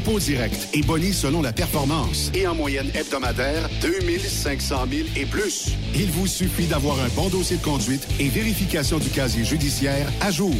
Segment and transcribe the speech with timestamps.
[0.00, 2.32] dépôt direct et boni selon la performance.
[2.34, 5.72] Et en moyenne hebdomadaire, 2500 000 et plus.
[5.94, 10.30] Il vous suffit d'avoir un bon dossier de conduite et vérification du casier judiciaire à
[10.30, 10.54] jour.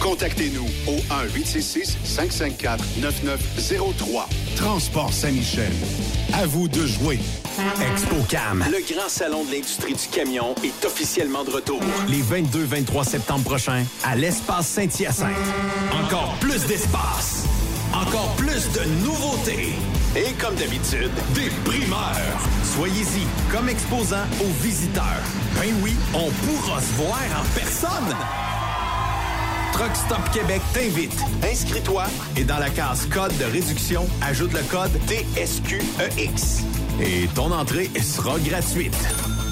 [0.00, 0.96] Contactez-nous au
[1.36, 4.26] 1-866-554-9903.
[4.56, 5.72] Transport Saint-Michel.
[6.32, 7.18] À vous de jouer.
[7.92, 11.78] ExpoCam, le grand salon de l'industrie du camion, est officiellement de retour.
[12.08, 15.30] Les 22-23 septembre prochains, à l'espace Saint-Hyacinthe.
[15.92, 17.44] Encore plus d'espace.
[17.94, 19.72] Encore plus de nouveautés.
[20.16, 22.40] Et comme d'habitude, des primeurs.
[22.64, 25.22] Soyez-y comme exposant aux visiteurs.
[25.54, 28.16] Ben oui, on pourra se voir en personne.
[29.72, 31.18] Truck Stop Québec t'invite.
[31.42, 32.04] Inscris-toi
[32.36, 36.64] et dans la case code de réduction, ajoute le code TSQEX.
[37.00, 38.96] Et ton entrée sera gratuite.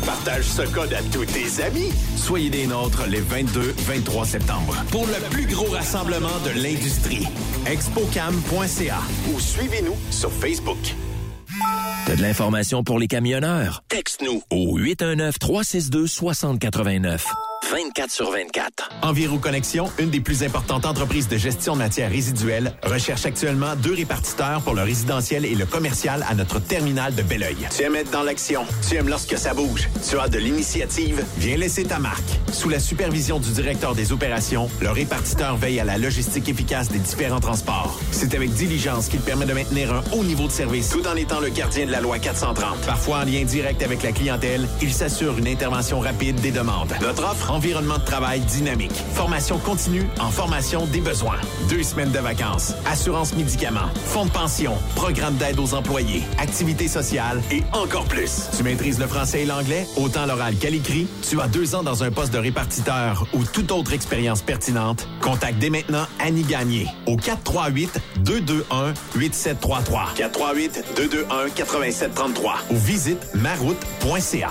[0.04, 1.92] Partage ce code à tous tes amis.
[2.16, 7.28] Soyez des nôtres les 22-23 septembre pour le plus gros rassemblement de l'industrie.
[7.66, 8.98] Expocam.ca
[9.32, 10.96] ou suivez-nous sur Facebook.
[12.06, 13.84] T'as de l'information pour les camionneurs?
[13.88, 17.20] Texte-nous au 819-362-6089.
[17.70, 18.90] 24 sur 24.
[19.02, 23.94] Environ Connexion, une des plus importantes entreprises de gestion de matières résiduelles, recherche actuellement deux
[23.94, 27.56] répartiteurs pour le résidentiel et le commercial à notre terminal de Belleuil.
[27.74, 31.56] Tu aimes être dans l'action, tu aimes lorsque ça bouge, tu as de l'initiative, viens
[31.56, 32.40] laisser ta marque.
[32.52, 36.98] Sous la supervision du directeur des opérations, le répartiteur veille à la logistique efficace des
[36.98, 37.98] différents transports.
[38.10, 41.40] C'est avec diligence qu'il permet de maintenir un haut niveau de service tout en étant
[41.40, 42.80] le gardien de la loi 430.
[42.86, 46.92] Parfois en lien direct avec la clientèle, il s'assure une intervention rapide des demandes.
[47.00, 48.92] Notre offre environnement de travail dynamique.
[49.14, 51.36] Formation continue en formation des besoins.
[51.68, 52.72] Deux semaines de vacances.
[52.86, 53.90] Assurance médicaments.
[54.06, 54.72] Fonds de pension.
[54.94, 56.22] Programme d'aide aux employés.
[56.38, 58.48] Activités sociales et encore plus.
[58.56, 61.06] Tu maîtrises le français et l'anglais, autant l'oral qu'à l'écrit.
[61.28, 65.06] Tu as deux ans dans un poste de répartiteur ou toute autre expérience pertinente.
[65.20, 70.16] Contacte dès maintenant Annie Gagné au 438-221-8733.
[70.16, 74.50] 438-221-8733 ou visite maroute.ca.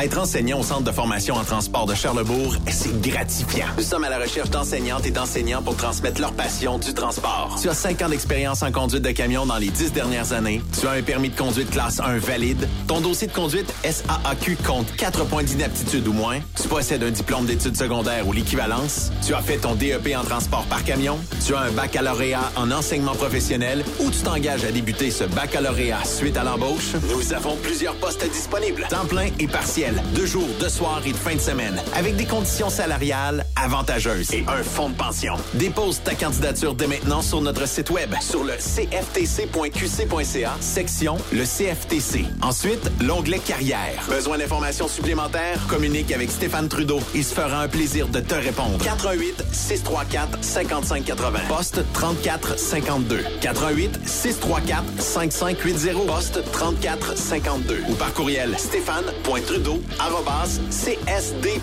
[0.00, 3.66] Être enseignant au Centre de formation en transport de Charlebourg, c'est gratifiant.
[3.76, 7.56] Nous sommes à la recherche d'enseignantes et d'enseignants pour transmettre leur passion du transport.
[7.60, 10.62] Tu as 5 ans d'expérience en conduite de camion dans les 10 dernières années.
[10.80, 12.68] Tu as un permis de conduite classe 1 valide.
[12.88, 16.38] Ton dossier de conduite SAAQ compte 4 points d'inaptitude ou moins.
[16.60, 19.10] Tu possèdes un diplôme d'études secondaires ou l'équivalence.
[19.24, 21.18] Tu as fait ton DEP en transport par camion.
[21.46, 26.36] Tu as un baccalauréat en enseignement professionnel ou tu t'engages à débuter ce baccalauréat suite
[26.36, 26.94] à l'embauche.
[27.10, 28.86] Nous avons plusieurs postes disponibles.
[28.88, 32.14] Temps plein et partiel partiel, de jour, de soir et de fin de semaine, avec
[32.14, 35.34] des conditions salariales avantageuses et un fonds de pension.
[35.54, 42.24] Dépose ta candidature dès maintenant sur notre site web, sur le cftc.qc.ca, section le CFTC.
[42.40, 44.04] Ensuite, l'onglet Carrière.
[44.08, 45.58] Besoin d'informations supplémentaires?
[45.68, 47.00] Communique avec Stéphane Trudeau.
[47.12, 48.78] Il se fera un plaisir de te répondre.
[48.78, 51.40] 88 634 5580.
[51.48, 53.24] Poste 34 52.
[53.40, 56.06] 88 634 5580.
[56.06, 57.82] Poste 34 52.
[57.88, 59.63] Ou par courriel stéphane.trudeau
[60.70, 61.54] csdps.qc.ca.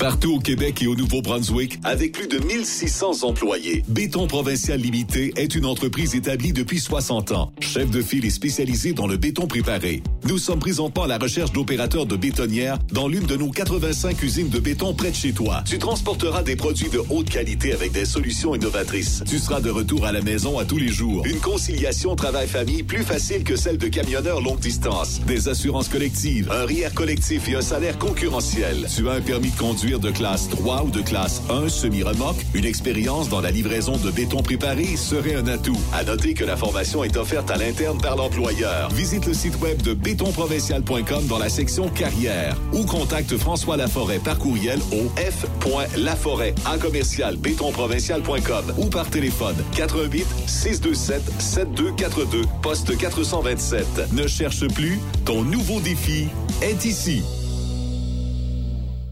[0.00, 5.54] Partout au Québec et au Nouveau-Brunswick, avec plus de 1600 employés, Béton Provincial Limité est
[5.54, 7.52] une entreprise établie depuis 60 ans.
[7.60, 10.02] Chef de file et spécialisé dans le béton préparé.
[10.24, 14.48] Nous sommes présentement à la recherche d'opérateurs de bétonnières dans l'une de nos 85 usines
[14.48, 15.62] de béton près de chez toi.
[15.66, 19.22] Tu transporteras des produits de haute qualité avec des solutions innovatrices.
[19.28, 21.26] Tu seras de retour à la maison à tous les jours.
[21.26, 25.20] Une conciliation travail-famille plus facile que celle de camionneurs longue distance.
[25.26, 28.86] Des assurances collectives, un RIER collectif et un salaire concurrentiel.
[28.96, 32.64] Tu as un permis de conduire de classe 3 ou de classe 1 semi-remorque, une
[32.64, 35.78] expérience dans la livraison de béton préparé serait un atout.
[35.92, 38.90] À noter que la formation est offerte à l'interne par l'employeur.
[38.90, 44.38] Visite le site web de bétonprovincial.com dans la section carrière ou contacte François Laforêt par
[44.38, 54.12] courriel au f.laforêt en commercial bétonprovincial.com ou par téléphone 88 627 7242 poste 427.
[54.12, 56.28] Ne cherche plus, ton nouveau défi
[56.62, 57.22] est ici.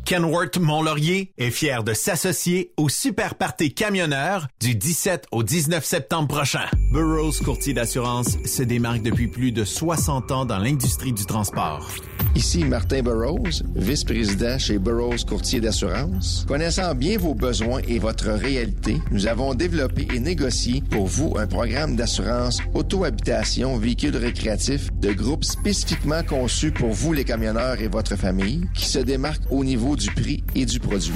[0.08, 6.28] Kenworth Mont-Laurier est fier de s'associer au Super Party Camionneur du 17 au 19 septembre
[6.28, 6.64] prochain.
[6.90, 11.90] Burroughs Courtier d'assurance se démarque depuis plus de 60 ans dans l'industrie du transport.
[12.34, 16.46] Ici Martin Burroughs, vice-président chez Burroughs Courtier d'assurance.
[16.48, 21.46] Connaissant bien vos besoins et votre réalité, nous avons développé et négocié pour vous un
[21.46, 28.16] programme d'assurance auto-habitation véhicule récréatif de groupe spécifiquement conçu pour vous les camionneurs et votre
[28.16, 31.12] famille qui se démarque au niveau du prix et du produit.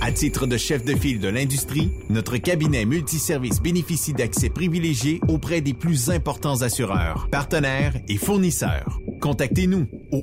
[0.00, 5.60] À titre de chef de file de l'industrie, notre cabinet multiservice bénéficie d'accès privilégié auprès
[5.60, 8.98] des plus importants assureurs, partenaires et fournisseurs.
[9.20, 10.22] Contactez-nous au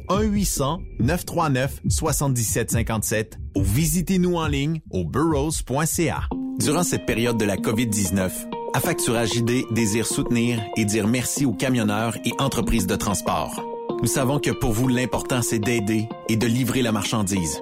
[1.00, 6.24] 1-800-939-7757 ou visitez-nous en ligne au burrows.ca.
[6.60, 8.30] Durant cette période de la COVID-19,
[8.76, 13.64] Affacturage ID désire soutenir et dire merci aux camionneurs et entreprises de transport.
[14.02, 17.62] Nous savons que pour vous, l'important, c'est d'aider et de livrer la marchandise.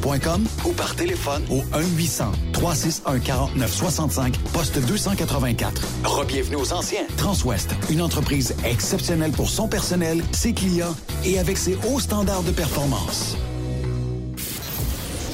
[0.65, 1.61] ou par téléphone au
[2.53, 5.81] 1-800-361-4965, poste 284.
[6.03, 7.03] Rebienvenue aux anciens.
[7.17, 12.51] Transwest, une entreprise exceptionnelle pour son personnel, ses clients et avec ses hauts standards de
[12.51, 13.37] performance.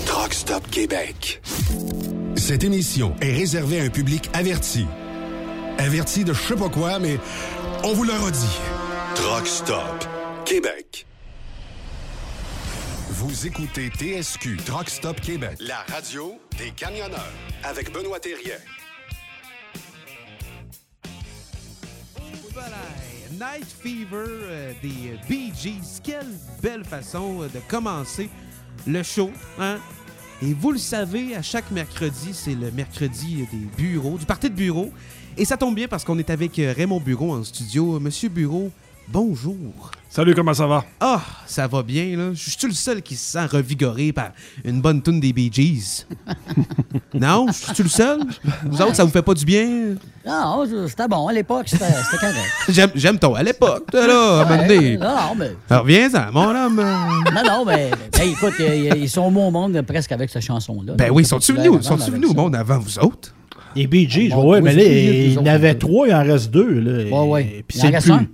[0.06, 1.41] Truck Stop Québec.
[2.36, 4.86] Cette émission est réservée à un public averti.
[5.77, 7.20] Averti de je sais pas quoi, mais
[7.84, 8.60] on vous le redit.
[9.15, 10.06] Truck Stop
[10.46, 11.07] Québec.
[13.10, 15.58] Vous écoutez TSQ Truck Stop Québec.
[15.62, 17.32] La radio des camionneurs
[17.64, 18.58] avec Benoît Thérien.
[22.52, 22.76] Voilà,
[23.32, 26.02] Night Fever euh, des Bee Gees.
[26.04, 26.28] Quelle
[26.62, 28.30] belle façon euh, de commencer
[28.86, 29.80] le show, hein?
[30.42, 34.56] Et vous le savez, à chaque mercredi, c'est le mercredi des bureaux, du parti de
[34.56, 34.92] bureau.
[35.38, 38.02] Et ça tombe bien parce qu'on est avec euh, Raymond Bureau en studio.
[38.02, 38.70] Monsieur Bureau,
[39.08, 39.92] bonjour.
[40.10, 40.84] Salut, comment ça va?
[41.00, 42.30] Ah, ça va bien, là.
[42.34, 44.30] Je suis le seul qui se sent revigoré par
[44.66, 46.08] une bonne tune des Bee Gees?
[47.14, 47.46] non?
[47.50, 48.20] Je suis le seul?
[48.66, 49.96] Vous autres, ça vous fait pas du bien?
[50.26, 51.28] Non, c'était bon.
[51.28, 51.86] À l'époque, c'était
[52.20, 52.38] correct.
[52.70, 54.98] J'aime, j'aime ton à l'époque, toi, là, à un moment donné.
[54.98, 55.52] Non, non, mais.
[55.70, 56.76] Alors, reviens-en, mon homme.
[57.36, 57.92] Non, non, mais.
[58.18, 60.94] ben, écoute, ils, ils sont au monde presque avec cette chanson-là.
[60.98, 63.34] Ben oui, c'est sont-ils venus, sont venus au monde avant vous autres?
[63.76, 66.24] Les Bee Gees, Bon, oui, oui, mais là, il y en avait trois, il en
[66.24, 66.80] reste deux.
[66.80, 67.44] Là, Ouais, ouais.
[67.60, 68.12] Et- puis Il en c'est plus.
[68.14, 68.26] un?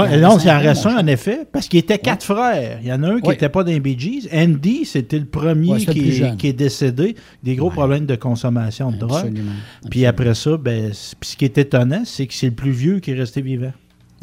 [0.00, 2.78] En non, il en un, en effet, parce qu'il était quatre frères.
[2.82, 3.34] Il y en a un qui Ouais.
[3.34, 4.28] n'était pas dans les Bee Gees.
[4.32, 8.96] Andy, c'était le premier Ouais, le qui, est décédé, des gros problèmes de consommation de
[8.96, 9.18] drogue.
[9.26, 9.52] Absolument.
[9.90, 13.10] Puis après ça, ben, ce qui est étonnant, c'est que c'est le plus vieux qui
[13.10, 13.72] est resté vivant.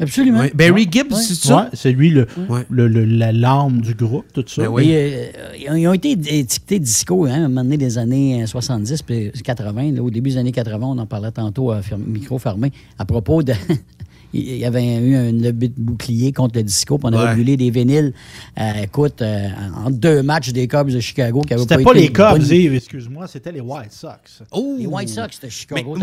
[0.02, 0.40] Absolument.
[0.40, 0.52] Ouais.
[0.54, 1.18] Barry Gibbs, Ouais.
[1.20, 1.56] c'est ça?
[1.56, 2.62] Ouais, c'est lui le, Ouais.
[2.70, 4.62] le- le- la larme du groupe, tout ça.
[4.62, 4.88] Ben oui.
[4.88, 5.30] Et,
[5.68, 9.02] euh, ils ont- été étiquetés disco hein, à un moment donné des années euh, 70
[9.02, 9.92] puis 80.
[9.92, 13.42] là, au début des années 80, on en parlait tantôt à micro fermé, à propos
[13.42, 13.52] de...
[14.32, 17.34] Il y avait eu un lobby de bouclier contre le disco, puis on avait Ouais.
[17.34, 18.12] brûlé des vinyles.
[18.58, 21.98] euh, écoute, euh, en deux matchs des Cubs de Chicago qui avaient C'était pas, pas
[21.98, 24.42] été les Cubs, Yves, excuse-moi, c'était les White Sox.
[24.52, 24.76] Oh!
[24.78, 25.96] Les White Sox de Chicago,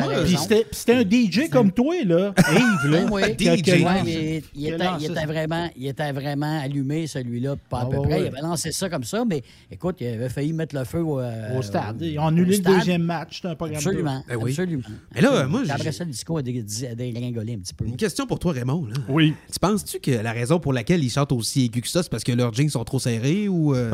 [0.72, 3.06] c'était un DJ comme toi, là, Yves, là.
[3.12, 3.84] Oui, DJ.
[3.84, 7.86] Ouais, mais il, était, il était vraiment, il était vraiment allumé, celui-là, pas à Ah,
[7.90, 8.14] peu ouais, près.
[8.16, 8.22] ouais.
[8.24, 9.42] Il avait lancé ça comme ça, mais
[9.72, 12.02] écoute, il avait failli mettre le feu au, euh, Au stade.
[12.02, 13.38] Ils ont annulé le deuxième match.
[13.38, 14.52] C'était un programme de- Absolument, Ben oui.
[14.52, 14.84] absolument.
[15.16, 17.86] Mais là, moi, Après ça, le disco a dégringolé un petit peu.
[17.86, 18.86] Une question pour toi, Raymond.
[18.88, 18.96] Là.
[19.10, 19.34] Oui.
[19.52, 22.24] Tu penses-tu que la raison pour laquelle ils chantent aussi aigu que ça, c'est parce
[22.24, 23.76] que leurs jeans sont trop serrés ou.
[23.76, 23.92] euh,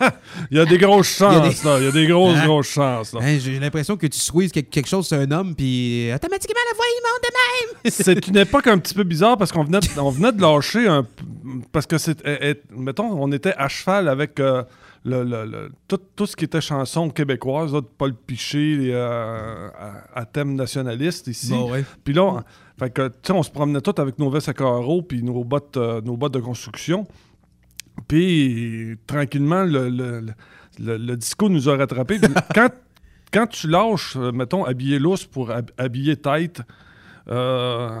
[0.50, 1.78] Il y a des grosses Il y a des- chances, là.
[1.78, 2.44] Il y a des grosses, Hein?
[2.46, 3.20] grosses chances, là.
[3.22, 6.84] hein, J'ai l'impression que tu squeezes quelque chose sur un homme, puis automatiquement la voix,
[6.88, 7.32] il monte de
[7.84, 7.92] même.
[7.92, 10.86] C'est une époque un petit peu bizarre parce qu'on venait, de- on venait de lâcher
[10.88, 11.06] un.
[11.72, 12.18] Parce que c'est.
[12.24, 14.62] eh, eh, Mettons, on était à cheval avec euh,
[15.04, 19.68] le, le- le- tout, tout ce qui était chanson québécoise, là, de Paul Piché euh,
[20.14, 21.50] à, à thème nationaliste ici.
[21.50, 21.84] Bon, ouais.
[22.04, 22.42] Puis là, on,
[22.82, 25.44] fait que, tu sais, on se promenait tous avec nos vestes à carreaux puis nos
[25.44, 27.06] bottes, euh, nos bottes de construction.
[28.08, 30.20] Puis tranquillement, le, le,
[30.80, 32.18] le- disco nous a rattrapés.
[32.54, 32.70] Quand,
[33.32, 36.62] quand tu lâches, euh, mettons, habiller lousse pour hab- habiller tête,
[37.30, 38.00] euh,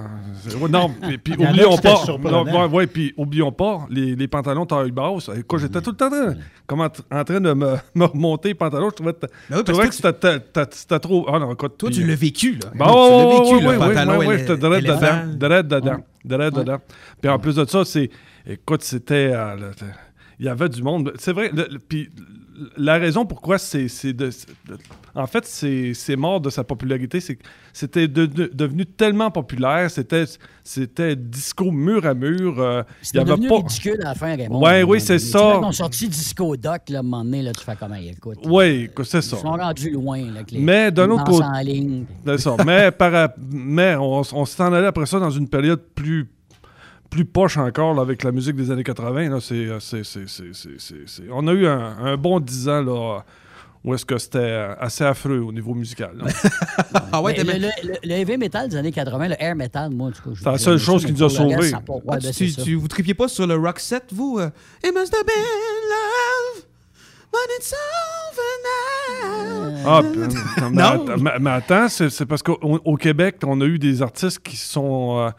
[0.68, 4.90] non, puis, puis oublions pas, non, ouais, ouais, puis oublions pas les, les pantalons taille
[4.90, 5.30] basse.
[5.36, 6.34] Écoute, j'étais tout le temps en
[6.66, 8.90] comme en, en train de me, me remonter les pantalons.
[8.90, 11.26] Je trouvais, Ben oui, je parce trouvais que c'était trop.
[11.32, 12.70] Ah non, écoute, Toi, puis- tu l'as vécu, là.
[12.74, 15.26] Bon, tu l'as vécu, le pantalon éle- j'étais direct dedans.
[15.36, 15.96] Direct dedans.
[16.24, 16.78] Direct dedans.
[17.20, 18.10] Puis en plus de ça, c'est.
[18.46, 19.30] Écoute, c'était.
[19.32, 19.70] euh,
[20.42, 21.12] il y avait du monde.
[21.20, 21.52] C'est vrai.
[21.88, 22.10] puis
[22.76, 23.86] la raison pourquoi c'est.
[25.14, 27.20] en fait, c'est mort de sa popularité.
[27.20, 29.88] C'est que c'était de- de- devenu tellement populaire.
[29.88, 30.24] C'était
[30.64, 32.60] c'était disco mur à mur.
[32.60, 33.56] euh, il y C'était avait devenu pas.
[33.56, 34.60] ridicule à la fin, Raymond.
[34.60, 35.38] Ouais, oui, c'est ça.
[35.38, 37.76] Tu sais, Quand on sorti Disco Doc, là, à un moment donné, là, tu fais
[37.78, 38.38] comment, écoute.
[38.44, 39.36] Oui, c'est ça.
[39.36, 42.04] Ils sont rendus loin, là, les, Mais d'un autre côté- en ligne.
[42.26, 42.56] C'est ça.
[42.66, 46.28] Mais, par, mais on, on s'en allait après ça dans une période plus,
[47.12, 49.28] plus poche encore là, avec la musique des années 80.
[49.28, 52.40] Là, c'est, euh, c'est- c'est- c'est- c'est- c'est- c'est- On a eu un, un bon
[52.40, 53.22] 10 ans là,
[53.84, 56.12] où est-ce que c'était euh, assez affreux au niveau musical.
[57.14, 60.12] Ah ouais, le, le- le heavy metal des années 80, le air metal, moi, en
[60.12, 60.30] tout cas.
[60.32, 61.70] je- C'est la seule chose qui nous a sauvés.
[61.74, 61.80] Ah,
[62.22, 64.38] ben, tu, vous tripiez pas sur le rock set, vous?
[64.40, 64.48] euh,
[64.82, 65.44] It must have been
[65.90, 66.64] love,
[67.30, 67.74] but it's
[68.30, 69.76] over now.
[69.86, 70.02] Ah,
[71.18, 74.56] mais, mais- attends, c'est, c'est parce qu'au au Québec, on a eu des artistes qui
[74.56, 75.18] sont.
[75.18, 75.30] euh,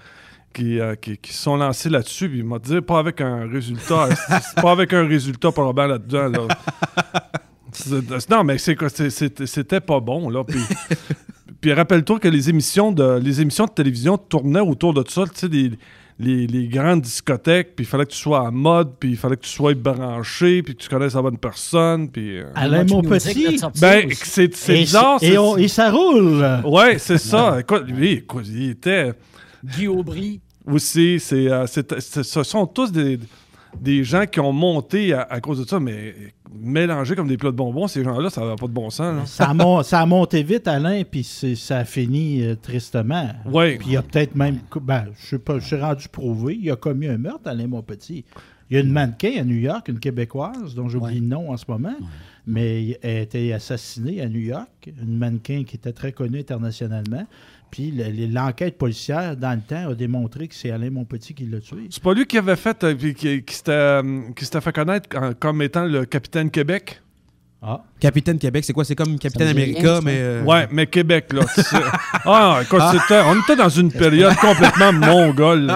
[0.53, 3.47] qui, euh, qui, qui se sont lancés là-dessus, puis il m'a dit pas avec un
[3.49, 4.09] résultat,
[4.61, 6.27] pas avec un résultat probant là-dedans.
[6.29, 6.47] Là.
[8.29, 10.43] Non, mais c'était pas bon, là.
[10.43, 10.59] Puis,
[11.61, 15.31] puis rappelle-toi que les émissions, de, les émissions de télévision tournaient autour de ça, tu
[15.33, 15.71] sais, les,
[16.19, 19.35] les, les grandes discothèques, puis il fallait que tu sois à mode, puis il fallait
[19.37, 22.37] que tu sois branché, puis que tu connaisses la bonne personne, puis...
[22.37, 23.57] euh, Alain Mon Petit.
[23.81, 25.17] ben, c'est, bizarre.
[25.23, 26.45] et, on- et ça roule.
[26.65, 27.59] Ouais, c'est ça.
[27.59, 29.11] Écoute, lui, écoute, il était
[29.63, 30.39] Guy Aubry.
[30.65, 31.19] Aussi.
[31.19, 33.19] C'est, euh, c'est- ce sont tous des,
[33.79, 36.13] des gens qui ont monté à, à cause de ça, mais
[36.55, 39.15] mélangés comme des plats de bonbons, ces gens-là, ça n'a pas de bon sens.
[39.15, 39.25] là.
[39.25, 43.29] Ça a, mon- ça a monté vite, Alain, puis ça a fini euh, tristement.
[43.45, 43.77] Ouais.
[43.77, 44.59] Puis il y a peut-être même.
[44.81, 46.57] Ben, je sais pas, je suis rendu prouvé.
[46.61, 48.23] Il a commis un meurtre, Alain Mon Petit.
[48.69, 51.19] Il y a une mannequin à New York, une Québécoise, dont j'oublie Ouais.
[51.19, 51.93] le nom en ce moment,
[52.47, 54.69] mais elle a été assassinée à New York.
[54.87, 57.25] Une mannequin qui était très connue internationalement.
[57.75, 61.45] Puis le- l'enquête policière, dans le temps, a démontré que c'est Alain Mon Petit qui
[61.47, 61.87] l'a tué.
[61.89, 64.71] C'est pas lui qui avait fait, euh, puis qui, qui s'était, euh, qui s'était fait
[64.71, 67.01] connaître en- comme étant le capitaine Québec?
[67.63, 67.81] Ah.
[67.99, 68.85] Capitaine Québec, c'est quoi?
[68.85, 70.17] C'est comme Capitaine America, mais...
[70.19, 71.41] euh, Ouais, mais Québec, là.
[72.25, 75.73] ah, écoute, c'était- on était dans une période complètement mongole.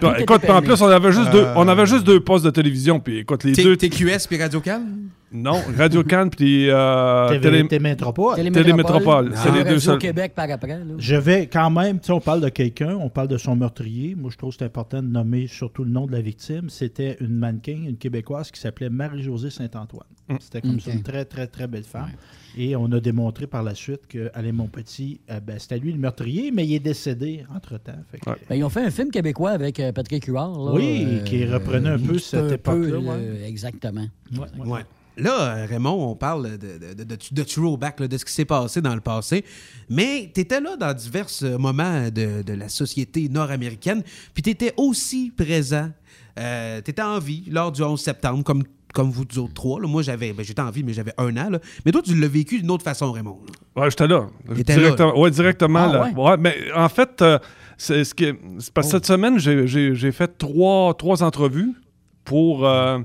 [0.00, 2.44] Puis, était écoute, puis en plus, on avait juste, deux, on avait juste deux postes
[2.44, 3.00] de télévision.
[3.00, 3.76] Puis écoute, les T- deux.
[3.76, 4.82] TQS puis Radio Can?
[5.30, 8.36] Non, Radio Can puis euh, Télé- Télémétropole.
[8.36, 9.32] Télémétropole.
[9.34, 9.98] C'est les deux seuls.
[9.98, 10.68] Québec par après.
[10.78, 10.84] Là.
[10.96, 14.14] Je vais quand même, tu sais, on parle de quelqu'un, on parle de son meurtrier.
[14.14, 16.70] Moi, je trouve que c'est important de nommer surtout le nom de la victime.
[16.70, 20.06] C'était une mannequin, une Québécoise qui s'appelait Marie-Josée Saint-Antoine.
[20.40, 22.10] C'était comme ça une très, très, très belle femme.
[22.56, 25.98] Et on a démontré par la suite que Alain Monpetit, euh, ben, c'était lui le
[25.98, 27.92] meurtrier, mais il est décédé entre-temps.
[28.10, 28.36] Fait que- Ouais.
[28.48, 30.58] Ben, ils ont fait un film québécois avec euh, Patrick Huard.
[30.58, 33.48] là, Oui, euh, qui reprenait un peu cette époque-là, euh, ouais.
[33.48, 34.06] Exactement.
[34.32, 34.66] Ouais, ouais.
[34.66, 34.80] Ouais.
[35.18, 38.80] Là, Raymond, on parle de, de, de, de throwback, là, de ce qui s'est passé
[38.80, 39.44] dans le passé.
[39.90, 44.02] Mais tu étais là dans divers euh, moments de, de la société nord-américaine.
[44.34, 45.90] Puis tu étais aussi présent.
[46.38, 48.62] Euh, tu étais en vie lors du 11 septembre, comme,
[48.94, 49.80] comme vous autres trois.
[49.80, 49.88] là.
[49.88, 51.50] Moi, j'avais, ben, j'étais en vie, mais j'avais un an.
[51.50, 51.58] là.
[51.84, 53.38] Mais toi, tu l'as vécu d'une autre façon, Raymond.
[53.76, 54.26] Ouais, j'étais là.
[54.54, 55.18] T'étais directement, là.
[55.18, 55.78] Ouais, directement.
[55.80, 56.02] Ah, là.
[56.04, 56.14] ouais?
[56.14, 57.38] Ouais, mais en fait, euh,
[57.76, 61.22] c'est ce qui est- c'est parce que cette semaine, j'ai- j'ai j'ai fait trois, trois
[61.22, 61.74] entrevues
[62.24, 62.98] pour euh,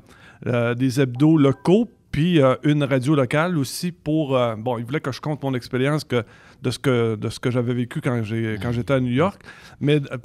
[0.48, 4.38] euh, des hebdos locaux, puis euh, une radio locale aussi pour.
[4.38, 6.24] euh, bon, ils voulaient que je compte mon expérience que,
[6.62, 9.42] de ce que, de ce que j'avais vécu quand j'ai- quand j'étais à New York.
[9.82, 10.18] Mais, euh,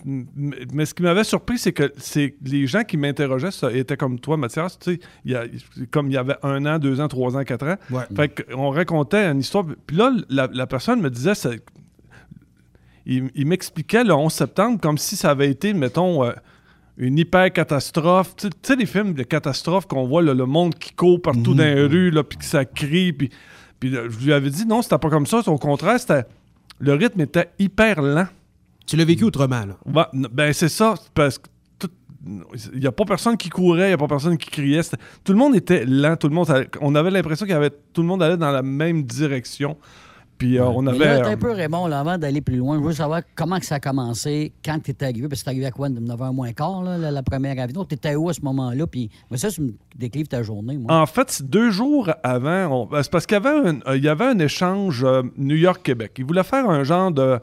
[0.70, 4.20] mais ce qui m'avait surpris, c'est que c'est les gens qui m'interrogeaient ça, étaient comme
[4.20, 4.78] toi, Mathias.
[4.78, 5.46] Tu sais, il y a-
[5.90, 7.76] comme il y avait un an, deux ans, trois ans, quatre ans.
[7.90, 8.04] Ouais.
[8.14, 9.64] Fait qu'on racontait une histoire.
[9.86, 11.60] Puis là, la, la personne me disait, c'est-
[13.06, 16.32] il, il m'expliquait le 11 septembre comme si ça avait été, mettons, euh,
[16.98, 18.34] une hyper catastrophe.
[18.36, 21.62] Tu sais- les films de catastrophes qu'on voit, là, le monde qui court partout dans
[21.64, 23.12] les rues, puis que ça crie.
[23.12, 23.30] Puis,
[23.82, 25.40] je lui avais dit, non, c'était pas comme ça.
[25.46, 26.24] Au contraire, c'était,
[26.80, 28.26] le rythme était hyper lent.
[28.86, 29.76] Tu l'as vécu autrement, là.
[30.12, 30.94] Ben, c'est ça.
[31.14, 31.48] Parce que
[32.74, 34.80] il n'y a pas personne qui courait, il n'y a pas personne qui criait.
[35.24, 36.16] Tout le monde était lent.
[36.16, 38.62] Tout le monde, on avait l'impression qu'il y avait tout le monde allait dans la
[38.62, 39.76] même direction.
[40.38, 41.04] Puis euh, on Mais avait.
[41.20, 43.66] là, euh, un peu, Raymond, là, avant d'aller plus loin, je veux savoir comment que
[43.66, 46.52] ça a commencé, quand tu étais arrivé, parce que c'est arrivé à quoi, 9h moins
[46.52, 47.84] quart, là, la, la première avion.
[47.84, 48.86] Tu étais où à ce moment-là?
[48.86, 50.94] Puis moi, ça, ça me déclive ta journée, moi.
[50.94, 53.96] En fait, c'est deux jours avant, on- ben, c'est parce qu'il y avait un, euh,
[53.96, 56.12] il y avait un échange euh, New York-Québec.
[56.18, 57.40] Ils voulaient faire un genre de,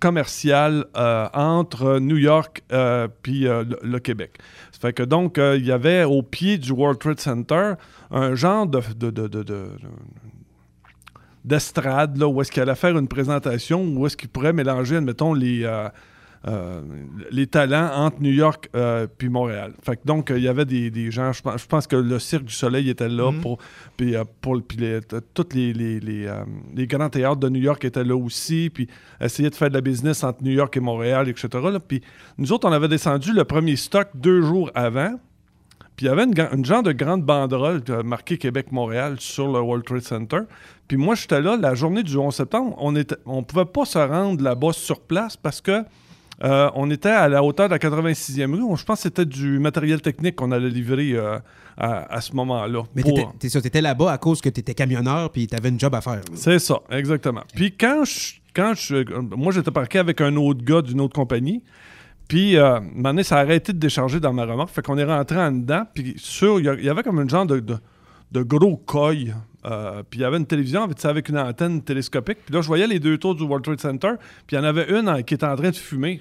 [0.00, 4.38] commercial euh, entre New York euh, puis euh, le, le Québec.
[4.72, 7.72] Ça fait que donc, euh, il y avait au pied du World Trade Center
[8.10, 9.68] un genre de, de- de- de- de-
[11.44, 15.34] d'estrade, là, où est-ce qu'il allait faire une présentation, où est-ce qu'il pourrait mélanger, admettons,
[15.34, 15.88] les, euh,
[16.46, 16.82] euh,
[17.30, 19.72] les talents entre New York euh, puis Montréal.
[19.82, 21.96] Fait que donc, euh, il y avait des, des gens, je pense, je pense que
[21.96, 23.58] le Cirque du Soleil était là, pour,
[23.96, 25.00] puis, pour, puis les,
[25.32, 26.30] tous les, les, les,
[26.74, 28.88] les grands théâtres de New York étaient là aussi, puis
[29.22, 31.48] essayer de faire de la business entre New York et Montréal, etc.
[31.52, 31.80] là.
[31.80, 32.02] Puis
[32.36, 35.18] nous autres, on avait descendu le premier stock deux jours avant,
[35.96, 40.02] puis il y avait une, genre de grande banderole marquée Québec-Montréal sur le World Trade
[40.02, 40.40] Center.
[40.88, 42.74] Puis moi, j'étais là la journée du 11 septembre.
[42.78, 45.84] On ne on pouvait pas se rendre là-bas sur place parce que
[46.42, 48.62] euh, on était à la hauteur de la 86e rue.
[48.64, 51.38] On- Je pense que c'était du matériel technique qu'on allait livrer euh,
[51.78, 52.82] à, à ce moment-là.
[52.96, 55.78] Mais pour- t'étais- t'es ça, t'étais là-bas à cause que t'étais camionneur puis t'avais une
[55.78, 56.22] job à faire.
[56.34, 57.42] c'est ça, exactement.
[57.54, 61.62] Puis quand je, quand je, moi j'étais parqué avec un autre gars d'une autre compagnie,
[62.28, 64.98] puis euh, un moment donné, ça a arrêté de décharger dans ma remorque, fait qu'on
[64.98, 67.62] est rentré en dedans, puis sur, il y avait comme une genre de,
[68.32, 72.38] de, gros coil, euh, puis il y avait une télévision avec, avec une antenne télescopique,
[72.44, 74.12] puis là je voyais les deux tours du World Trade Center,
[74.46, 76.20] puis il y en avait une qui était en train de fumer.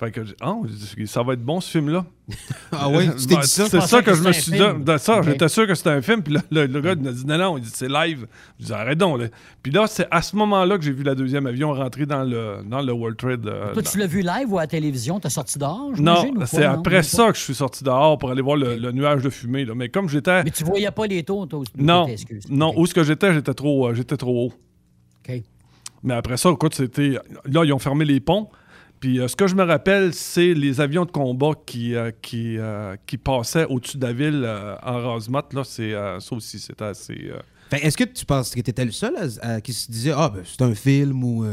[0.00, 0.56] Fait que j'ai dit, ah,
[1.06, 2.04] ça va être bon ce film-là.
[2.72, 3.68] Ah oui, tu t'es Ben, dit ça?
[3.68, 4.84] C'est ça que, que je me c'était suis dit.
[4.84, 6.20] de ça, j'étais sûr que c'était un film.
[6.22, 8.26] Puis là, le, le gars il m'a dit non, non, il dit c'est live.
[8.58, 9.20] Je dis arrête donc.
[9.20, 9.26] là.
[9.62, 12.64] Puis là, c'est à ce moment-là que j'ai vu la deuxième avion rentrer dans le,
[12.68, 13.46] dans le World Trade.
[13.46, 15.20] euh, Toi, dans- tu l'as vu live ou à la télévision?
[15.20, 15.92] T'as sorti dehors?
[15.96, 19.22] Non, c'est après ça que je suis sorti dehors pour aller voir le, le nuage
[19.22, 19.64] de fumée.
[19.64, 19.74] là.
[19.76, 20.42] Mais comme j'étais.
[20.42, 21.62] Mais tu voyais pas les tours, toi?
[21.78, 22.08] Non,
[22.50, 24.52] non, où ce que j'étais, j'étais trop, euh, j'étais trop haut.
[25.28, 25.42] OK.
[26.02, 27.16] Mais après ça, écoute, c'était.
[27.44, 28.50] Là, ils ont fermé les ponts.
[29.04, 32.56] Puis euh, ce que je me rappelle, c'est les avions de combat qui, euh, qui,
[32.56, 34.50] euh, qui passaient au-dessus de la ville
[34.82, 35.42] en Rosemont.
[35.52, 37.30] Là, c'est, ça aussi, c'était assez.
[37.70, 40.42] Est-ce que tu penses que tu étais le seul à, qui se disait Ah, ben,
[40.46, 41.44] c'est un film ou.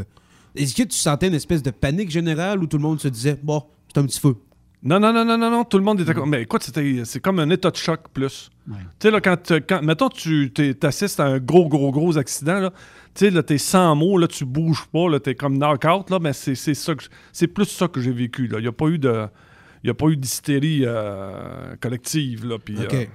[0.55, 3.37] Est-ce que tu sentais une espèce de panique générale où tout le monde se disait
[3.43, 4.37] Bon, c'est un petit feu?
[4.83, 6.29] Non, non, non, non, non, non, tout le monde était comme.
[6.31, 6.63] Mais écoute,
[7.03, 8.49] c'est comme un état de choc plus.
[8.65, 8.73] Tu
[9.07, 9.81] sais, là, quand, tu- quand.
[9.83, 12.71] Mettons, tu t'es- t'assistes à un gros, gros, gros accident, là.
[13.13, 16.17] Tu sais, là, t'es sans mots, là, tu bouges pas, là, t'es comme knock-out, là,
[16.19, 17.03] mais c'est, c'est ça que.
[17.03, 18.57] j- C'est plus ça que j'ai vécu, là.
[18.59, 19.27] Il n'y a pas eu de.
[19.83, 22.57] Il y a pas eu d'hystérie euh, collective, là.
[22.63, 22.93] Puis, OK.
[22.93, 23.05] euh,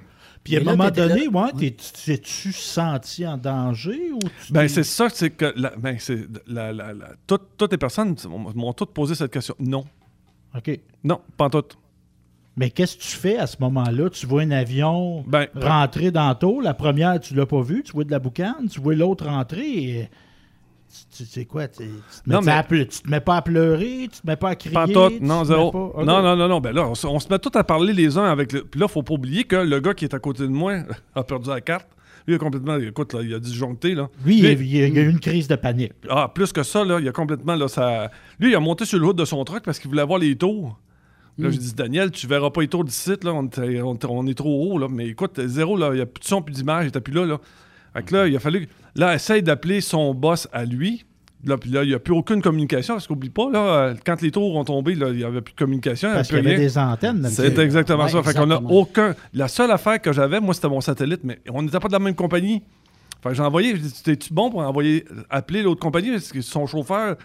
[0.45, 4.69] Puis à un moment donné, là- ouais, t'es- t'es-tu senti en danger ou tu Ben,
[4.69, 5.53] c'est ça, c'est que.
[5.57, 6.27] La, ben, c'est.
[6.47, 9.55] La, la, la- toutes, toutes les personnes m'ont m'ont toutes posé cette question.
[9.59, 9.85] Non.
[10.57, 10.81] OK.
[11.05, 11.65] Non, pas en tout.
[12.57, 14.09] Mais qu'est-ce que tu fais à ce moment-là?
[14.11, 16.61] Tu vois un avion Ben, rentrer dans tôt.
[16.63, 17.83] La première, tu l'as pas vu.
[17.83, 18.69] Tu vois de la boucane.
[18.71, 19.69] Tu vois l'autre rentrer.
[19.69, 20.11] et-
[21.15, 21.69] Tu, sais quoi?
[21.69, 21.83] Tu, te
[22.31, 24.09] Non, mets mais- à ple- tu te mets pas à pleurer.
[24.11, 24.73] Tu te mets pas à crier.
[24.73, 25.71] Pas tout, non, zéro.
[25.71, 26.05] pas-.
[26.05, 26.61] Non, non, non, non.
[26.61, 28.65] Ben là, on, se- on se met tout à parler les uns avec le.
[28.65, 30.79] Puis là, faut pas oublier que le gars qui est à côté de moi
[31.15, 31.89] a perdu la carte.
[32.27, 32.77] Lui, il a complètement.
[32.79, 34.09] Écoute, là, il a disjoncté, là.
[34.25, 35.93] Lui, il y a- il y a- il y a eu une crise de panique.
[36.09, 37.55] Ah, plus que ça, là, il a complètement.
[37.55, 38.11] Là, ça...
[38.41, 40.35] Lui, il a monté sur le hood de son truck parce qu'il voulait voir les
[40.37, 40.79] tours.
[41.39, 41.53] Là, Mm.
[41.53, 43.33] j'ai dit, Daniel, tu verras pas les tours d'ici, là.
[43.35, 43.47] On,
[44.27, 44.89] est trop haut, là.
[44.91, 45.91] Mais écoute, zéro, là.
[45.93, 46.91] Il n'y a plus de son, plus d'image.
[46.93, 47.41] Il plus là, là.
[47.95, 48.69] Fait que là, il a fallu.
[48.95, 51.05] Là, essaye d'appeler son boss à lui.
[51.45, 54.31] Là, puis là, il n'y a plus aucune communication, parce qu'oublie pas, là, quand les
[54.31, 56.11] tours ont tombé, là, il n'y avait plus de communication.
[56.13, 56.67] Parce il y qu'il y avait rien.
[56.67, 57.21] des antennes.
[57.21, 58.23] dans le C'est exactement Ouais, ça.
[58.23, 58.71] Fait qu'on a exactement.
[58.81, 59.15] aucun.
[59.35, 61.99] La seule affaire que j'avais, moi, c'était mon satellite, mais on n'était pas de la
[61.99, 62.63] même compagnie.
[63.23, 66.41] Fait que j'ai envoyé, j'ai dit, t'es-tu bon pour envoyer, appeler l'autre compagnie, parce que
[66.41, 67.17] son chauffeur.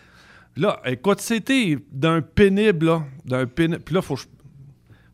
[0.57, 3.03] Là, écoute, c'était d'un pénible, là.
[3.25, 3.79] D'un pénible.
[3.81, 4.27] Puis là, faut que je.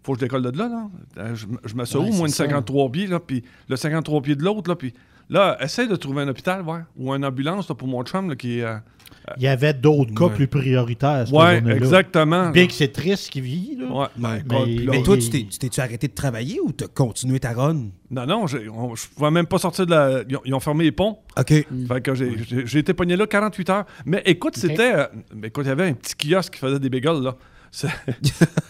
[0.04, 0.88] Faut que je décolle de là, là.
[1.18, 2.46] Euh, Je, je me Ouais, où, moi, une c'est ça.
[2.46, 4.94] 53 pieds, là, puis le 53 pieds de l'autre, là, puis
[5.30, 8.36] là, essaye de trouver un hôpital, ouais, ou une ambulance, là, pour mon chum, là,
[8.36, 8.64] qui est...
[8.64, 8.78] euh,
[9.38, 10.34] Il y avait d'autres cas Ouais.
[10.36, 11.26] plus prioritaires.
[11.26, 11.76] journée-là.
[11.76, 12.50] exactement.
[12.52, 13.76] Bien que c'est triste qu'il vit.
[13.78, 13.86] Là.
[13.92, 14.08] Ouais.
[14.18, 14.42] Mais,
[14.92, 17.90] Mais toi, tu t'es- tu t'es-tu arrêté de travailler ou t'as continué ta run?
[18.10, 20.24] Non, non, je ne pouvais même pas sortir de la.
[20.30, 21.20] Ils ont, ils ont fermé les ponts.
[21.38, 21.48] OK.
[21.50, 23.86] Fait que j'ai- été pogné là 48 heures.
[24.06, 24.94] Mais écoute, c'était.
[24.96, 27.36] euh, mais écoute, il y avait un petit kiosque qui faisait des bagels, là.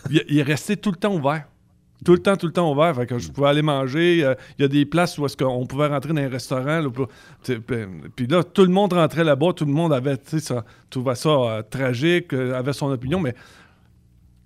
[0.10, 1.46] Il, il est resté tout le temps ouvert.
[2.06, 2.96] Tout le temps, tout le temps ouvert.
[2.96, 4.24] Fait que je pouvais aller manger.
[4.24, 6.80] euh, Il y a des places où est-ce qu'on pouvait rentrer dans un restaurant.
[6.80, 7.08] là, pour-
[7.42, 7.60] t'sais,
[8.16, 9.54] puis là, tout le monde rentrait là-bas.
[9.54, 13.20] Tout le monde avait, ça, trouvait ça euh, tragique, euh, avait son opinion.
[13.20, 13.34] Mais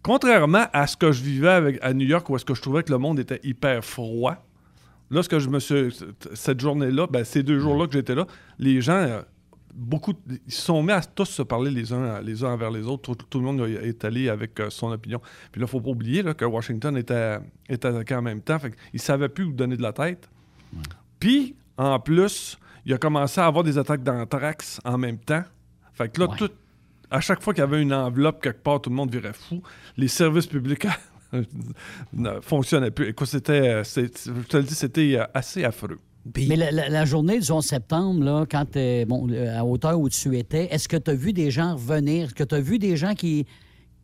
[0.02, 2.84] contrairement à ce que je vivais avec, à New York, où est-ce que je trouvais
[2.84, 4.36] que le monde était hyper froid,
[5.10, 5.96] là, ce que je me suis.
[6.34, 8.26] Cette journée-là, ben, ces deux jours-là que j'étais là,
[8.60, 9.22] les gens,
[9.74, 12.86] beaucoup, ils se sont mis à tous se parler les uns, les uns envers les
[12.86, 13.14] autres.
[13.14, 15.20] Tout, tout le monde est allé avec euh, son opinion.
[15.52, 18.42] Puis là, il ne faut pas oublier là, que Washington était, était attaqué en même
[18.42, 18.60] temps.
[18.60, 20.30] Fait il ne savait plus où donner de la tête.
[21.20, 25.44] Puis, en plus, il a commencé à avoir des attaques d'anthrax en même temps.
[25.94, 26.50] Fait que là, tout,
[27.10, 29.62] à chaque fois qu'il y avait une enveloppe quelque part, tout le monde virait fou.
[29.98, 30.88] Les services publics
[32.14, 33.10] ne fonctionnaient plus.
[33.10, 36.00] Écoute, c'était, euh, je te le dis, c'était euh, assez affreux.
[36.48, 40.00] Mais la, la- la journée du 11 septembre, là, quand t'es- bon, euh, à hauteur
[40.00, 42.26] où tu étais, est-ce que tu as vu des gens revenir?
[42.26, 43.46] Est-ce que tu as vu des gens qui,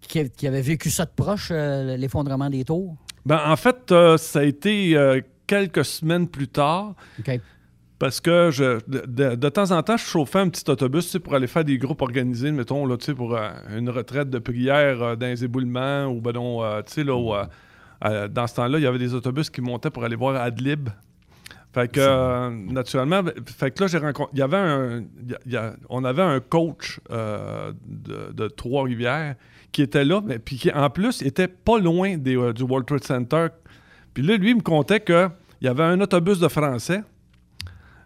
[0.02, 2.96] qui, qui avaient vécu ça de proche, euh, l'effondrement des tours?
[3.26, 6.96] Ben, en fait, euh, ça a été euh, quelques semaines plus tard.
[8.00, 11.12] Parce que je, de, de- de temps en temps, je chauffais un petit autobus tu
[11.14, 14.30] sais, pour aller faire des groupes organisés, mettons, là, tu sais, pour euh, une retraite
[14.30, 17.44] de prière euh, dans les éboulements ou ben non, euh, tu sais, là, où, euh,
[18.06, 20.90] euh, dans ce temps-là, il y avait des autobus qui montaient pour aller voir Adlib.
[21.78, 24.44] Fait que, euh, naturellement, fait que là, j'ai rencontré.
[25.90, 29.36] On avait un coach euh, de, Trois-Rivières
[29.72, 33.04] qui était là, mais puis qui, en plus, était pas loin euh, du World Trade
[33.04, 33.50] Center.
[34.16, 35.30] Puis là, lui, il me contait qu'il
[35.62, 37.04] y avait un autobus de Français.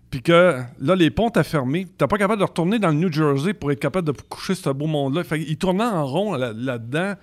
[0.10, 1.88] Puis que là, les ponts étaient fermés.
[1.98, 4.70] T'es pas capable de retourner dans le New Jersey pour être capable de coucher ce
[4.70, 5.24] beau monde-là.
[5.24, 7.18] Fait qu'il tournait en rond là- ça,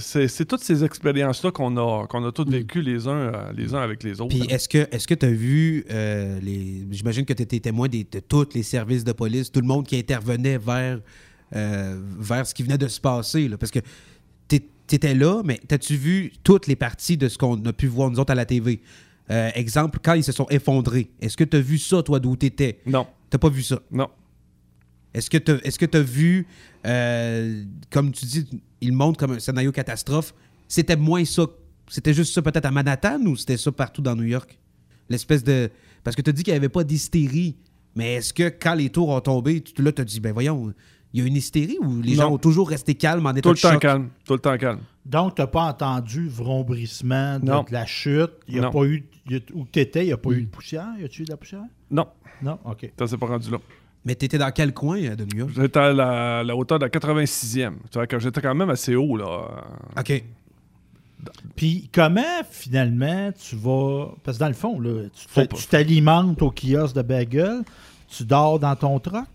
[0.00, 3.74] c'est- c'est toutes ces expériences-là qu'on a, qu'on a toutes vécues les uns, euh, les
[3.74, 4.28] uns avec les autres.
[4.36, 6.84] Puis est-ce que est-ce que tu as vu euh, les.
[6.90, 9.86] J'imagine que tu étais témoin des- de tous les services de police, tout le monde
[9.86, 11.00] qui intervenait vers,
[11.54, 13.48] euh, vers ce qui venait de se passer.
[13.48, 13.80] là, parce que
[14.48, 18.10] tu étais là, mais as-tu vu toutes les parties de ce qu'on a pu voir
[18.10, 18.80] nous autres à la TV?
[19.30, 22.34] Euh, exemple, quand ils se sont effondrés, est-ce que tu as vu ça, toi, d'où
[22.36, 22.78] tu étais?
[22.86, 23.06] Non.
[23.28, 23.80] T'as pas vu ça?
[23.92, 24.08] Non.
[25.18, 26.46] Est-ce que tu as vu,
[26.86, 28.46] euh, comme tu dis,
[28.80, 30.34] il montre comme un scénario catastrophe,
[30.68, 31.46] c'était moins ça,
[31.88, 34.58] c'était juste ça peut-être à Manhattan ou c'était ça partout dans New York?
[35.08, 35.70] L'espèce de...
[36.04, 37.56] Parce que tu as dit qu'il n'y avait pas d'hystérie,
[37.96, 40.72] mais est-ce que quand les tours ont tombé, tu, là, tu as dit, ben voyons,
[41.12, 42.22] il y a une hystérie ou les Non.
[42.24, 43.80] gens ont toujours resté calmes en état Tout le de temps choc?
[43.82, 44.08] calme.
[44.24, 44.80] Tout le temps calme.
[45.06, 47.62] Donc, tu n'as pas entendu vrombrissement de, Non.
[47.62, 48.30] de la chute?
[48.46, 48.70] Il y a Non.
[48.70, 49.04] pas eu.
[49.26, 50.86] il y a- où tu étais, il n'y a pas eu de poussière?
[51.00, 51.62] Y a-tu eu de la poussière?
[51.90, 52.06] Non.
[52.42, 52.92] Non, OK.
[52.98, 53.58] Ça s'est pas rendu là.
[54.04, 55.50] Mais tu étais dans quel coin euh, de New York?
[55.54, 57.72] J'étais à la, la hauteur de la 86e.
[57.90, 59.64] Tu vois, que j'étais quand même assez haut, là.
[59.98, 60.24] OK.
[61.56, 64.14] Puis comment finalement tu vas.
[64.22, 67.62] Parce que dans le fond, là, tu t'alimentes au kiosque de bagel,
[68.08, 69.26] tu dors dans ton truck?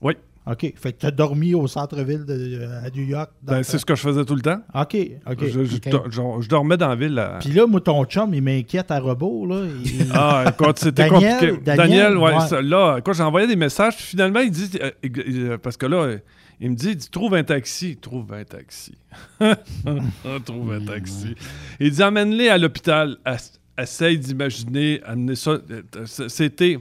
[0.00, 0.14] Oui.
[0.46, 0.72] OK.
[0.76, 3.30] Fait que tu as dormi au centre-ville de, à New York.
[3.42, 4.60] Ben, c'est ce que je faisais tout le temps.
[4.74, 4.96] OK,
[5.28, 5.38] OK.
[5.44, 6.10] Je, je- OK.
[6.10, 7.14] je- je dormais dans la ville.
[7.14, 7.38] là.
[7.40, 9.46] Puis là, moi, ton chum, il m'inquiète à rebours.
[9.48, 9.62] Là.
[9.84, 11.60] Il- Ah, écoute, c'était Daniel- compliqué.
[11.64, 12.46] Daniel, Daniel, ouais, ouais.
[12.46, 15.86] ça, là, quand j'ai envoyé des messages, puis finalement, il dit, euh, euh, parce que
[15.86, 16.18] là, euh,
[16.60, 18.94] il me dit, il dit, trouve un taxi, trouve un taxi.
[20.44, 21.34] trouve un taxi.
[21.80, 25.58] Il dit, emmène-les à l'hôpital, Ess- essaye d'imaginer, amener ça.
[25.70, 25.82] Euh,
[26.28, 26.78] C'était.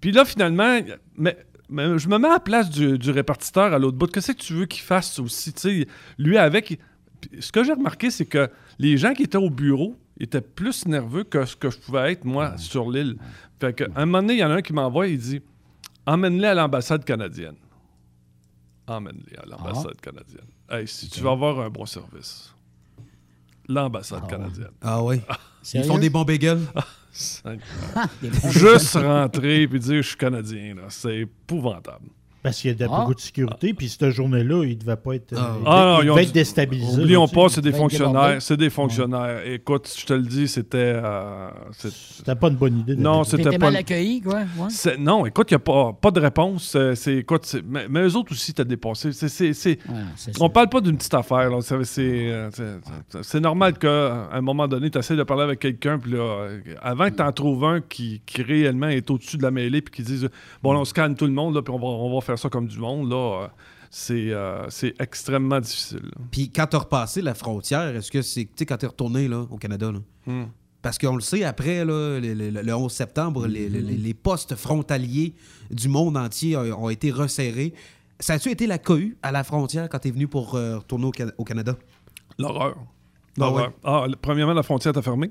[0.00, 0.78] Puis là, finalement,
[1.16, 1.36] mais
[1.70, 4.06] je me mets à la place du, du répartiteur à l'autre bout.
[4.10, 5.52] Qu'est-ce que tu veux qu'il fasse aussi?
[5.52, 5.86] Tu sais,
[6.18, 6.78] lui, avec.
[7.38, 11.24] Ce que j'ai remarqué, c'est que les gens qui étaient au bureau étaient plus nerveux
[11.24, 13.16] que ce que je pouvais être, moi, sur l'île.
[13.60, 15.40] Fait que, à un moment donné, il y en a un qui m'envoie, il dit
[16.06, 17.56] Emmène-les à l'ambassade canadienne.
[18.86, 20.46] Emmène-les à l'ambassade canadienne.
[20.68, 22.54] Hey, si tu veux avoir un bon service,
[23.68, 24.70] l'ambassade canadienne.
[24.80, 25.20] Ah oui.
[25.62, 25.88] Ils Sérieux?
[25.88, 26.60] font des bons bagels?
[28.50, 32.08] Juste rentrer et dire je suis canadien, c'est épouvantable.
[32.42, 33.00] Parce qu'il y a de- Ah.
[33.00, 35.58] beaucoup de sécurité, puis cette journée-là, il ne devait pas être, il Ah, non,
[35.98, 37.00] devait- il ils ont devait dit- être déstabilisé.
[37.02, 38.40] Oublions pas, c'est des fonctionnaires.
[38.40, 39.40] C'est des fonctionnaires.
[39.46, 40.78] Écoute, je te le dis, c'était.
[40.96, 42.94] euh, C'était pas une bonne idée.
[42.96, 43.58] de Non, c'était pas.
[43.66, 44.40] mal accueilli, quoi.
[44.58, 44.96] ouais.
[44.98, 46.74] Non, écoute, il n'y a pas, pas de réponse.
[46.76, 49.12] Euh, C'est, écoute, mais, mais eux autres aussi, t'as dépassé.
[49.12, 49.78] C'est,
[50.40, 51.50] on parle pas d'une petite affaire.
[53.22, 56.60] C'est, normal qu'à un moment donné, tu essaies de parler avec quelqu'un, puis là, euh,
[56.82, 59.92] avant que tu en trouves un qui, qui réellement est au-dessus de la mêlée, puis
[59.94, 60.28] qui dise
[60.62, 62.48] Bon, là, on scanne tout le monde, là, puis on va, on va faire ça
[62.48, 63.48] comme du monde, là, euh,
[63.90, 66.10] c'est, euh, c'est extrêmement difficile.
[66.30, 69.46] Puis quand t'as repassé la frontière, est-ce que c'est, tu sais, quand t'es retourné là,
[69.50, 70.44] au Canada, là, Hmm.
[70.82, 74.54] parce qu'on le sait, après, là, le, le- le 11 septembre, les, les- les postes
[74.54, 75.34] frontaliers
[75.70, 77.72] du monde entier ont, ont été resserrés.
[78.18, 81.10] Ça a-tu été la cohue à la frontière quand t'es venu pour euh, retourner au,
[81.10, 81.74] Can- au Canada?
[82.38, 82.76] L'horreur.
[82.78, 82.84] Ah
[83.38, 83.66] L'horreur.
[83.68, 83.74] ouais?
[83.84, 85.30] Ah, premièrement, la frontière était fermée.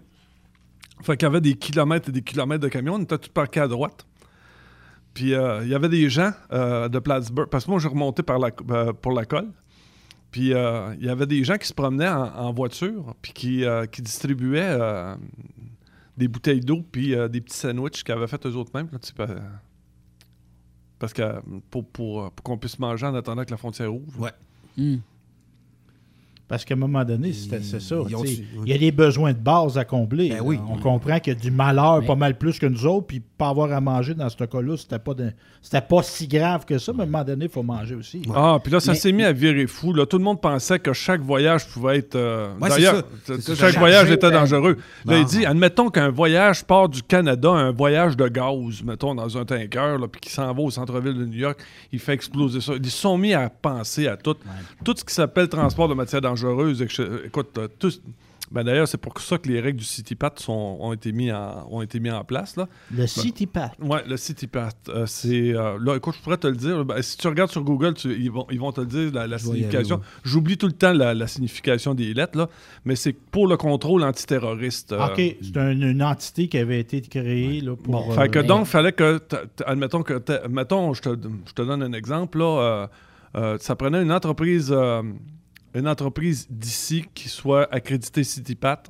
[1.03, 2.95] Fait qu'il y avait des kilomètres et des kilomètres de camions.
[2.95, 4.05] On était tout parqués à droite.
[5.13, 7.49] Puis euh, il y avait des gens euh, de Plattsburgh.
[7.49, 9.49] Parce que moi, je remontais par la, euh, pour la colle.
[10.31, 13.15] Puis euh, il y avait des gens qui se promenaient en, en voiture.
[13.21, 15.15] Puis qui, euh, qui distribuaient euh,
[16.17, 16.83] des bouteilles d'eau.
[16.91, 18.89] Puis euh, des petits sandwichs qu'ils avaient fait eux autres mêmes.
[18.91, 19.27] là, tu sais, pa-
[20.99, 21.41] parce que
[21.71, 24.19] pour, pour, pour qu'on puisse manger en attendant que la frontière ouvre.
[24.19, 24.31] Ouais.
[24.77, 24.97] Hmm.
[26.49, 27.95] Parce qu'à un moment donné, c'était- c'est ça.
[28.65, 30.29] Il y a des besoins de base à combler.
[30.29, 30.59] Ben oui.
[30.67, 33.21] On comprend qu'il y a du malheur Mais- pas mal plus que nous autres, puis
[33.21, 35.31] pas avoir à manger dans ce cas-là, c'était pas, de-
[35.87, 38.23] pas si grave que ça, mais à un moment donné, il faut manger aussi.
[38.35, 39.93] Ah, puis là, ça Mais- s'est mis à virer fou.
[39.93, 40.07] Là.
[40.07, 42.15] Tout le monde pensait que chaque voyage pouvait être.
[42.15, 43.03] euh, Ouais, D'ailleurs,
[43.55, 44.77] chaque voyage était ben- dangereux.
[45.05, 49.37] Là, il dit admettons qu'un voyage part du Canada, un voyage de gaz, mettons, dans
[49.37, 51.59] un tanker, là, puis qui s'en va au centre-ville de New York,
[51.91, 52.73] il fait exploser ça.
[52.75, 54.35] Ils se sont mis à penser à tout.
[54.83, 56.81] Tout ce qui s'appelle transport de matières dangereuses.
[57.25, 57.91] Écoute, euh, tout.
[58.51, 61.67] Ben d'ailleurs, c'est pour ça que les règles du CityPat sont, ont, été mis en,
[61.69, 62.55] ont été mis en place.
[62.55, 62.67] Là.
[62.91, 63.73] Le City Pack.
[63.79, 64.69] Ouais, le CityPat.
[64.87, 65.53] euh, c'est.
[65.55, 66.83] euh, là, écoute, je pourrais te le dire.
[66.83, 69.37] Ben, si tu regardes sur Google, tu- ils, vont, ils vont te le dire, la,
[69.37, 69.97] signification.
[69.97, 70.01] ouais.
[70.23, 72.49] J'oublie tout le temps la, la signification des lettres, là,
[72.85, 74.93] mais c'est pour le contrôle antiterroriste.
[74.93, 78.03] euh, OK, c'est un- une entité qui avait été créée là, pour.
[78.07, 79.19] Bon, fait que donc, il fallait que.
[79.67, 80.47] Admettons que.
[80.47, 81.09] Mettons, je te,
[81.45, 82.39] je te donne un exemple.
[82.39, 82.89] Là,
[83.59, 84.75] ça prenait une entreprise.
[85.73, 88.83] Une entreprise d'ici qui soit accréditée CityPat.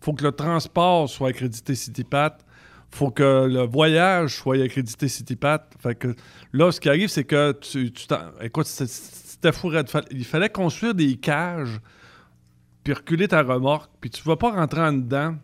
[0.00, 2.38] faut que le transport soit accrédité CityPat.
[2.90, 5.66] faut que le voyage soit accrédité CityPat.
[5.78, 6.14] Fait que
[6.52, 7.90] là, ce qui arrive, c'est que tu.
[7.92, 9.68] tu t'en- écoute, c'est- c'était fou.
[9.68, 9.88] raide.
[9.88, 11.80] Fa- Il fallait construire des cages,
[12.84, 15.36] puis reculer ta remorque, puis tu vas pas rentrer en dedans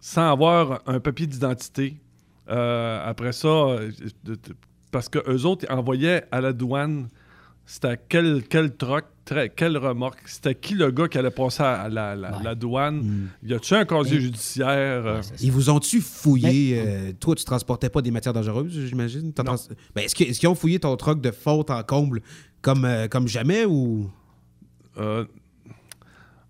[0.00, 1.96] sans avoir un papier d'identité.
[2.48, 3.90] Euh, après ça, euh,
[4.90, 7.08] parce que eux autres envoyaient à la douane,
[7.64, 11.88] c'était quel, quel truck, très- quelle remorque, c'était qui le gars qui allait passer à
[11.88, 13.28] la, la- la douane?
[13.42, 14.66] Y a-tu un casier judiciaire?
[15.06, 16.78] euh, Ils vous ont-tu fouillé?
[16.78, 19.32] euh, toi, tu transportais pas des matières dangereuses, j'imagine?
[19.32, 19.54] Trans-
[19.94, 22.20] Ben, est-ce, qu'ils ont fouillé ton truck de faute en comble
[22.60, 24.10] comme, euh, comme jamais ou?
[24.98, 25.24] Euh,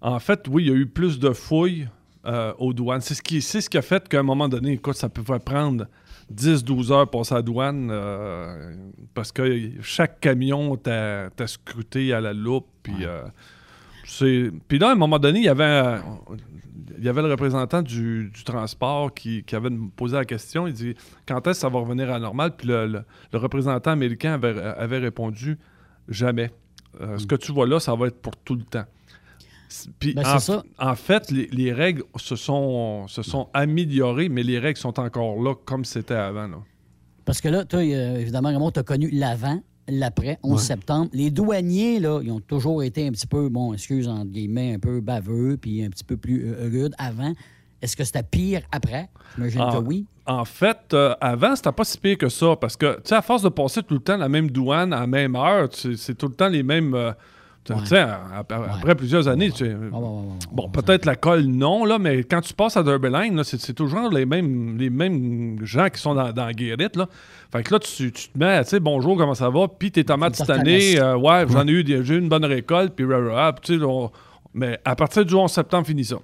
[0.01, 1.89] en fait, oui, il y a eu plus de fouilles
[2.27, 3.01] euh, aux douanes.
[3.01, 5.39] C'est ce, qui, c'est ce qui a fait qu'à un moment donné, écoute, ça pouvait
[5.39, 5.87] prendre
[6.35, 8.75] 10-12 heures passer à la douane euh,
[9.15, 12.67] parce que chaque camion t'a scruté à la loupe.
[12.83, 13.23] Puis, euh,
[14.05, 15.99] c'est- puis là, à un moment donné, il y avait,
[16.99, 20.67] il y avait le représentant du, du transport qui, qui avait posé la question.
[20.67, 20.95] Il dit
[21.27, 22.57] Quand est-ce que ça va revenir à la normale?
[22.57, 25.59] Puis le, le- le représentant américain avait, avait répondu
[26.09, 26.51] Jamais.
[27.01, 28.85] Euh, Ce que tu vois là, ça va être pour tout le temps.
[29.99, 30.63] Puis Ben, en, c'est ça.
[30.79, 35.41] en fait, les, les règles se sont, se sont améliorées, mais les règles sont encore
[35.43, 36.49] là comme c'était avant.
[36.49, 36.59] Là.
[37.25, 40.59] Parce que là, toi, euh, évidemment, Raymond, tu as connu l'avant, l'après, 11 Ouais.
[40.67, 41.11] septembre.
[41.13, 44.79] Les douaniers, là, ils ont toujours été un petit peu, bon, excuse, entre guillemets, un
[44.79, 47.33] peu baveux, puis un petit peu plus euh, rudes avant.
[47.81, 49.09] Est-ce que c'était pire après?
[49.37, 50.07] J'imagine que oui.
[50.25, 53.23] En fait, euh, avant, c'était pas si pire que ça, parce que, tu sais, à
[53.23, 56.29] force de passer tout le temps la même douane à la même heure, c'est tout
[56.29, 56.95] le temps les mêmes...
[57.65, 59.77] tu sais, ap- ap- après plusieurs années, tu sais,
[60.51, 63.73] bon, peut-être la colle, non, là, mais quand tu passes à Derby Line, là, c'est,
[63.73, 67.07] toujours les mêmes, les mêmes gens qui sont dans, dans la guérite, là.
[67.53, 69.69] Fait que là, tu, tu te mets, tu sais, bonjour, comment ça va?
[69.69, 72.45] Puis tes tomates cette te année, euh, ouais, j'en ai eu, j'ai eu une bonne
[72.45, 73.07] récolte, puis
[73.63, 73.85] tu sais,
[74.55, 76.17] mais à partir du 11 septembre, fini ça.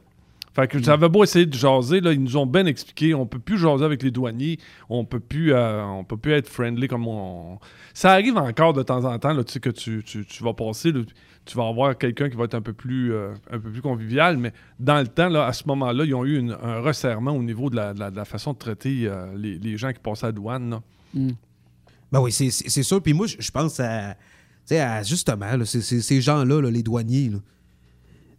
[0.58, 3.38] Fait que j'avais beau essayer de jaser, là, ils nous ont bien expliqué, on peut
[3.38, 7.06] plus jaser avec les douaniers, on peut plus, euh, on peut plus être friendly comme
[7.06, 7.60] on...
[7.94, 10.54] Ça arrive encore de temps en temps, là, tu sais, que tu, tu- tu vas
[10.54, 11.02] passer, là,
[11.44, 14.36] tu vas avoir quelqu'un qui va être un peu plus, euh, un peu plus convivial,
[14.36, 17.42] mais dans le temps, là, à ce moment-là, ils ont eu une- un resserrement au
[17.44, 20.00] niveau de la, de la- de la façon de traiter euh, les, les gens qui
[20.00, 20.70] passaient à la douane.
[20.70, 20.82] là.
[22.10, 22.50] Ben oui, c'est,
[22.82, 23.00] sûr.
[23.00, 24.14] Puis moi, je pense à.
[24.66, 27.28] Tu sais, à justement, là, ces gens-là, là, les douaniers.
[27.28, 27.38] là.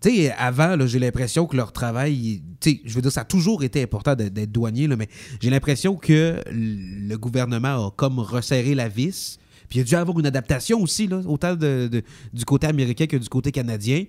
[0.01, 2.41] Tu sais, avant, j'ai l'impression que leur travail.
[2.63, 5.09] je veux dire, ça a toujours été important d'être, douanier, là, mais
[5.41, 9.39] j'ai l'impression que le gouvernement a comme resserré la vis.
[9.67, 13.29] Puis il a dû avoir une adaptation aussi, là, autant du côté américain que du
[13.29, 14.05] côté canadien.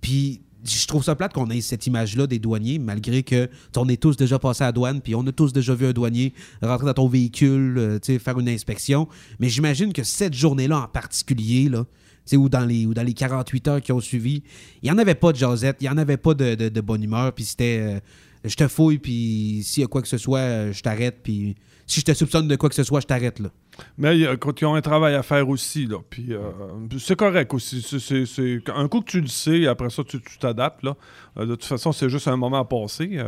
[0.00, 4.00] Puis je trouve ça plate qu'on ait cette image-là des douaniers, malgré que on est
[4.00, 6.86] tous déjà passé à la douane, puis on a tous déjà vu un douanier rentrer
[6.86, 9.08] dans ton véhicule, euh, faire une inspection.
[9.38, 11.84] Mais j'imagine que cette journée-là en particulier, là,
[12.34, 14.42] ou dans, les, ou dans les 48 heures qui ont suivi,
[14.82, 17.32] il n'y en avait pas de jasette, il n'y en avait pas de, bonne humeur,
[17.32, 18.00] puis c'était euh,
[18.44, 21.54] je te fouille, puis s'il y a quoi que ce soit, euh, je t'arrête, puis
[21.86, 23.50] si je te soupçonne de quoi que ce soit, je t'arrête, là.
[23.98, 24.28] Mais ils
[24.64, 25.98] ont un travail à faire aussi, là.
[26.10, 26.50] Puis euh,
[26.98, 27.80] c'est correct aussi.
[27.82, 30.96] C'est- un coup que tu le sais, après ça, tu t'adaptes, là.
[31.36, 33.18] De toute façon, c'est juste un moment à passer.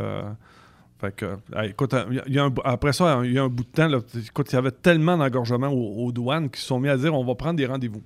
[0.99, 1.95] fait que, écoute,
[2.27, 4.55] il y a après ça, il y a un bout de temps, là, écoute, il
[4.55, 7.35] y avait tellement d'engorgement aux, aux douanes qui se sont mis à dire on va
[7.35, 8.01] prendre des rendez-vous.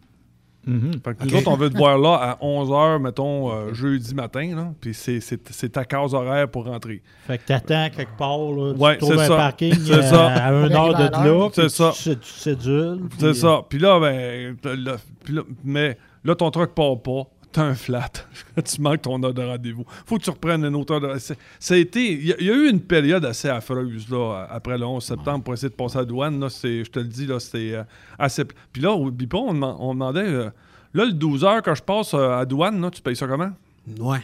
[0.66, 4.56] Fait que nous autres, on veut te voir là à 11h, mettons, euh, jeudi matin,
[4.56, 4.74] là.
[4.80, 7.02] Puis c'est- c'est c'est ta case horaire pour rentrer.
[7.28, 9.36] Fait que t'attends quelque part, là, Ouais, tu trouves c'est un ça.
[9.36, 10.28] parking C'est euh, ça.
[10.28, 11.92] à une heure de là, C'est ça.
[11.94, 12.02] tu.
[13.18, 13.62] C'est puis- ça.
[13.68, 17.24] Puis là, ben, t'as- là- puis là- mais là, ton truck part pas.
[17.54, 18.10] T'as un flat.
[18.66, 19.86] tu manques ton heure de rendez-vous.
[20.06, 22.12] Faut que tu reprennes une autre heure de c'est- Ça a été.
[22.14, 25.04] Il y, a- il y a eu une période assez affreuse, là, après le 11
[25.04, 26.40] septembre, pour essayer de passer à la douane.
[26.40, 27.84] Là, c'est, je te le dis, là, c'était euh,
[28.20, 28.44] assez.
[28.44, 30.22] Puis là, au Bipo, on, deman- on demandait.
[30.28, 30.50] euh,
[30.94, 33.28] là, le 12 heures que je passe euh, à la douane, là, tu payes ça
[33.28, 33.52] comment?
[34.00, 34.20] Ouais.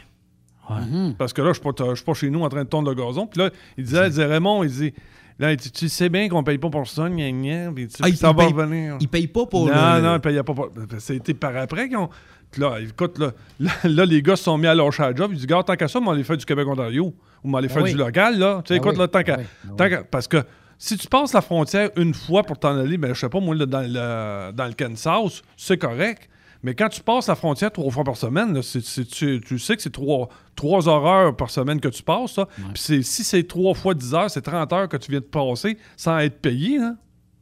[1.18, 2.90] Parce que là, je suis pas, je suis pas chez nous en train de tondre
[2.90, 3.26] le gazon.
[3.28, 4.94] Puis là, il disait, il disait, Raymond, il dit.
[5.40, 8.10] Là, dit, tu sais bien qu'on paye pas pour ça, gna gna, puis tu- Ah,
[8.10, 8.98] il- ça il va paye- revenir.
[9.00, 10.70] il paye pas pour Non, le- non, il payait pas pour.
[11.00, 12.10] C'était par après qu'ils ont.
[12.52, 15.30] Puis Là, écoute, là, là, là, les gars se sont mis à lâcher la job.
[15.32, 17.14] Ils disent, gars, tant qu'à ça, on les faire du Québec-Ontario.
[17.44, 17.92] Ou on les faire oui.
[17.92, 18.62] du local, là.
[18.66, 19.00] Tu sais, Ben écoute, oui.
[19.00, 19.38] là, tant qu'à.
[19.38, 19.44] Oui.
[19.78, 20.38] tant qu'à- Parce que
[20.78, 23.56] si tu passes la frontière une fois pour t'en aller, ben, je sais pas, moi,
[23.56, 26.28] là, dans, le, dans le Kansas, c'est correct.
[26.64, 29.58] Mais quand tu passes la frontière trois fois par semaine, là, c'est- c'est- tu, tu
[29.60, 32.34] sais que c'est trois, trois heures par semaine que tu passes.
[32.34, 32.48] ça.
[32.74, 35.26] Puis c'est- si c'est trois fois 10 heures, c'est 30 heures que tu viens de
[35.26, 36.78] passer sans être payé.
[36.80, 36.96] Là.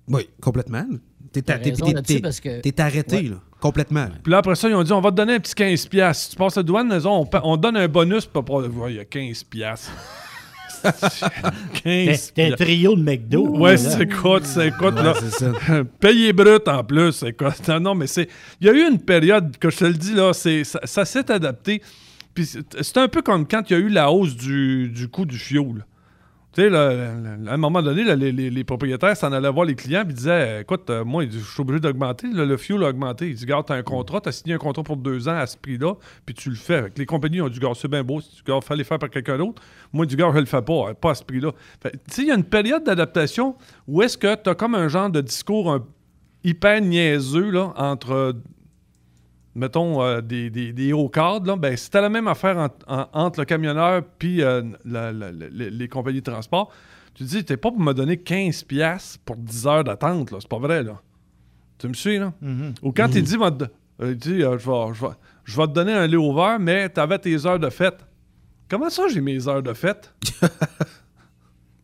[0.07, 0.85] Oui, complètement.
[1.33, 1.41] T'es
[2.39, 3.21] que- t'es arrêté, Ouais.
[3.23, 3.35] là.
[3.59, 4.07] Complètement.
[4.23, 5.87] Puis là, après ça, ils ont dit on va te donner un petit 15$.
[5.89, 6.23] piastres.
[6.25, 8.25] Si tu passes la douane, on, on donne un bonus.
[8.27, 9.89] Pour, ouais, il y a 15$.
[10.81, 11.29] Piastres.
[11.85, 12.33] 15$.
[12.33, 13.47] T'es un trio de McDo.
[13.57, 15.13] Ouais, c'est écoute, c'est écoute, Ouais, là.
[15.29, 15.83] c'est.
[15.99, 17.67] Payé brut en plus, écoute.
[17.67, 18.27] Non, non, mais c'est.
[18.61, 21.05] Il y a eu une période, que je te le dis, là, c'est, ça, ça
[21.05, 21.81] s'est adapté.
[22.33, 25.07] Puis c'est c'est un peu comme quand il y a eu la hausse du, du
[25.07, 25.85] coût du fioul.
[26.53, 26.89] Tu sais, là,
[27.47, 30.13] à un moment donné, là, les, les- les propriétaires s'en allaient voir les clients et
[30.13, 32.27] disaient Écoute, euh, moi, je suis obligé d'augmenter.
[32.31, 33.27] le fuel a augmenté.
[33.27, 35.37] Ils disent Regarde, tu as un contrat, tu as signé un contrat pour deux ans
[35.37, 35.93] à ce prix-là,
[36.25, 36.83] puis tu le fais.
[36.83, 39.09] Fait que les compagnies ont dit Regarde, c'est bien beau, si tu fallait faire par
[39.09, 39.61] quelqu'un d'autre.
[39.93, 41.51] Moi, du gars, je le fais pas, hein, pas à ce prix-là.
[41.83, 43.55] Tu sais, il y a une période d'adaptation
[43.87, 45.85] où est-ce que tu as comme un genre de discours un-
[46.43, 48.33] hyper niaiseux là, entre.
[49.57, 53.07] Mettons, euh, des, des, des hauts cadres, là, ben, c'était la même affaire en- en-
[53.13, 56.71] entre le camionneur puis euh, la- la- la- les, les compagnies de transport.
[57.13, 60.37] Tu te dis, t'es pas pour me donner 15$ piastres pour 10 heures d'attente, là.
[60.39, 61.01] C'est pas vrai, là.
[61.79, 62.31] Tu me suis, là?
[62.41, 62.73] Mhm.
[62.83, 63.63] Ou quand il dit, va te-
[64.01, 65.11] euh, il dit euh, je, vais, je, vais,
[65.43, 67.97] je vais te donner un lait ouvert, mais t'avais tes heures de fête.
[68.69, 70.13] Comment ça, j'ai mes heures de fête?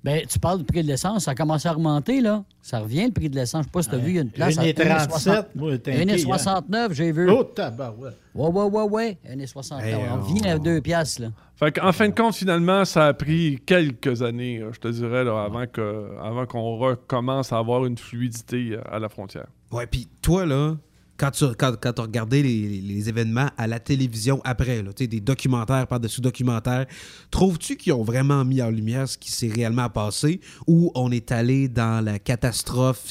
[0.04, 2.44] Ben, tu parles du prix de l'essence, ça a commencé à remonter, là.
[2.62, 3.62] Ça revient, le prix de l'essence.
[3.64, 5.78] Je sais pas si tu as vu, il y a une place à 1,37, moi,
[5.78, 7.30] t'es inquiet, 1,69, j'ai vu.
[7.30, 8.18] Oh, tabarouette.
[8.36, 9.18] Ouais, ouais, ouais, ouais.
[9.30, 9.82] 1,69.
[9.82, 11.28] Hey, on on- vient à 2 piastres, là.
[11.56, 15.42] Fait qu'en fin de compte, finalement, ça a pris quelques années, je te dirais, là,
[15.44, 19.48] avant que avant qu'on recommence à avoir une fluidité euh, à la frontière.
[19.72, 20.76] Ouais, puis toi, là,
[21.18, 26.86] quand tu quand, les, événements à la télévision après, des documentaires par-dessus documentaires,
[27.30, 31.32] trouves-tu qu'ils ont vraiment mis en lumière ce qui s'est réellement passé ou on est
[31.32, 33.06] allé dans la catastrophe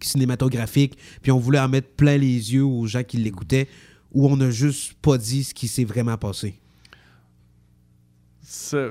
[0.00, 3.68] cinématographique puis on voulait en mettre plein les yeux aux gens qui l'écoutaient
[4.12, 6.54] ou on n'a juste pas dit ce qui s'est vraiment passé?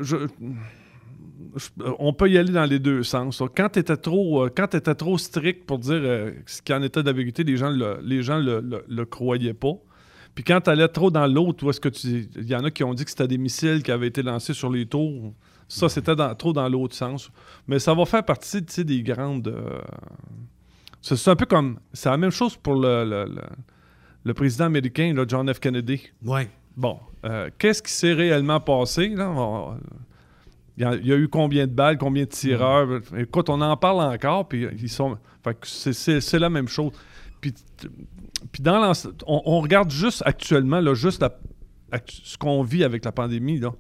[0.02, 0.28] Je-
[2.00, 3.42] on peut y aller dans les deux sens.
[3.56, 7.08] Quand tu étais trop, euh, trop strict pour dire euh, ce qui en était de
[7.08, 9.74] la vérité, les gens le, les gens le, le- le croyaient pas.
[10.36, 12.28] Puis quand tu allais trop dans l'autre, où est-ce que tu.
[12.36, 14.54] Il y en a qui ont dit que c'était des missiles qui avaient été lancés
[14.54, 15.34] sur les tours.
[15.68, 17.30] Ça, c'était dans- trop dans l'autre sens.
[17.68, 19.48] Mais ça va faire partie des grandes.
[19.48, 19.80] euh,
[21.02, 21.80] C'est c'est un peu comme.
[21.94, 23.42] C'est la même chose pour le, le- le-
[24.26, 25.60] le président américain, là, John F.
[25.60, 26.02] Kennedy.
[26.26, 26.50] Ouais.
[26.78, 29.10] Bon, euh, qu'est-ce qui s'est réellement passé?
[29.10, 29.30] Là?
[29.30, 29.78] On-
[30.78, 33.02] il y, a, eu combien de balles, combien de tireurs?
[33.18, 35.18] Écoute, on en parle encore, puis ils sont.
[35.64, 36.92] c'est- la même chose.
[37.42, 37.54] Puis,
[38.52, 38.80] puis dans
[39.28, 41.24] on, regarde juste actuellement, là, juste
[42.08, 43.72] ce qu'on vit avec la pandémie, là.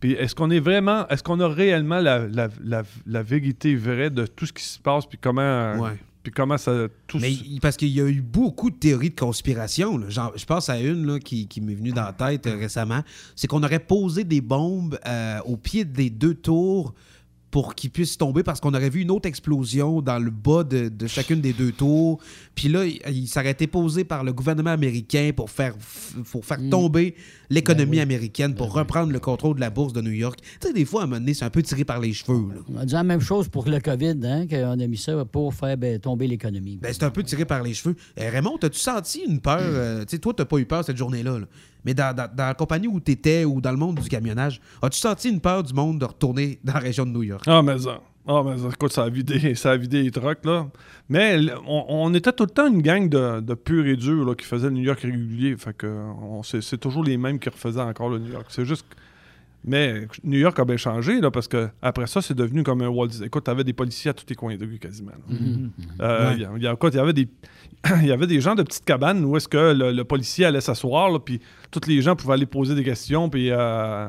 [0.00, 4.10] Puis est-ce qu'on est vraiment, est-ce qu'on a réellement la, la- la- la vérité vraie
[4.10, 5.78] de tout ce qui se passe, puis comment.
[6.26, 10.10] Puis comment ça, tout Mais parce qu'il y a eu beaucoup de théories de conspiration.
[10.10, 13.02] Genre, je pense à une là, qui, qui m'est venue dans la tête euh, récemment.
[13.36, 16.94] C'est qu'on aurait posé des bombes euh, au pied des deux tours
[17.50, 20.88] pour qu'ils puissent tomber parce qu'on aurait vu une autre explosion dans le bas de,
[20.88, 22.18] de chacune des deux tours.
[22.54, 25.74] Puis là, il, il s'aurait été posé par le gouvernement américain pour faire,
[26.30, 26.70] pour faire Mm.
[26.70, 27.14] tomber
[27.48, 28.00] l'économie Ben oui.
[28.00, 30.38] américaine, pour reprendre le contrôle de la bourse de New York.
[30.60, 32.48] Tu sais, des fois, à un moment donné, c'est un peu tiré par les cheveux.
[32.54, 32.60] là.
[32.74, 35.54] On a dit la même chose pour le COVID, hein, qu'on a mis ça pour
[35.54, 36.78] faire ben, tomber l'économie.
[36.82, 37.94] Ben, c'est un peu tiré par les cheveux.
[38.18, 39.60] Euh, Raymond, as-tu senti une peur?
[39.62, 41.38] euh, tu sais, toi, t'as pas eu peur cette journée-là.
[41.38, 41.46] là?
[41.86, 45.30] Mais dans, la compagnie où tu étais ou dans le monde du camionnage, as-tu senti
[45.30, 47.44] une peur du monde de retourner dans la région de New York?
[47.46, 48.00] Ah, mais ça.
[48.26, 50.66] Ah, mais ça, écoute, ça a vidé, ça a vidé les trucks, là.
[51.08, 54.66] Mais on, était tout le temps une gang de, purs et durs, là, qui faisaient
[54.66, 55.56] le New York régulier.
[55.56, 55.88] Fait que
[56.42, 58.46] c'est toujours les mêmes qui refaisaient encore le New York.
[58.48, 58.84] C'est juste.
[59.64, 62.88] Mais New York a bien changé, là, parce que après ça, c'est devenu comme un
[62.88, 63.26] Walt Disney.
[63.26, 65.10] Écoute, t'avais des policiers à tous les coins de rue, quasiment.
[65.10, 65.16] là.
[65.36, 65.70] Mhm.
[66.00, 66.34] Euh, Ouais.
[66.36, 67.28] il y a- il y a- écoute, il y avait des.
[68.00, 70.60] il y avait des gens de petites cabanes où est-ce que le, le policier allait
[70.60, 71.40] s'asseoir, là, puis
[71.72, 74.08] tous les gens pouvaient aller poser des questions, puis euh,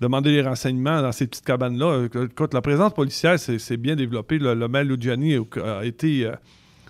[0.00, 2.06] demander des renseignements dans ces petites cabanes-là.
[2.24, 4.38] Écoute, la présence policière, c'est bien développé.
[4.38, 6.32] Le, le maire Luciani a été, euh,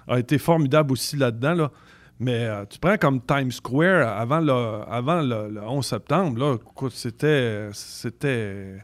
[0.06, 1.54] a été formidable aussi là-dedans.
[1.54, 1.72] Là.
[2.20, 6.60] Mais euh, tu prends comme Times Square avant le, avant le, le 11 septembre,
[6.90, 8.76] c'était, c'était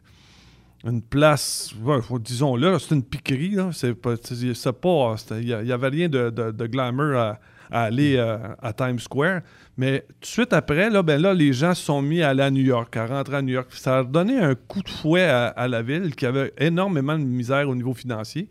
[0.82, 1.74] une place,
[2.20, 3.56] disons-le, c'est une piquerie.
[3.72, 3.94] C'est
[5.18, 7.38] c'était- il n'y avait rien de, glamour à,
[7.70, 9.42] aller euh, à Times Square.
[9.76, 12.50] Mais tout de suite après, là, ben là, les gens sont mis à aller à
[12.50, 13.68] New York, à rentrer à New York.
[13.72, 17.68] Ça a donné un coup de fouet à la ville qui avait énormément de misère
[17.68, 18.48] au niveau financier.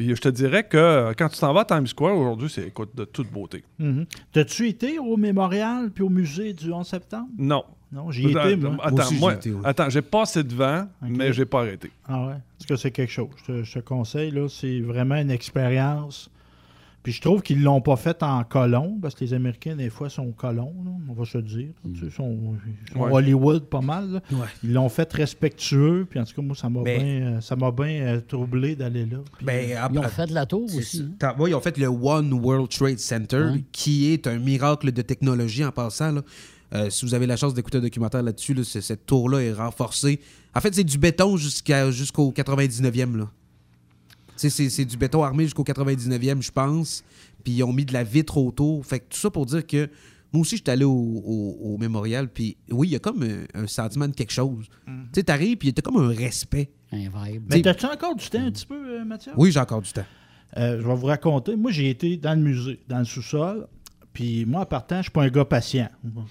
[0.00, 2.66] Puis je te dirais que euh, quand tu t'en vas à Times Square aujourd'hui, c'est
[2.66, 3.62] écoute, de toute beauté.
[3.78, 4.06] Mhm.
[4.32, 7.28] T'as-tu été au mémorial puis au musée du 11 septembre?
[7.36, 7.64] Non.
[7.92, 8.76] Non, j'y étais, moi.
[8.82, 9.60] Attends, Moi étais, oui.
[9.62, 11.08] attends, j'ai passé devant, Ok.
[11.10, 11.90] mais j'ai pas arrêté.
[12.08, 12.32] Ah ouais?
[12.58, 13.28] Est-ce que c'est quelque chose?
[13.36, 16.30] Je te, je te conseille, là, c'est vraiment une expérience.
[17.02, 20.10] Puis je trouve qu'ils l'ont pas fait en colon, parce que les Américains, des fois,
[20.10, 21.70] sont colons, là, on va se dire.
[21.94, 22.36] Sais, Ils sont,
[22.86, 23.12] ils sont Ouais.
[23.12, 24.10] Hollywood pas mal.
[24.10, 24.20] là.
[24.32, 24.46] Ouais.
[24.62, 27.56] Ils l'ont fait respectueux, puis en tout cas, moi, ça m'a Mais- bien euh, ça
[27.56, 29.18] m'a bien euh, troublé d'aller là.
[29.38, 31.10] Puis, Ben, Ils ont fait de la tour aussi.
[31.22, 31.34] hein.
[31.38, 35.64] Ouais, ils ont fait le One World Trade Center, qui est un miracle de technologie
[35.64, 36.12] en passant.
[36.12, 36.22] là.
[36.72, 40.20] Euh, si vous avez la chance d'écouter un documentaire là-dessus, là, cette tour-là est renforcée.
[40.54, 43.16] En fait, c'est du béton jusqu'à, jusqu'au 99e.
[43.16, 43.28] Là.
[44.48, 47.04] C'est, c'est du béton armé jusqu'au 99e, je pense.
[47.44, 48.84] Puis ils ont mis de la vitre autour.
[48.86, 49.88] Fait que tout ça pour dire que
[50.32, 52.28] moi aussi, j'étais allé au, au- au mémorial.
[52.28, 54.66] Puis oui, il y a comme un, un sentiment de quelque chose.
[54.86, 56.70] Tu sais, t'arrives, puis il y a comme un respect.
[56.92, 57.44] Un vibe.
[57.50, 59.32] Mais t'as-tu encore du temps un petit peu, euh, Mathieu?
[59.36, 60.04] Oui, j'ai encore du temps.
[60.56, 61.54] Euh, je vais vous raconter.
[61.56, 63.66] Moi, j'ai été dans le musée, dans le sous-sol.
[64.20, 65.88] Puis moi, en partant, je suis pas un gars patient.
[66.04, 66.22] Vous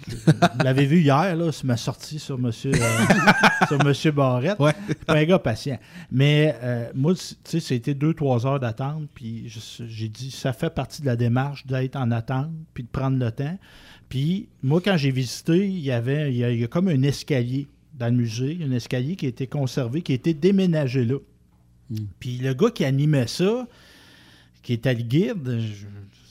[0.64, 3.06] l'avez vu hier, là, c'est ma sortie sur Monsieur, euh,
[3.68, 4.60] sur monsieur Barrette.
[4.60, 4.74] Ouais.
[4.88, 5.80] Je suis pas un gars patient.
[6.12, 9.08] Mais euh, moi, tu sais, c'était deux, trois heures d'attente.
[9.16, 9.52] Puis
[9.88, 13.32] j'ai dit, ça fait partie de la démarche d'être en attente, puis de prendre le
[13.32, 13.58] temps.
[14.08, 16.90] Puis moi, quand j'ai visité, il y avait, il y a, il y a comme
[16.90, 21.06] un escalier dans le musée, un escalier qui a été conservé, qui a été déménagé
[21.06, 21.18] là.
[22.20, 23.66] Puis le gars qui animait ça,
[24.62, 25.86] qui était le guide, je-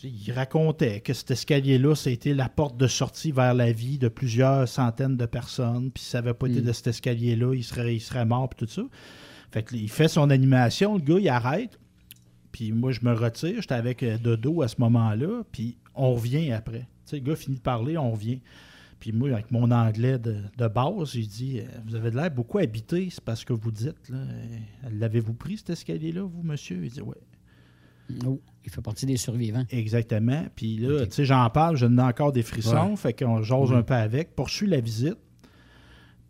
[0.05, 4.69] il racontait que cet escalier-là, c'était la porte de sortie vers la vie de plusieurs
[4.69, 5.91] centaines de personnes.
[5.91, 6.65] Puis si ça n'avait pas été Mm.
[6.65, 8.83] de cet escalier-là, il serait, il serait mort, puis tout ça.
[9.51, 11.79] Fait que, il fait son animation, le gars, il arrête.
[12.53, 13.61] Puis moi, je me retire.
[13.61, 15.43] J'étais avec euh, Dodo à ce moment-là.
[15.53, 16.81] Puis on revient après.
[16.81, 18.41] Tu sais, le gars finit de parler, on revient.
[19.01, 22.31] Puis moi, avec mon anglais de, de base, j'ai dit euh, Vous avez de l'air
[22.31, 24.11] beaucoup habité, c'est parce que vous dites.
[24.11, 24.27] Euh,
[24.91, 27.15] L'avez-vous pris, cet escalier-là, vous, monsieur Il dit Ouais.
[28.27, 29.65] Oh, il fait partie des survivants.
[29.71, 30.47] Exactement.
[30.55, 32.91] Puis là, tu sais, j'en parle, je donne encore des frissons.
[32.91, 32.97] Ouais.
[32.97, 34.35] Fait qu'on jase un peu avec.
[34.35, 35.17] Poursuit la visite.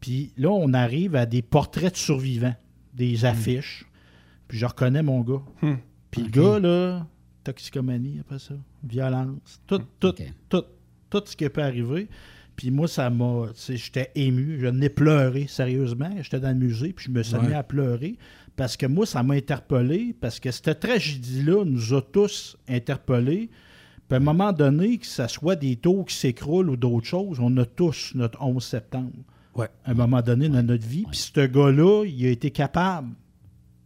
[0.00, 2.54] Puis là, on arrive à des portraits de survivants,
[2.94, 3.84] des affiches.
[4.46, 5.42] Puis je reconnais mon gars.
[5.62, 5.74] Hmm.
[6.10, 7.06] Puis le gars, là,
[7.44, 8.54] toxicomanie après ça,
[8.84, 10.14] violence, tout, tout,
[10.48, 10.64] tout,
[11.10, 12.08] tout ce qui peut arriver.
[12.56, 13.48] Puis moi, ça m'a.
[13.54, 14.58] tu sais, J'étais ému.
[14.60, 16.10] Je n'ai pleuré, sérieusement.
[16.20, 17.46] J'étais dans le musée, puis je me suis Ouais.
[17.48, 18.16] mis à pleurer.
[18.58, 20.16] Parce que moi, ça m'a interpellé.
[20.20, 23.50] Parce que cette tragédie-là nous a tous interpellés.
[24.08, 27.38] Puis à un moment donné, que ce soit des taux qui s'écroulent ou d'autres choses,
[27.40, 29.12] on a tous notre 11 septembre.
[29.54, 29.68] Ouais.
[29.84, 31.04] À un moment donné dans notre vie.
[31.08, 33.10] Puis ce gars-là, il a été capable,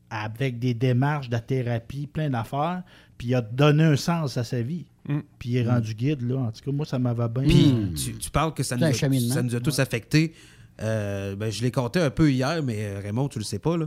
[0.09, 2.83] avec des démarches de thérapie, plein d'affaires,
[3.19, 4.87] puis il a donné un sens à sa vie.
[5.07, 5.19] Mm.
[5.39, 6.37] Puis il est rendu guide, là.
[6.39, 7.45] En tout cas, moi, ça m'avait bien.
[7.45, 10.33] Puis euh, tu, tu parles que ça nous, a, ça nous a tous affectés.
[10.81, 13.77] Euh, ben, je l'ai compté un peu hier, mais euh, Raymond, tu le sais pas.
[13.77, 13.87] Là.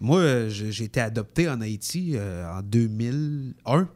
[0.00, 3.88] Moi, euh, j'ai été adopté en Haïti euh, en 2001.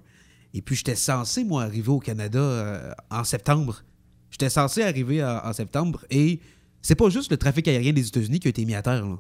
[0.55, 3.85] Et puis, j'étais censé, moi, arriver au Canada euh, en septembre.
[4.31, 6.05] J'étais censé arriver en, en septembre.
[6.11, 6.41] Et
[6.83, 9.05] c'est pas juste le trafic aérien des États-Unis qui a été mis à terre.
[9.07, 9.19] là.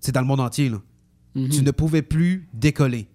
[0.00, 0.68] C'est dans le monde entier.
[0.68, 0.80] Là.
[1.34, 1.48] Mhm.
[1.48, 3.08] Tu ne pouvais plus décoller.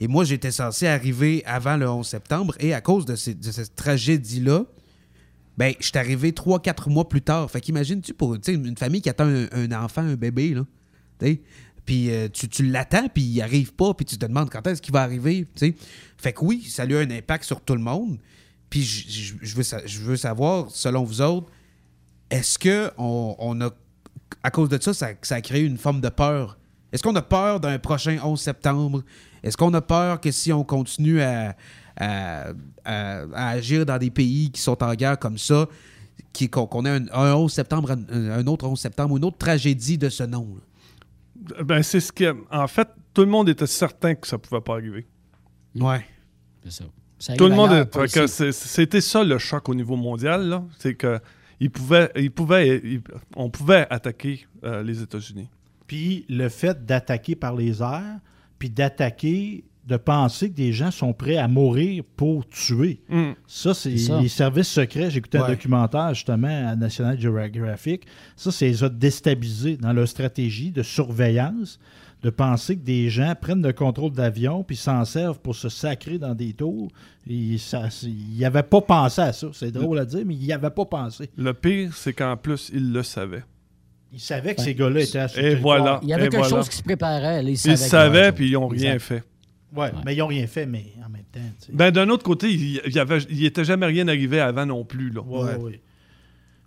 [0.00, 2.54] Et moi, j'étais censé arriver avant le 11 septembre.
[2.60, 4.64] Et à cause de, ces- de cette tragédie-là,
[5.56, 7.50] ben, je suis arrivé 3-4 mois plus tard.
[7.50, 10.64] Fait qu'imagine-tu pour une famille qui attend un, un enfant, un bébé, là.
[11.88, 14.82] Puis euh, tu, tu l'attends, puis il arrive pas, puis tu te demandes quand est-ce
[14.82, 15.46] qu'il va arriver.
[16.18, 18.18] Fait que oui, ça a eu un impact sur tout le monde.
[18.68, 19.62] Puis je, veux,
[20.04, 21.50] veux savoir, selon vous autres,
[22.28, 23.70] est-ce que on, on a,
[24.42, 26.58] à cause de ça, ça, ça a créé une forme de peur?
[26.92, 29.02] Est-ce qu'on a peur d'un prochain 11 septembre?
[29.42, 31.56] Est-ce qu'on a peur que si on continue à,
[31.96, 32.48] à-
[32.84, 35.66] à- agir dans des pays qui sont en guerre comme ça,
[36.52, 39.96] qu'on qu'on ait un, un 11 septembre, un, un autre 11 septembre, une autre tragédie
[39.96, 40.46] de ce nom?
[40.54, 40.60] là?
[41.64, 42.24] Ben, c'est ce qui.
[42.50, 45.06] En fait, tout le monde était certain que ça pouvait pas arriver.
[45.74, 46.04] Ouais.
[46.64, 46.84] C'est ça.
[47.18, 47.88] Ça Tout le monde.
[47.90, 50.64] que C'était ça le choc au niveau mondial, là.
[50.78, 51.18] C'est que.
[51.60, 53.00] Il pouvait, il pouvait, il-
[53.34, 55.48] on pouvait attaquer euh, les États-Unis.
[55.88, 58.20] Puis le fait d'attaquer par les airs,
[58.60, 63.00] puis d'attaquer, de penser que des gens sont prêts à mourir pour tuer.
[63.08, 63.30] Mm.
[63.46, 65.10] Ça, c'est les services secrets.
[65.10, 65.48] J'écoutais un Ouais.
[65.48, 68.02] documentaire justement à National Geographic.
[68.36, 71.78] Ça, c'est les a déstabilisés dans leur stratégie de surveillance,
[72.22, 76.18] de penser que des gens prennent le contrôle d'avion puis s'en servent pour se sacrer
[76.18, 76.90] dans des tours.
[77.26, 77.58] Ils
[78.38, 79.48] n'avaient pas pensé à ça.
[79.54, 81.30] C'est drôle à dire, mais ils n'y avaient pas pensé.
[81.36, 83.44] Le pire, c'est qu'en plus, ils le savaient.
[84.12, 86.00] Ils savaient que ces gars-là étaient à ce Et voilà.
[86.02, 86.56] Il y avait Et quelque voilà.
[86.56, 87.42] chose qui se préparait.
[87.42, 87.76] là, ils Ils savaient.
[87.76, 89.00] savaient, quelque puis ils n'ont rien Exact.
[89.00, 89.22] fait.
[89.76, 91.40] Ouais, mais ils n'ont rien fait, mais en même temps.
[91.60, 91.72] tu sais.
[91.72, 94.84] Ben, d'un autre côté, il il y avait, il était jamais rien arrivé avant non
[94.84, 95.20] plus, là.
[95.20, 95.80] Ouais, ouais.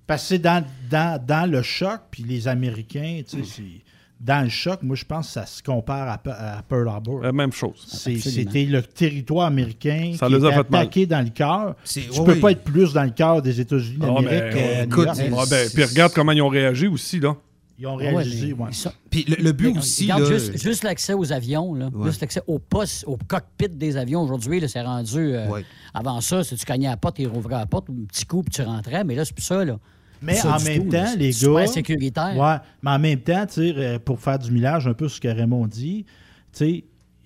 [0.06, 3.82] Parce que c'est dans, dans, dans le choc, puis les Américains, tu sais, c'est-
[4.20, 7.22] dans le choc, moi, je pense que ça se compare à, Pe- à Pearl Harbor.
[7.22, 7.84] La même chose.
[7.88, 10.82] C'était le territoire américain Ça qui les a était fait mal.
[10.82, 11.76] attaqué dans le cœur.
[11.84, 12.40] Tu ouais, peux oui.
[12.40, 15.44] pas être plus dans le cœur des États-Unis Ah, d'Amérique ben, qu'à New écoute, Ah,
[15.50, 17.36] ben, puis regarde comment ils ont réagi aussi, là.
[17.82, 18.70] Ils ont Ah réagi, ouais.
[18.72, 21.90] ils Puis le, le but Mais aussi, regarde, là, juste, juste l'accès aux avions, là,
[21.92, 22.06] Ouais.
[22.10, 25.18] juste l'accès au poste, au cockpit des avions aujourd'hui, c'est rendu.
[25.18, 25.66] euh, Ouais.
[25.94, 28.44] Avant ça, si tu cognais à la porte, tu rouvrais la porte, un petit coup,
[28.44, 29.66] puis tu rentrais, mais là, c'est plus ça.
[29.66, 29.80] Là.
[30.22, 31.68] Mais Ça en même tout, temps, C'est les super gars.
[31.68, 32.38] sécuritaire.
[32.38, 35.20] Ouais, mais en même temps, tu sais, euh, pour faire du millage, un peu ce
[35.20, 36.06] que Raymond dit,
[36.54, 36.84] tu sais,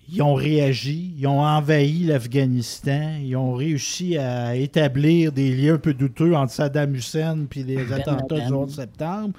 [0.09, 5.77] ils ont réagi, ils ont envahi l'Afghanistan, ils ont réussi à établir des liens un
[5.79, 9.33] peu douteux entre Saddam Hussein puis les Ben attentats du 11 septembre.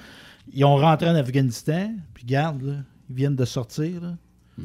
[0.52, 2.74] Ils ont rentré en Afghanistan, puis garde, là,
[3.10, 4.00] ils viennent de sortir.
[4.00, 4.14] là.
[4.58, 4.64] Ouais.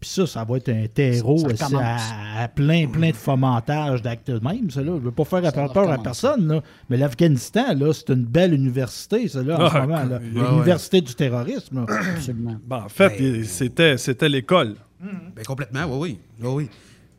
[0.00, 4.00] Puis ça, ça va être un terreau Ça- ça à, à plein, plein de fomentage
[4.00, 4.70] d'actes de même.
[4.70, 4.92] Ça, là.
[4.92, 6.62] Je ne veux pas faire peur à personne, là.
[6.88, 10.04] mais l'Afghanistan, là, c'est une belle université, ça, là, en Ah, ce moment.
[10.04, 10.18] là.
[10.18, 11.84] ouais, L'université du terrorisme.
[12.14, 12.56] Absolument.
[12.64, 14.76] Ben, en fait, Ben, c'était, c'était l'école.
[15.00, 16.18] Ben, complètement, oui, oui.
[16.42, 16.70] oui, oui.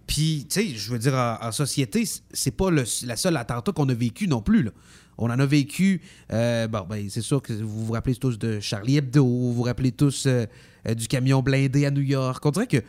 [0.07, 3.71] Puis, tu sais, je veux dire, en, en société, c'est pas le, la seule attentat
[3.73, 4.63] qu'on a vécu non plus.
[4.63, 4.71] Là.
[5.19, 6.01] On en a vécu.
[6.31, 9.91] euh, ben, c'est sûr que vous vous rappelez tous de Charlie Hebdo, vous vous rappelez
[9.91, 10.45] tous euh,
[10.87, 12.43] euh, du camion blindé à New York.
[12.45, 12.81] On dirait que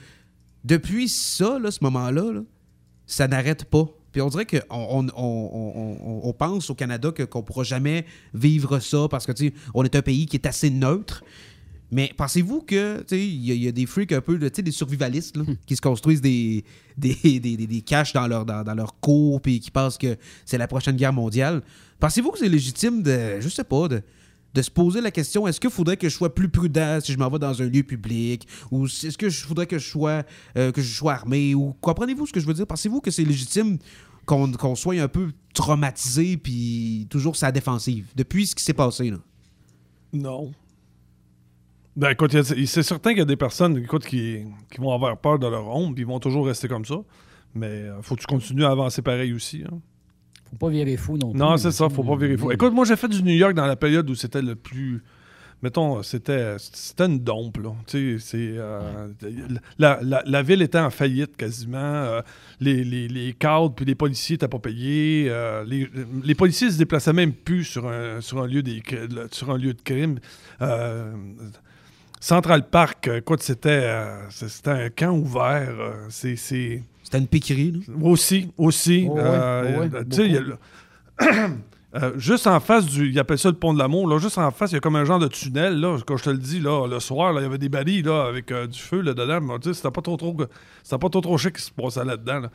[0.64, 2.40] depuis ça, là, ce moment-là, là,
[3.06, 3.84] ça n'arrête pas.
[4.12, 9.32] Puis on dirait qu'on on, pense au Canada qu'on pourra jamais vivre ça parce que,
[9.74, 11.24] on est un pays qui est assez neutre.
[11.92, 15.74] Mais pensez-vous que, il y, a- des freaks un peu, de- des survivalistes, là, qui
[15.76, 16.64] se construisent des,
[16.96, 20.68] des, des, des- caches dans leur, dans, leur cour puis qui pensent que c'est la
[20.68, 21.62] prochaine guerre mondiale.
[21.98, 24.02] Pensez-vous que c'est légitime de, je sais pas, de,
[24.54, 27.18] de se poser la question est-ce qu'il faudrait que je sois plus prudent si je
[27.18, 30.24] m'en vais dans un lieu public ou est-ce que je faudrait que je sois
[30.56, 32.66] euh, que je sois armé ou comprenez-vous ce que je veux dire?
[32.66, 33.78] Pensez-vous que c'est légitime
[34.26, 39.10] qu'on qu'on soit un peu traumatisé puis toujours sa défensive depuis ce qui s'est passé
[39.10, 39.18] là?
[40.12, 40.50] Non.
[41.96, 45.38] Ben, écoute, c'est certain qu'il y a des personnes écoute, qui, qui vont avoir peur
[45.38, 46.96] de leur ombre, puis ils vont toujours rester comme ça.
[47.54, 49.64] Mais euh, faut que tu continues à avancer pareil aussi.
[49.70, 49.78] hein.
[50.50, 51.38] Faut pas virer fou non plus.
[51.38, 52.50] Non, c'est ça, faut pas virer fou.
[52.52, 55.02] Écoute, moi, j'ai fait du New York dans la période où c'était le plus.
[55.62, 57.72] Mettons, c'était c'était une dompe, là.
[57.86, 58.54] Tu sais, c'est.
[58.56, 59.08] euh,
[59.78, 61.76] la, la- la ville était en faillite quasiment.
[61.76, 62.22] euh,
[62.60, 65.26] les, les, les cadres puis les policiers n'étaient pas payés.
[65.28, 65.88] euh, les,
[66.24, 68.82] les policiers se déplaçaient même plus sur un, sur un, lieu, des,
[69.32, 70.18] sur un lieu de crime.
[72.20, 75.68] Euh, Central Park, écoute, c'était euh, c'était un camp ouvert.
[75.78, 76.36] euh, c'est.
[76.36, 77.94] c'est- c'était une piquerie là?
[78.02, 79.06] Aussi, aussi.
[79.10, 81.26] Oh, euh, oh, a
[81.92, 83.08] Euh, juste en face du.
[83.10, 84.06] Ils appellent ça le pont de l'amour.
[84.06, 85.80] Là, juste en face, il y a comme un genre de tunnel.
[85.80, 88.04] Là, quand je te le dis, là, le soir, là, il y avait des barils
[88.04, 89.40] là, avec euh, du feu là, dedans.
[89.40, 90.36] Mais, tu sais, C'était pas trop trop.
[90.84, 92.38] C'était pas trop trop chic qui se passait là-dedans.
[92.42, 92.50] là.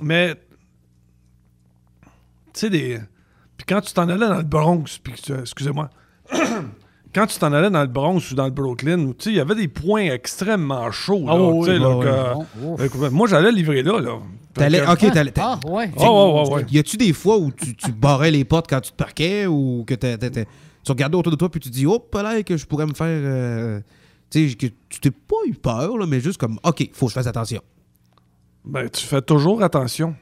[0.00, 0.34] Mais.
[2.54, 3.00] Tu sais, des.
[3.58, 5.90] Puis quand tu t'en allais dans le Bronx, puis que tu- excusez-moi.
[7.14, 9.40] Quand tu t'en allais dans le Bronx ou dans le Brooklyn, tu sais, il y
[9.40, 11.24] avait des points extrêmement chauds.
[11.26, 12.86] là, Ah oui, tu sais, oui, là, oui, que- oui.
[12.86, 14.00] écoute, moi, j'allais livrer là.
[14.00, 14.18] là.
[14.54, 15.90] T'allais- que- ok t'allais- Ah, ouais.
[15.98, 16.66] Oh, ouais, ouais, ouais.
[16.70, 19.84] Y a-tu des fois où tu, tu barrais les portes quand tu te parquais ou
[19.86, 22.56] que t'as- t'as- t'as- tu regardais autour de toi puis tu dis, oh, là que
[22.56, 23.06] je pourrais me faire.
[23.08, 23.80] euh,
[24.30, 27.10] tu sais, que tu t'es pas eu peur, là, mais juste comme, OK, faut que
[27.10, 27.60] je fasse attention.
[28.64, 30.14] Ben, tu fais toujours attention.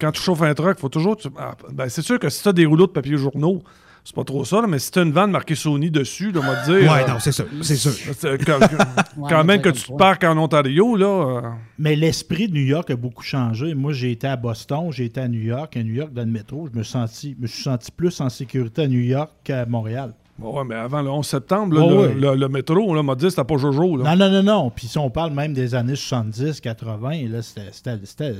[0.00, 1.16] Quand tu chauffes un truck, faut toujours.
[1.16, 3.62] tu- ah, ben, c'est sûr que si tu as des rouleaux de papier journaux,
[4.06, 6.46] c'est pas trop ça, là, mais si t'as une vanne marquée Sony dessus, là, on
[6.46, 6.90] va te dire.
[6.92, 7.90] Ouais, euh, non, c'est sûr, c'est sûr.
[7.90, 8.58] c'est- Quand,
[9.44, 11.06] même que tu te parques en Ontario, là.
[11.06, 11.40] euh,
[11.78, 13.74] Mais l'esprit de New York a beaucoup changé.
[13.74, 15.76] Moi, j'ai été à Boston, j'ai été à New York.
[15.76, 18.82] À New York, dans le métro, je me, senti, me suis senti plus en sécurité
[18.82, 20.14] à New York qu'à Montréal.
[20.38, 22.14] ouais, mais avant le 11 septembre, là, Oh, le, ouais.
[22.14, 23.96] le- le métro, là, m'a dit c'était pas Jojo.
[23.96, 24.14] Là.
[24.14, 24.70] Non, non, non, non.
[24.70, 28.34] Puis si on parle même des années 70, 80, là, c'était- c'était c'était-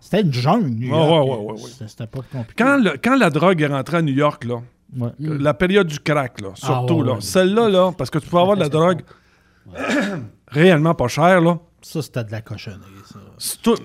[0.00, 1.10] c'était une jungle, New York.
[1.10, 1.70] ouais, ouais, ouais, ouais.
[1.70, 2.54] C'était- C'était pas compliqué.
[2.64, 4.56] Quand, le- quand la drogue est rentrée à New York, là,
[4.96, 5.10] Ouais.
[5.18, 7.20] la période du crack, là, surtout, Ah, ouais, là, ouais.
[7.20, 9.00] celle-là, là, parce que tu peux avoir de la drogue
[10.48, 11.58] réellement pas chère, là.
[11.82, 12.80] Ça, c'était de la cochonnerie,
[13.10, 13.18] ça.
[13.38, 13.76] C'est tout-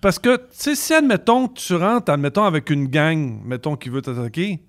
[0.00, 4.00] Parce que, tu sais, si, admettons, tu rentres, admettons, avec une gang, mettons, qui veut
[4.00, 4.62] t'attaquer,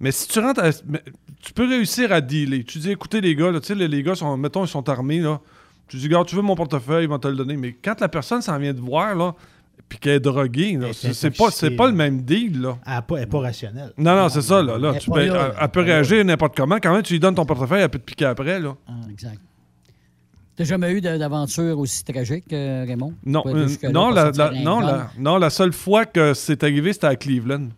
[0.00, 1.02] mais si tu rentres, à- mais
[1.42, 2.64] tu peux réussir à dealer.
[2.64, 4.88] Tu dis, écoutez, les gars, là, tu sais, les, les gars, sont, mettons, ils sont
[4.88, 5.40] armés, là.
[5.88, 7.56] Tu dis, gars, tu veux mon portefeuille, ils vont te le donner.
[7.58, 9.34] Mais quand la personne s'en vient de voir, là,
[9.88, 12.76] puis qu'elle est droguée, là, Elle est c'est c'est pas, pas le même deal, là.
[12.86, 13.92] Elle n'est pas, elle est pas rationnelle.
[13.98, 14.78] Non, non, c'est ça, là.
[14.78, 16.76] là Elle tu est peux- pas là, elle, elle peut réagir n'importe comment.
[16.76, 18.74] Quand même, tu lui donnes ton portefeuille, elle peut te piquer après, là.
[18.88, 19.38] Ah, exact.
[20.56, 23.12] T'as jamais eu d'aventure aussi tragique, euh, Raymond?
[23.26, 27.16] Non, euh, non, la, non, la, non, la seule fois que c'est arrivé, c'était à
[27.16, 27.70] Cleveland.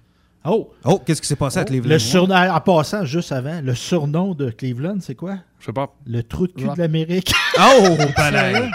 [0.44, 0.70] Oh!
[0.84, 1.88] Oh, qu'est-ce qui s'est passé à Cleveland?
[1.90, 5.38] Le surnom, en passant juste avant, le surnom de Cleveland, c'est quoi?
[5.58, 5.92] Je sais pas.
[6.06, 6.76] Le trou de cul Rock.
[6.76, 7.32] de l'Amérique.
[7.58, 8.68] Oh, palais.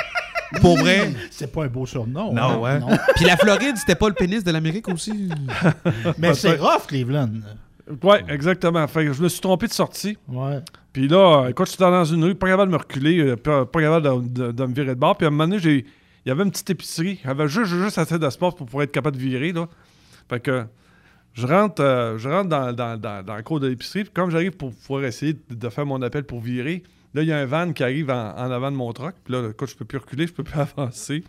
[0.60, 1.14] Pour vrai?
[1.30, 2.34] C'est pas un beau surnom.
[2.34, 2.58] Non, hein?
[2.60, 2.80] ouais.
[2.80, 2.88] non.
[3.16, 5.30] Puis la Floride, c'était pas le pénis de l'Amérique aussi?
[6.18, 7.30] Mais c'est rough, Cleveland.
[8.04, 8.88] Ouais, exactement.
[8.88, 10.18] Fait que je me suis trompé de sortie.
[10.28, 10.60] Ouais.
[10.93, 13.82] Puis là, écoute, j'étais dans une rue, pas capable de me reculer, euh, pas, pas
[13.82, 15.18] capable de, de- de me virer de bord.
[15.18, 15.86] Puis à un moment donné, j'ai-
[16.26, 17.20] il y avait une petite épicerie.
[17.24, 19.52] Il y avait juste, juste assez d'espace pour pouvoir être capable de virer.
[19.52, 19.68] Là.
[20.30, 20.66] Fait que
[21.34, 24.04] je rentre, euh, je rentre dans, dans, dans, dans le cours de l'épicerie.
[24.04, 26.84] Puis comme j'arrive pour pouvoir essayer de, de faire mon appel pour virer,
[27.14, 29.16] là, il y a un van qui arrive en, en avant de mon truck.
[29.24, 31.24] Puis là, écoute, je peux plus reculer, je peux plus avancer.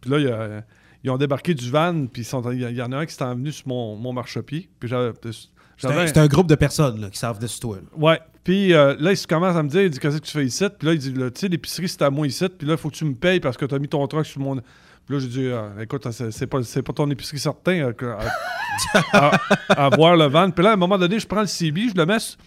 [0.00, 0.64] Puis là, il y a-
[1.04, 3.50] ils ont débarqué du van, puis ils il y, en a un qui s'est venu
[3.50, 4.68] sur mon, mon marchepied.
[4.78, 5.10] Puis j'avais.
[5.76, 7.76] C'est un, groupe de personnes là, qui savent de toi.
[7.78, 7.82] là.
[7.98, 8.20] Ouais.
[8.44, 10.44] Puis euh, là, il se commence à me dire, il dit, qu'est-ce que tu fais
[10.44, 10.64] ici?
[10.78, 12.48] Puis là, il dit, tu sais, l'épicerie, c'est à moi ici.
[12.48, 14.24] Puis là, il faut que tu me payes parce que tu as mis ton truck
[14.26, 14.56] sur mon.
[14.56, 14.62] Puis
[15.16, 18.16] là, j'ai dit, euh, écoute, c'est pas, c'est pas ton épicerie certain euh,
[19.12, 19.12] à,
[19.76, 20.50] à- à voir le van.
[20.52, 22.38] Puis là, à un moment donné, je prends le CB, je le mets, sur-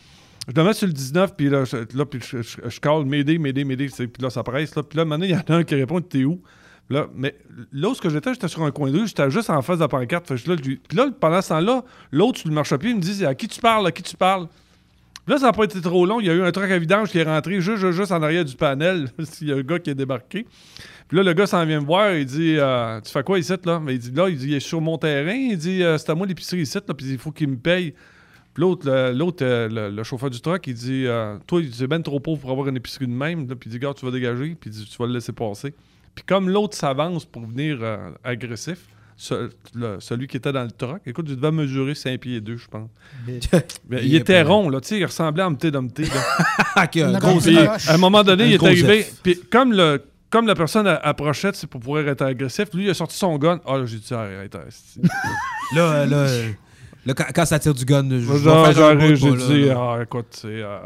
[0.48, 3.64] je le mets sur le 19, puis là, je, là, puis je, je, m'aider, m'aider,
[3.64, 3.88] m'aider.
[3.88, 4.76] Puis là, ça presse.
[4.76, 4.84] Là.
[4.84, 6.42] Puis là, donné, il y en a un qui répond, t'es où?
[6.90, 7.36] Là, mais
[7.72, 9.88] là où j'étais, j'étais sur un coin de rue, j'étais juste en face de la
[9.88, 10.28] pancarte.
[10.28, 13.34] Fait là, puis là, pendant ce temps-là, l'autre sur le marchepied, il me dit, à
[13.34, 14.48] qui tu parles, à qui tu parles?
[15.26, 16.20] Puis Là, ça n'a pas été trop long.
[16.20, 18.22] Il y a eu un truc à vidange qui est rentré juste, juste, juste en
[18.22, 19.10] arrière du panel.
[19.42, 20.46] Il y a un gars qui est débarqué.
[21.08, 22.14] Puis là, le gars s'en vient me voir.
[22.14, 24.54] Il dit euh, Tu fais quoi ici, là Mais il dit Là, il, dit, il
[24.54, 25.34] est sur mon terrain.
[25.34, 27.96] Il dit euh, C'est à moi l'épicerie ici, là, puis il faut qu'il me paye.
[28.56, 31.86] Puis l'autre, le, l'autre, euh, le, le chauffeur du truck, il dit euh, Toi, c'est
[31.88, 33.48] ben trop pauvre pour avoir une épicerie de même.
[33.48, 34.56] Là, puis il dit Gars, tu vas dégager.
[34.60, 35.74] Puis il dit Tu vas le laisser passer.
[36.16, 38.80] Puis comme l'autre s'avance pour venir euh, agressif,
[39.18, 42.42] ce- le- celui qui était dans le truck, écoute, il devait mesurer 5 pieds et
[42.42, 42.90] 2, je pense.
[43.90, 46.04] Mais il était rond, là, tu sais, il ressemblait à Humpty Dumpty.
[46.76, 46.88] Ah,
[47.88, 49.06] à un moment donné, Un il est arrivé.
[49.24, 52.94] Puis comme, le, comme la personne approchait, c'est pour pouvoir être agressif, lui, il a
[52.94, 53.60] sorti son gun.
[53.66, 54.74] Ah, là, j'ai dit, arrête, arrête.
[55.76, 56.28] Là, là,
[57.06, 60.00] là, quand, quand ça tire du gun, je, je vais faire un j'ai dit, ah,
[60.04, 60.48] écoute, c'est.
[60.48, 60.78] Euh,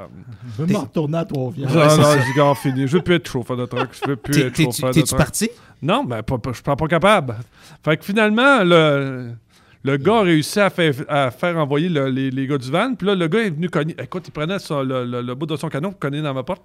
[0.58, 1.74] Je veux me retourner à Trois-Rivières.
[1.74, 2.18] non, ça.
[2.20, 2.88] j'ai dit, fini.
[2.88, 3.90] Je veux plus être chauffeur de truck.
[4.04, 5.18] Je veux plus être chauffeur de T'es-tu truck.
[5.20, 5.50] parti?
[5.82, 7.36] Non, ben, pas- je suis pas capable.
[7.84, 9.32] Fait que finalement, le,
[9.84, 12.94] le gars a réussi à faire, à faire envoyer le- les, les gars du van.
[12.96, 13.96] Puis là, le gars est venu cogner.
[14.02, 16.44] Écoute, il prenait son- le, le- le bout de son canon pour cogner dans ma
[16.44, 16.64] porte.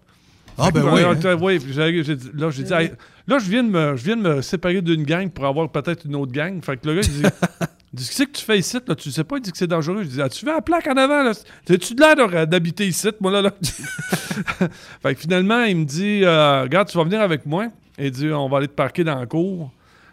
[0.58, 1.24] Ah, ben Ouais, oui.
[1.24, 2.92] ouais, ouais, puis j'ai- là, j'ai dit, Hey,
[3.26, 6.04] là, je viens, de me, je viens de me séparer d'une gang pour avoir peut-être
[6.06, 6.60] une autre gang.
[6.62, 7.22] Fait que le gars, il dit,
[7.94, 8.78] dit, qu'est-ce que tu fais ici?
[8.86, 8.94] Là?
[8.94, 10.02] Tu sais pas, il dit que c'est dangereux.
[10.02, 11.22] Je dis, as-tu vu la plaque en avant?
[11.22, 11.30] Là?
[11.30, 13.42] As-tu de l'air d'habiter ici, moi, là?
[13.42, 13.50] là?
[15.02, 17.68] fait que finalement, il me dit, euh, regarde, tu vas venir avec moi.
[17.98, 19.70] Il dit, on va aller te parquer dans la cour.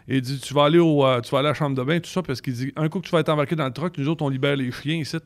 [0.08, 1.82] Et il dit, tu vas aller au, euh, tu vas aller à la chambre de
[1.82, 3.72] bain, tout ça, parce qu'il dit, un coup que tu vas être embarqué dans le
[3.72, 5.16] truck, nous autres, on libère les chiens ici.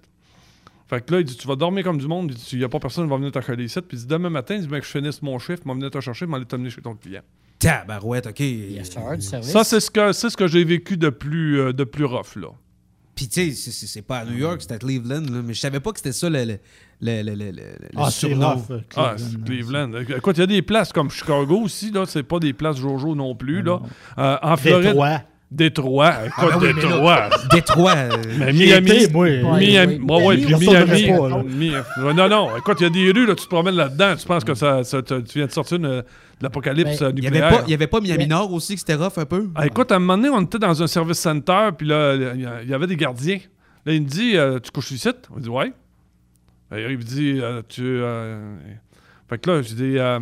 [0.88, 2.30] Fait que là, il dit, tu vas dormir comme du monde.
[2.30, 3.80] Il dit, il n'y a pas personne qui va venir t'accueillir ici.
[3.80, 6.26] Puis demain matin, il dit, ben, que je finisse mon chiffre, va venir te chercher,
[6.26, 7.22] il va aller t'amener chez ton client.
[7.66, 8.40] Tabarouette, OK.
[8.40, 9.50] Yes, sir, du service.
[9.50, 12.36] Ça, c'est ce que, c'est ce que j'ai vécu de plus, euh, de plus rough,
[12.36, 12.48] là.
[13.14, 15.54] Puis, tu sais, c'est- c'est c'est pas à New York, c'était à Cleveland, là, mais
[15.54, 16.58] je savais pas que c'était ça le, le,
[17.00, 17.62] le, le, le,
[17.96, 18.54] Ah, c'est surnom.
[18.56, 19.16] rough, euh, Ah, Cleveland.
[19.18, 19.92] c'est Cleveland.
[20.18, 22.04] Écoute, il y a des places comme Chicago aussi, là.
[22.06, 23.80] C'est pas des places Jojo non plus, là.
[24.18, 24.96] Euh, en Floride.
[25.51, 26.11] Détroit.
[26.11, 26.26] Détroit.
[26.26, 27.28] Écoute, Ah, ben oui, Détroit.
[27.53, 27.94] Détroit.
[27.97, 29.07] euh, Mais Miami.
[29.12, 29.26] moi.
[29.59, 29.99] Miami.
[30.01, 30.66] Ouais, ouais, Miami,
[31.55, 32.57] puis Non, non.
[32.57, 34.16] Écoute, il y a des rues, là, tu te promènes là-dedans.
[34.16, 36.05] Tu penses que ça, ça- tu viens de sortir une- de
[36.42, 37.59] l'apocalypse Ben, euh, Il y avait nucléaire.
[37.61, 39.49] pas, il y avait pas Miami Nord aussi, que c'était rough un peu?
[39.55, 42.14] Ah, écoute, à un moment donné, on était dans un service center, puis là,
[42.64, 43.38] il y avait des gardiens.
[43.86, 45.09] Là, il me dit euh, Tu couches ici?
[45.34, 45.72] On dit Ouais.
[46.72, 47.82] Ben, il me dit euh, Tu.
[47.84, 48.57] euh,
[49.30, 50.18] Fait que là, je dis euh,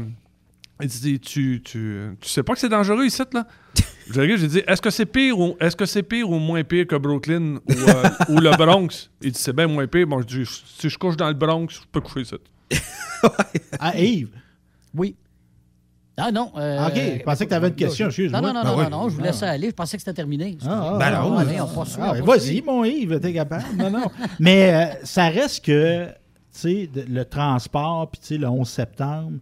[0.83, 3.47] Il dit tu, tu, tu sais pas que c'est dangereux ici, là?
[4.13, 6.97] J'ai dit, est-ce que c'est pire ou est-ce que c'est pire ou moins pire que
[6.97, 9.11] Brooklyn ou, euh, ou le Bronx?
[9.23, 10.07] Il dit, c'est bien moins pire.
[10.07, 12.37] Bon, je dis, si je couche dans le Bronx, je peux coucher ça.
[13.81, 14.29] Ah, Yves?
[14.95, 15.17] Oui.
[16.17, 16.53] Ah non.
[16.57, 18.41] euh, OK, je pensais que tu avais une question, excuse-moi.
[18.41, 18.91] Non, non, non, Ben non, oui.
[18.91, 19.51] non, non, je vous laisse Ah.
[19.51, 19.69] aller.
[19.69, 20.59] Je pensais que c'était terminé.
[20.65, 22.21] Ah, ah, Ben ah, non, ah, allez, ah, on ah, poursuit.
[22.23, 23.65] Vas-y, mon Yves, t'es capable?
[23.77, 24.11] Non, non.
[24.39, 26.13] Mais euh, ça reste que, tu
[26.53, 29.39] sais, le transport, puis tu sais, le 11 septembre,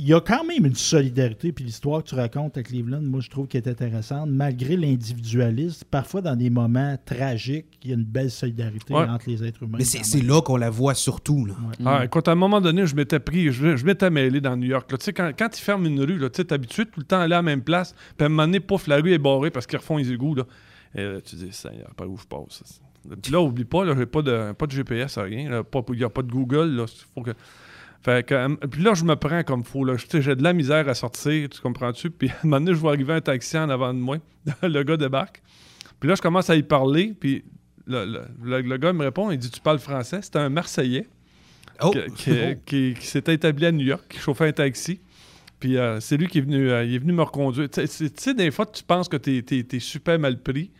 [0.00, 3.18] il y a quand même une solidarité, puis l'histoire que tu racontes à Cleveland, moi,
[3.20, 4.28] je trouve qu'elle est intéressante.
[4.30, 9.00] Malgré l'individualisme, parfois, dans des moments tragiques, il y a une belle solidarité Ouais.
[9.08, 9.78] entre les êtres humains.
[9.78, 11.44] Mais c'est là qu'on la voit surtout.
[11.46, 11.54] Là.
[11.84, 14.68] Ah, écoute, à un moment donné, je m'étais pris, je, je m'étais mêlé dans New
[14.68, 14.90] York.
[14.92, 14.98] là.
[14.98, 17.18] Tu sais, quand, quand ils ferment une rue, tu sais, t'es habitué tout le temps
[17.18, 17.92] à aller à la même place.
[18.16, 20.34] Puis à un moment donné, pouf, la rue est barrée parce qu'ils refont les égouts.
[20.36, 20.44] Là.
[20.94, 22.62] Et là, tu dis, ça, par où je passe?
[23.22, 25.40] Puis là, oublie pas, là, j'ai pas de, pas de GPS, rien.
[25.40, 26.76] Il n'y a pas de Google.
[26.76, 26.84] Là.
[27.14, 27.32] Faut que...
[28.08, 29.62] Fait que, euh, puis là, je me prends comme
[30.08, 32.10] sais, J'ai de la misère à sortir, tu comprends-tu?
[32.18, 34.16] Puis à un moment donné, je vois arriver un taxi en avant de moi.
[34.62, 35.42] le gars débarque.
[36.00, 37.14] Puis là, je commence à y parler.
[37.18, 37.44] Puis
[37.86, 40.20] le, le- le- le gars me répond, il dit, tu parles français?
[40.22, 41.06] C'était un Marseillais
[41.82, 41.90] Oh!
[41.90, 45.00] qui, qui- qui- qui s'était établi à New York, qui chauffait un taxi.
[45.60, 47.68] Puis euh, c'est lui qui est venu, euh, il est venu me reconduire.
[47.68, 49.42] Tu sais, des fois, tu penses que tu es,
[49.80, 50.70] super mal pris.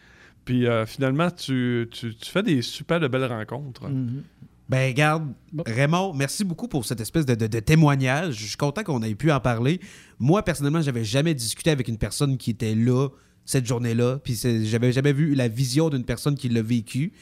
[0.45, 3.89] Puis euh, finalement, tu, tu- tu fais des super de belles rencontres.
[3.89, 4.23] Mhm.
[4.69, 5.33] Ben, garde,
[5.67, 8.35] Raymond, merci beaucoup pour cette espèce de, de- de témoignage.
[8.35, 9.81] Je suis content qu'on ait pu en parler.
[10.19, 13.09] Moi, personnellement, j'avais jamais discuté avec une personne qui était là
[13.47, 14.19] cette journée-là.
[14.23, 17.13] Puis j'avais jamais vu la vision d'une personne qui l'a vécu.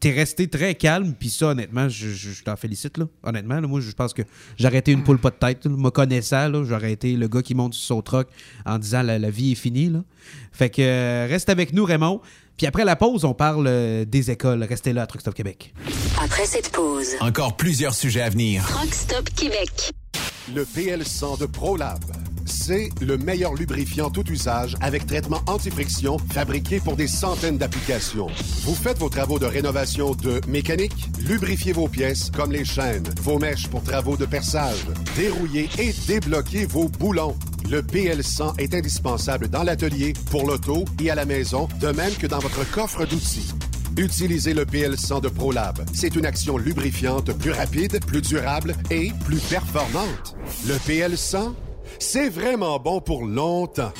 [0.00, 3.06] T'es resté très calme, puis ça, honnêtement, je, je- je t'en félicite, là.
[3.22, 4.22] Honnêtement, là, moi, je pense que
[4.56, 5.66] j'aurais été une poule pas de tête.
[5.66, 8.28] Me connaissant, là, j'aurais été le gars qui monte sur son truck
[8.66, 10.02] en disant la, la vie est finie, là.
[10.52, 12.20] Fait que euh, reste avec nous, Raymond.
[12.56, 14.62] Puis après la pause, on parle euh, des écoles.
[14.62, 15.74] Restez là à Truck Stop Québec.
[16.22, 18.64] Après cette pause, Encore plusieurs sujets à venir.
[18.68, 19.92] Truck Stop Québec.
[20.54, 21.98] Le PL100 de ProLab.
[22.46, 28.26] C'est le meilleur lubrifiant tout usage avec traitement anti-friction fabriqué pour des centaines d'applications.
[28.62, 33.38] Vous faites vos travaux de rénovation de mécanique, lubrifiez vos pièces comme les chaînes, vos
[33.38, 34.84] mèches pour travaux de perçage,
[35.16, 37.34] dérouillez et débloquez vos boulons.
[37.70, 42.26] Le PL100 est indispensable dans l'atelier, pour l'auto et à la maison, de même que
[42.26, 43.52] dans votre coffre d'outils.
[43.96, 45.84] Utilisez le PL100 de ProLab.
[45.94, 50.36] C'est une action lubrifiante plus rapide, plus durable et plus performante.
[50.66, 51.54] Le PL100,
[51.98, 53.92] c'est vraiment bon pour longtemps.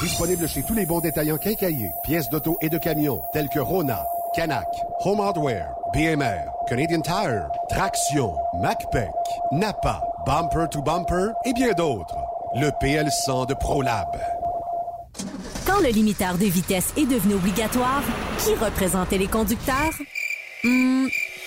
[0.00, 4.04] Disponible chez tous les bons détaillants quincailliers, pièces d'auto et de camions, tels que Rona,
[4.34, 4.68] Canac,
[5.04, 9.10] Home Hardware, BMR, Canadian Tire, Traction, MacPac,
[9.52, 12.27] Napa, Bumper to Bumper et bien d'autres.
[12.54, 14.08] Le PL100 de ProLab.
[15.66, 18.02] Quand le limiteur de vitesse est devenu obligatoire,
[18.38, 19.92] qui représentait les conducteurs?
[20.64, 21.06] Hmm,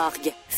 [0.00, 0.34] org.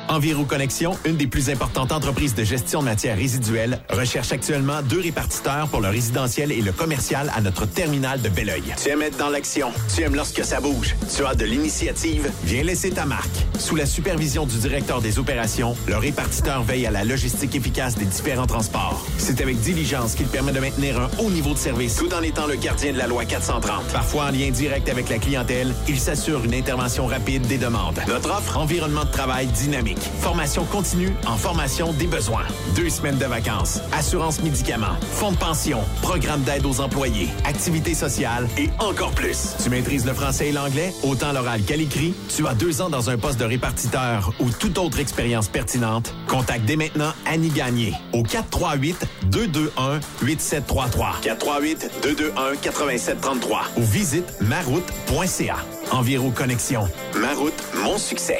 [0.10, 4.99] Enviro Connexion, une des plus importantes entreprises de gestion de matières résiduelles, recherche actuellement deux
[4.99, 8.64] répartiteurs pour le résidentiel et le commercial à notre terminal de Belleuil.
[8.82, 12.64] Tu aimes être dans l'action, tu aimes lorsque ça bouge, tu as de l'initiative, viens
[12.64, 13.30] laisser ta marque.
[13.58, 18.06] Sous la supervision du directeur des opérations, le répartiteur veille à la logistique efficace des
[18.06, 19.06] différents transports.
[19.18, 22.45] C'est avec diligence qu'il permet de maintenir un haut niveau de service tout en étant
[22.45, 23.86] le gardien de la loi 430.
[23.93, 27.99] Parfois en lien direct avec la clientèle, il s'assure une intervention rapide des demandes.
[28.08, 29.93] Notre offre, environnement de travail dynamique.
[30.00, 32.46] Formation continue en formation des besoins.
[32.76, 33.80] Deux semaines de vacances.
[33.91, 34.96] Assurance médicaments.
[35.14, 35.80] Fonds de pension.
[36.02, 37.30] Programme d'aide aux employés.
[37.46, 39.56] Activités sociales et encore plus.
[39.64, 42.14] Tu maîtrises le français et l'anglais, autant l'oral qu'à l'écrit.
[42.36, 46.14] Tu as deux ans dans un poste de répartiteur ou toute autre expérience pertinente?
[46.28, 51.22] Contacte dès maintenant Annie Gagné au 438-221-8733.
[51.24, 55.56] 438-221-8733 ou visite maroute.ca.
[55.91, 56.88] Enviro Connexion.
[57.16, 58.39] Maroute, mon succès.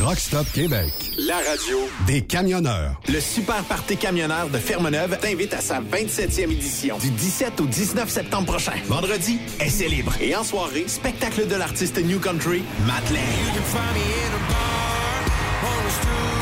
[0.00, 0.92] Truck Stop Québec.
[1.18, 3.00] La radio Des camionneurs.
[3.08, 8.08] Le Super Party Camionneur de Fermeneuve t'invite à sa 27e édition du 17 au 19
[8.08, 8.74] septembre prochain.
[8.86, 10.12] Vendredi, essai libre.
[10.20, 13.02] Et en soirée, spectacle de l'artiste New Country, Matt.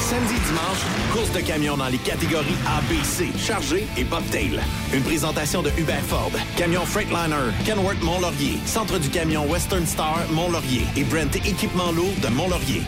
[0.01, 4.61] Samedi et dimanche, course de camions dans les catégories A, B, C, chargé et bobtail.
[4.93, 10.83] Une présentation de Hubert Ford, Camion Freightliner, Kenworth Mont-Laurier, Centre du camion Western Star Mont-Laurier
[10.97, 12.83] et Brent Équipement lourd de Mont-Laurier.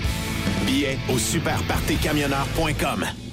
[0.66, 3.27] Billets au superpartycamionneur.com.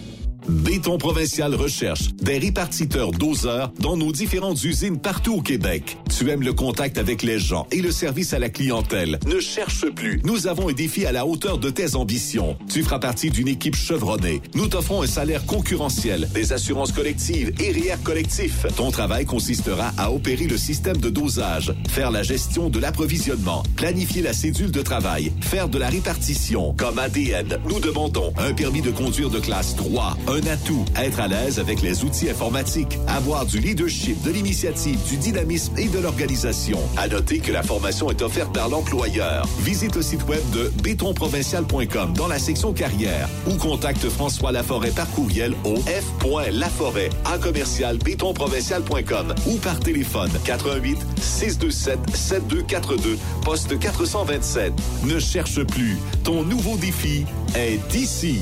[0.47, 5.97] Béton Provincial recherche des répartiteurs doseurs dans nos différentes usines partout au Québec.
[6.15, 9.19] Tu aimes le contact avec les gens et le service à la clientèle.
[9.25, 10.21] Ne cherche plus.
[10.23, 12.57] Nous avons un défi à la hauteur de tes ambitions.
[12.71, 14.41] Tu feras partie d'une équipe chevronnée.
[14.53, 18.65] Nous t'offrons un salaire concurrentiel, des assurances collectives et REER collectif.
[18.77, 24.21] Ton travail consistera à opérer le système de dosage, faire la gestion de l'approvisionnement, planifier
[24.21, 26.73] la cédule de travail, faire de la répartition.
[26.77, 31.27] Comme ADN, nous demandons un permis de conduire de classe 3, un atout, être à
[31.27, 36.79] l'aise avec les outils informatiques, avoir du leadership, de l'initiative, du dynamisme et de l'organisation.
[36.97, 39.47] À noter que la formation est offerte par l'employeur.
[39.59, 45.09] Visite le site web de bétonprovincial.com dans la section carrière ou contacte François Laforêt par
[45.11, 54.73] courriel au f.laforêt en commercial bétonprovincial.com ou par téléphone 88 627 7242 poste 427.
[55.05, 55.97] Ne cherche plus.
[56.23, 57.25] Ton nouveau défi
[57.55, 58.41] est ici.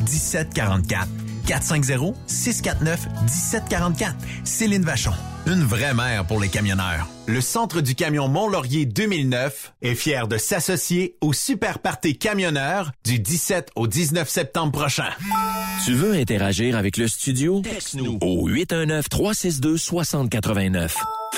[0.00, 1.08] 1744.
[1.46, 4.14] 450-649-1744.
[4.44, 5.12] Céline Vachon,
[5.46, 7.08] une vraie mère pour les camionneurs.
[7.26, 13.18] Le Centre du camion Mont-Laurier 2009 est fier de s'associer au Super Party Camionneur du
[13.18, 15.08] 17 au 19 septembre prochain.
[15.84, 17.62] Tu veux interagir avec le studio?
[17.62, 20.92] Texte-nous au 819-362-6089.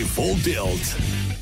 [0.00, 1.41] Full Tilt.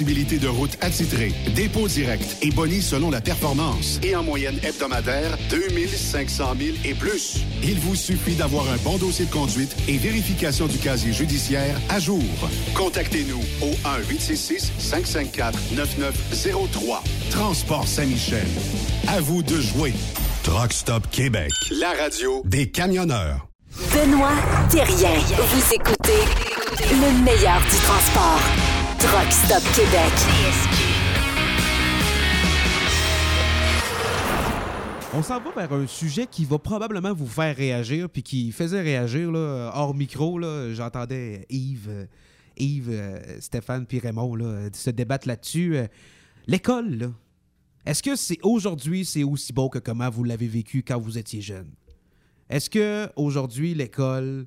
[0.01, 3.99] possibilité de route attitrée, dépôt direct et boni selon la performance.
[4.01, 7.41] Et en moyenne hebdomadaire, 2500 000 et plus.
[7.61, 11.99] Il vous suffit d'avoir un bon dossier de conduite et vérification du casier judiciaire à
[11.99, 12.23] jour.
[12.73, 13.69] Contactez-nous au
[14.09, 17.03] 1-866-554-9903.
[17.29, 18.47] Transport Saint-Michel.
[19.07, 19.93] À vous de jouer.
[20.41, 21.51] Truck Stop Québec.
[21.79, 23.47] La radio Des camionneurs.
[23.93, 24.33] Benoît
[24.71, 25.19] Thérien.
[25.37, 26.23] Vous écoutez
[26.89, 28.39] le meilleur du transport.
[35.15, 38.81] On s'en va vers un sujet qui va probablement vous faire réagir, puis qui faisait
[38.81, 40.39] réagir là, hors micro.
[40.73, 42.05] J'entendais Yves, euh,
[42.57, 44.37] Yves euh, Stéphane puis Raymond
[44.71, 45.77] se débattre là-dessus.
[45.77, 45.87] Euh,
[46.45, 47.11] L'école,
[47.87, 51.41] est-ce que c'est aujourd'hui c'est aussi beau que comment vous l'avez vécu quand vous étiez
[51.41, 51.71] jeune?
[52.51, 54.45] Est-ce que aujourd'hui l'école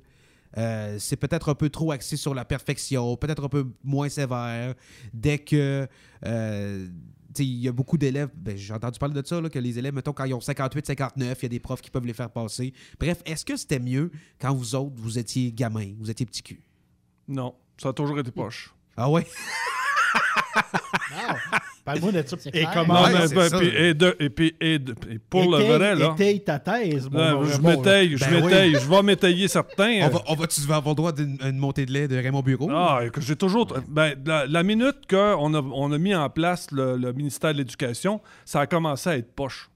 [0.57, 4.73] euh, c'est peut-être un peu trop axé sur la perfection, peut-être un peu moins sévère.
[5.13, 5.87] Dès que
[6.25, 6.87] euh,
[7.37, 9.93] il y a beaucoup d'élèves, ben, j'ai entendu parler de ça, là, que les élèves,
[9.93, 12.29] mettons, quand ils ont 58, 59, il y a des profs qui peuvent les faire
[12.29, 12.73] passer.
[12.99, 16.61] Bref, est-ce que c'était mieux quand vous autres, vous étiez gamins, vous étiez petits cul?
[17.27, 18.73] Non, ça a toujours été poche.
[18.95, 19.25] Ah ouais?
[21.85, 22.35] Parle-moi de ça.
[22.53, 26.13] Et comment et, de- et puis- et de- et pour le vrai, là.
[26.13, 28.41] étaye ta thèse, je m'étaye, je Ben oui.
[28.43, 29.99] m'étaye, je vais m'étayer certains.
[30.03, 32.41] On va, on va, tu vas avoir droit d'une une montée de lait de Raymond
[32.41, 32.69] Bureau?
[32.71, 33.67] Ah, que j'ai toujours.
[33.87, 37.59] Ben, la, la minute qu'on a, on a mis en place le, le ministère de
[37.59, 39.69] l'Éducation, ça a commencé à être poche.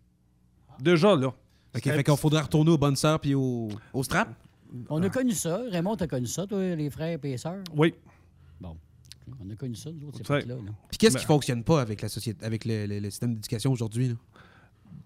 [0.79, 1.27] Déjà, là.
[1.75, 4.29] OK, fait qu'on faudrait retourner aux bonnes sœurs puis au, au strap?
[4.89, 5.59] On a connu ça.
[5.71, 7.63] Raymond, t'as connu ça, toi, les frères et les sœurs?
[7.75, 7.93] Oui.
[9.43, 10.41] On a connu ça, nous autres, ces Ouais.
[10.45, 10.71] là là.
[10.89, 13.71] Puis qu'est-ce Ben- qui fonctionne pas avec la société, avec le, le- le système d'éducation
[13.71, 14.15] aujourd'hui?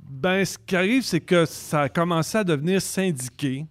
[0.09, 3.65] Ben, ce qui arrive, c'est que ça a commencé à devenir syndiqué.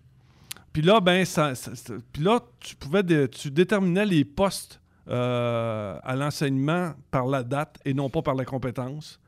[0.73, 4.79] Puis là, ben, ça, ça- ça- puis là, tu pouvais, dé- tu déterminais les postes
[5.09, 9.19] euh, à l'enseignement par la date et non pas par la compétence.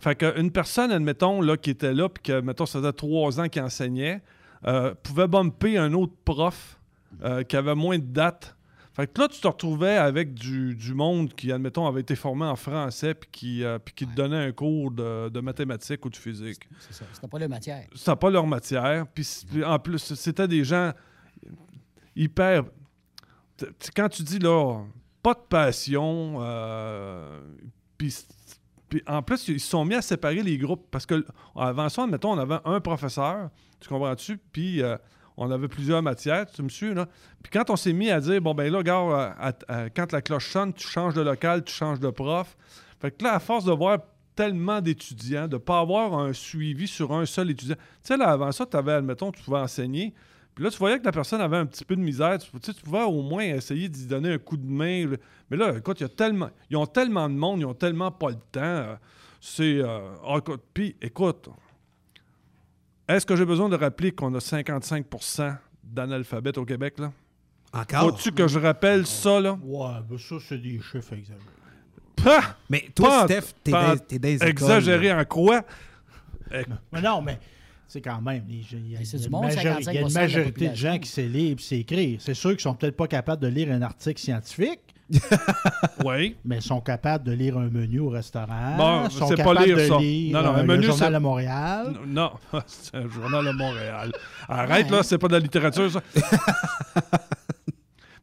[0.00, 3.48] Fait qu'une personne, admettons, là, qui était là, puis que, mettons, ça faisait trois ans
[3.48, 4.20] qu'il enseignait,
[4.66, 6.78] euh, pouvait bumper un autre prof
[7.24, 8.54] euh, qui avait moins de dates.
[8.98, 12.46] Fait que là, tu te retrouvais avec du, du monde qui, admettons, avait été formé
[12.46, 16.10] en français puis qui, euh, puis qui te donnait un cours de, de mathématiques ou
[16.10, 16.68] de physique.
[16.80, 17.04] C'est ça.
[17.12, 17.86] C'était pas la matière.
[17.94, 19.06] C'était pas leur matière.
[19.06, 20.90] Puis en plus, c'était des gens
[22.16, 22.64] hyper.
[23.94, 24.82] Quand tu dis là,
[25.22, 27.40] pas de passion, euh,
[27.96, 28.12] puis
[29.06, 31.24] en plus, ils se sont mis à séparer les groupes parce que
[31.54, 34.96] avant ça, mettons, on avait un professeur, tu comprends-tu, puis euh,
[35.38, 37.06] on avait plusieurs matières, tu me suis, là.
[37.42, 39.34] Puis quand on s'est mis à dire, bon, ben là, regarde,
[39.94, 42.56] quand la cloche sonne, tu changes de local, tu changes de prof.
[43.00, 43.98] Fait que là, à force de voir
[44.34, 47.76] tellement d'étudiants, de ne pas avoir un suivi sur un seul étudiant.
[47.76, 50.12] Tu sais, là, avant ça, tu avais, admettons, tu pouvais enseigner.
[50.54, 52.36] Puis là, tu voyais que la personne avait un petit peu de misère.
[52.38, 55.06] Tu, pouvais au moins essayer d'y donner un coup de main.
[55.50, 58.30] Mais là, écoute, y a tellement, ils ont tellement de monde, ils ont tellement pas
[58.30, 58.60] le temps.
[58.62, 58.96] euh,
[59.40, 59.78] C'est.
[59.78, 60.38] euh, ah,
[60.74, 61.48] puis, écoute,
[63.08, 67.12] est-ce que j'ai besoin de rappeler qu'on a 55% d'analphabètes au Québec, là?
[67.72, 68.00] Encore?
[68.10, 69.58] Faut-tu que je rappelle ça, là?
[69.62, 71.42] Ouais, ben ça, c'est des chiffres exagérés.
[72.16, 72.56] Pah!
[72.70, 75.20] Mais toi, Pas- Steph, t'es pas- des, t'es des écoles, Exagéré là.
[75.20, 75.62] en quoi?
[76.50, 77.38] Mais non, mais
[77.86, 78.44] c'est quand même.
[78.48, 81.08] Il y a, une monde, majori- 55% il y a une majorité de, gens qui
[81.08, 82.20] sait lire et sait écrire.
[82.20, 84.80] C'est sûr qu'ils sont peut-être pas capables de lire un article scientifique.
[86.04, 86.36] Oui.
[86.44, 88.76] Mais ils sont capables de lire un menu au restaurant.
[88.76, 89.98] Bon, sont c'est pas capables lire de ça.
[89.98, 91.94] lire Non, non, euh, un menu, le journal de Montréal.
[92.06, 92.32] Non,
[92.66, 94.12] c'est un journal de Montréal.
[94.48, 96.02] Arrête, là, c'est pas de la littérature, ça.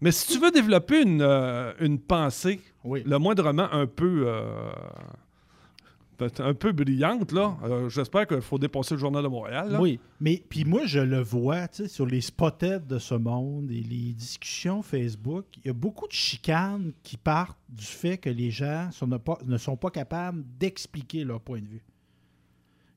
[0.02, 4.42] Mais si tu veux développer une, euh, une pensée, le moindrement un peu, euh,
[6.40, 9.78] un peu brillante, là, euh, j'espère qu'il faut dépasser le journal de Montréal.
[9.80, 13.72] Oui, mais puis moi, je le vois, tu sais, sur les spottets de ce monde
[13.72, 18.30] et les discussions Facebook, il y a beaucoup de chicanes qui partent du fait que
[18.30, 18.90] les gens
[19.46, 21.84] ne sont pas capables d'expliquer leur point de vue.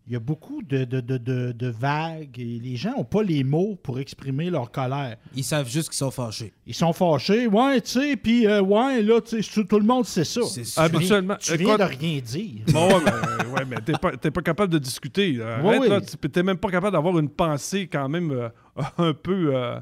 [0.09, 3.23] Il y a beaucoup de, de, de, de- de vagues et les gens n'ont pas
[3.23, 5.17] les mots pour exprimer leur colère.
[5.37, 6.55] Ils savent juste qu'ils sont fâchés.
[6.67, 10.07] Ils sont fâchés, ouais, tu sais, puis euh, ouais, là, tu sais, tout le monde
[10.07, 10.41] sait ça.
[10.45, 12.63] C'est Tu viens- Habituellement, Tu viens de rien dire.
[12.73, 15.43] Bon, ouais, mais, ouais, mais t'es pas, t'es pas capable de discuter.
[15.43, 15.89] Arrête, oui.
[15.91, 18.49] là, tu- t'es même pas capable d'avoir une pensée quand même euh,
[18.99, 19.55] un peu...
[19.55, 19.79] euh,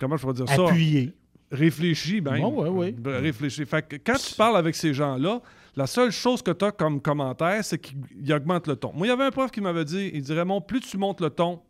[0.00, 0.64] comment je pourrais dire ça?
[0.64, 1.12] Appuyé.
[1.50, 2.38] Réfléchis, ben.
[2.38, 3.18] Ouais, ouais, ouais.
[3.20, 3.66] Réfléchis.
[3.66, 5.42] Fait que quand tu parles avec ces gens-là,
[5.76, 8.92] la seule chose que tu as comme commentaire, c'est qu'ils augmentent le ton.
[8.92, 11.20] Moi, il y avait un prof qui m'avait dit il dirait Raymond, plus tu montes
[11.20, 11.60] le ton,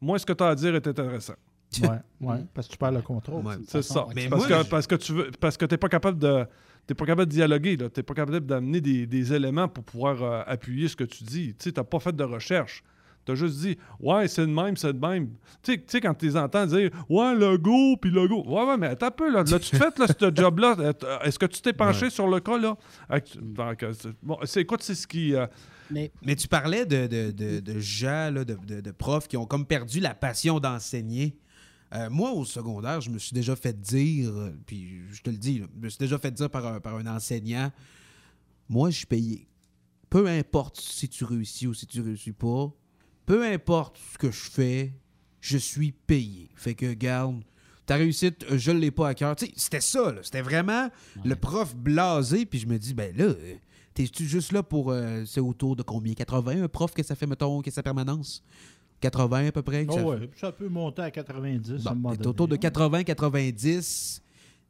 [0.00, 1.34] moins ce que tu as à dire est intéressant.
[1.82, 1.88] Ouais,
[2.20, 3.44] ouais, parce que tu perds le contrôle.
[3.46, 3.54] Ouais.
[3.66, 4.06] C'est ça.
[4.14, 6.44] Mais parce, moi, que, je- parce que tu veux parce que t'es pas capable de
[6.86, 7.88] t'es pas capable de dialoguer, là.
[7.88, 11.54] T'es pas capable d'amener des, des éléments pour pouvoir euh, appuyer ce que tu dis.
[11.54, 12.82] Tu sais, t'as pas fait de recherche.
[13.24, 15.30] T'as juste dit Ouais, c'est de même, c'est de même.
[15.62, 18.42] Tu sais- tu quand tu les entends dire Ouais, le go, puis le go.
[18.46, 19.44] Ouais, ouais, mais attends un peu, là.
[19.44, 20.76] L'as-tu fait, là, ce job-là?
[20.78, 22.10] Euh, Est-ce que tu t'es penché Ouais.
[22.10, 22.76] sur le cas, là?
[23.40, 25.34] Donc, euh, c'est- Bon, c'est écoute, c'est ce qui.
[25.34, 25.46] euh,
[25.90, 29.36] Mais Mais tu parlais de, de, de- de gens, là, de, de- de profs qui
[29.36, 31.36] ont comme perdu la passion d'enseigner.
[31.94, 35.36] Euh, moi, au secondaire, je me suis déjà fait dire, euh, puis je te le
[35.36, 37.70] dis, là, je me suis déjà fait dire par un, par un enseignant,
[38.68, 39.46] moi, je suis payé.
[40.08, 42.72] Peu importe si tu réussis ou si tu réussis pas,
[43.26, 44.92] peu importe ce que je fais,
[45.40, 46.50] je suis payé.
[46.54, 47.42] Fait que, garde,
[47.86, 49.34] ta réussite, euh, je l'ai pas à cœur.
[49.56, 50.20] C'était ça, là.
[50.22, 50.88] C'était vraiment
[51.24, 53.54] le prof blasé, puis je me dis, ben là, euh,
[53.94, 54.90] t'es-tu juste là pour.
[54.92, 56.14] euh, c'est autour de combien?
[56.14, 58.42] 80 un prof que ça fait, mettons, que sa permanence?
[59.00, 62.10] 80 à peu près Oh, ça ouais, ça peut monter à 90 à un Bon,
[62.12, 62.26] donné.
[62.28, 64.20] autour de 80-90.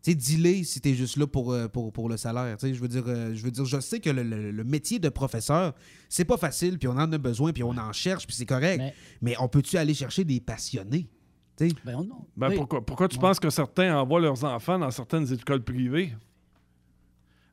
[0.03, 2.57] Tu sais, dis-les si t'es juste là pour, euh, pour, pour le salaire.
[2.59, 4.65] Tu sais, je veux dire, euh, je veux dire, je sais que le, le- le
[4.65, 5.75] métier de professeur,
[6.09, 8.79] c'est pas facile, puis on en a besoin, puis on en cherche, puis c'est correct.
[8.79, 11.09] Mais- Mais, on peut-tu aller chercher des passionnés?
[11.57, 11.75] Tu sais?
[11.85, 12.27] ben, non.
[12.37, 12.57] ben, Oui.
[12.57, 13.21] pourquoi, pourquoi tu Ouais.
[13.21, 16.15] penses que certains envoient leurs enfants dans certaines écoles privées?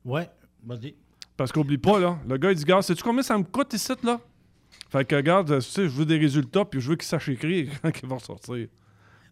[0.04, 0.28] Ouais,
[0.64, 0.94] vas-y.
[1.36, 3.92] Parce qu'oublie pas, là, le gars, il dit, gars, sais-tu combien ça me coûte ici,
[4.02, 4.20] là?
[4.90, 7.70] Fait que, regarde, tu sais, je veux des résultats, puis je veux qu'ils sachent écrire
[7.82, 8.66] quand ils vont sortir.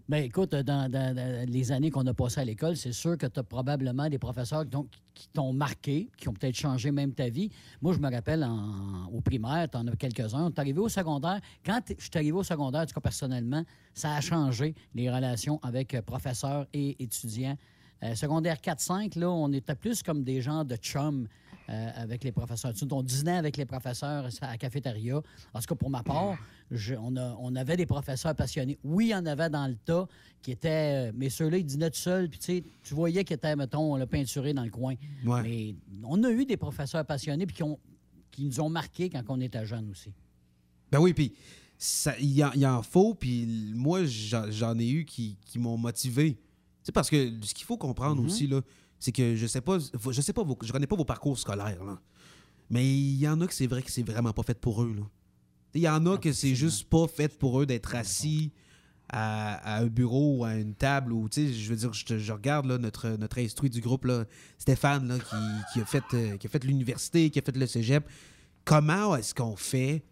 [0.09, 3.40] Ben écoute, dans, dans- les années qu'on a passées à l'école, c'est sûr que tu
[3.40, 4.64] as probablement des professeurs
[5.12, 7.50] qui t'ont- marqué, qui ont peut-être changé même ta vie.
[7.82, 10.50] Moi, je me rappelle en- au primaire, tu en as quelques-uns.
[10.50, 11.40] Tu arrivé au secondaire.
[11.62, 15.92] Quand je suis arrivé au secondaire, en tout personnellement, ça a changé les relations avec
[15.92, 17.59] euh, professeurs et étudiants.
[18.02, 21.26] Euh, secondaire 4-5, là, on était plus comme des gens de chum
[21.70, 22.72] euh, avec les professeurs.
[22.90, 25.16] On dînait avec les professeurs à la cafétéria.
[25.52, 26.36] En tout cas, pour ma part,
[26.70, 28.78] je- on, a- on avait des professeurs passionnés.
[28.84, 30.06] Oui, il y en avait dans le tas
[30.42, 31.08] qui étaient...
[31.08, 32.28] euh, Mais ceux-là, ils dînaient tout seuls.
[32.28, 34.94] Puis, tu sais, tu voyais qu'ils étaient, mettons, le peinturé dans le coin.
[35.24, 35.42] Ouais.
[35.42, 37.78] Mais on a eu des professeurs passionnés puis qui, ont,
[38.30, 40.12] qui nous ont marqués quand on était jeunes aussi.
[40.90, 41.34] Ben oui, puis
[42.20, 46.32] il en, il en faut, puis moi, j'en ai eu qui, qui m'ont motivé.
[46.34, 46.40] Tu
[46.84, 48.62] sais, parce que ce qu'il faut comprendre aussi, là,
[48.99, 51.84] c'est que je sais pas, je sais pas, vos, je connais pas vos parcours scolaires,
[51.84, 52.01] là.
[52.70, 54.94] Mais il y en a que c'est vrai que c'est vraiment pas fait pour eux,
[54.94, 55.03] là.
[55.74, 58.53] Il y en a que c'est juste pas fait pour eux d'être assis
[59.11, 62.32] à, à un bureau ou à une table ou tu sais je veux dire je,
[62.32, 64.24] regarde là, notre notre instruit du groupe là,
[64.59, 65.36] Stéphane là, qui,
[65.72, 68.07] qui a fait euh, qui a fait l'université qui a fait le cégep
[68.64, 70.03] comment est-ce qu'on fait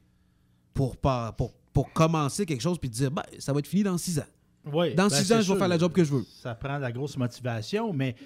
[0.72, 3.98] pour, pas- pour, pour commencer quelque chose puis dire ben, ça va être fini dans
[3.98, 4.26] six ans?
[4.72, 6.76] Oui, dans ben, six ans je vais faire la job que je veux Ça prend
[6.76, 8.16] de la grosse motivation, mais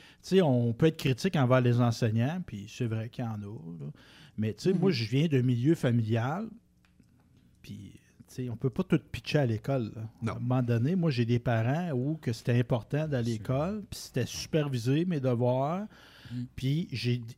[0.43, 3.45] on peut être critique envers les enseignants, puis c'est vrai qu'il y en a.
[3.45, 3.91] là.
[4.39, 6.49] Mais sais, moi, je viens d'un milieu familial,
[7.61, 8.01] puis
[8.49, 9.93] on peut pas tout pitcher à l'école.
[10.27, 13.83] À un moment donné, moi, j'ai des parents où que c'était important d'aller à l'école,
[13.91, 15.87] puis c'était supervisé mes devoirs.
[16.57, 16.89] Puis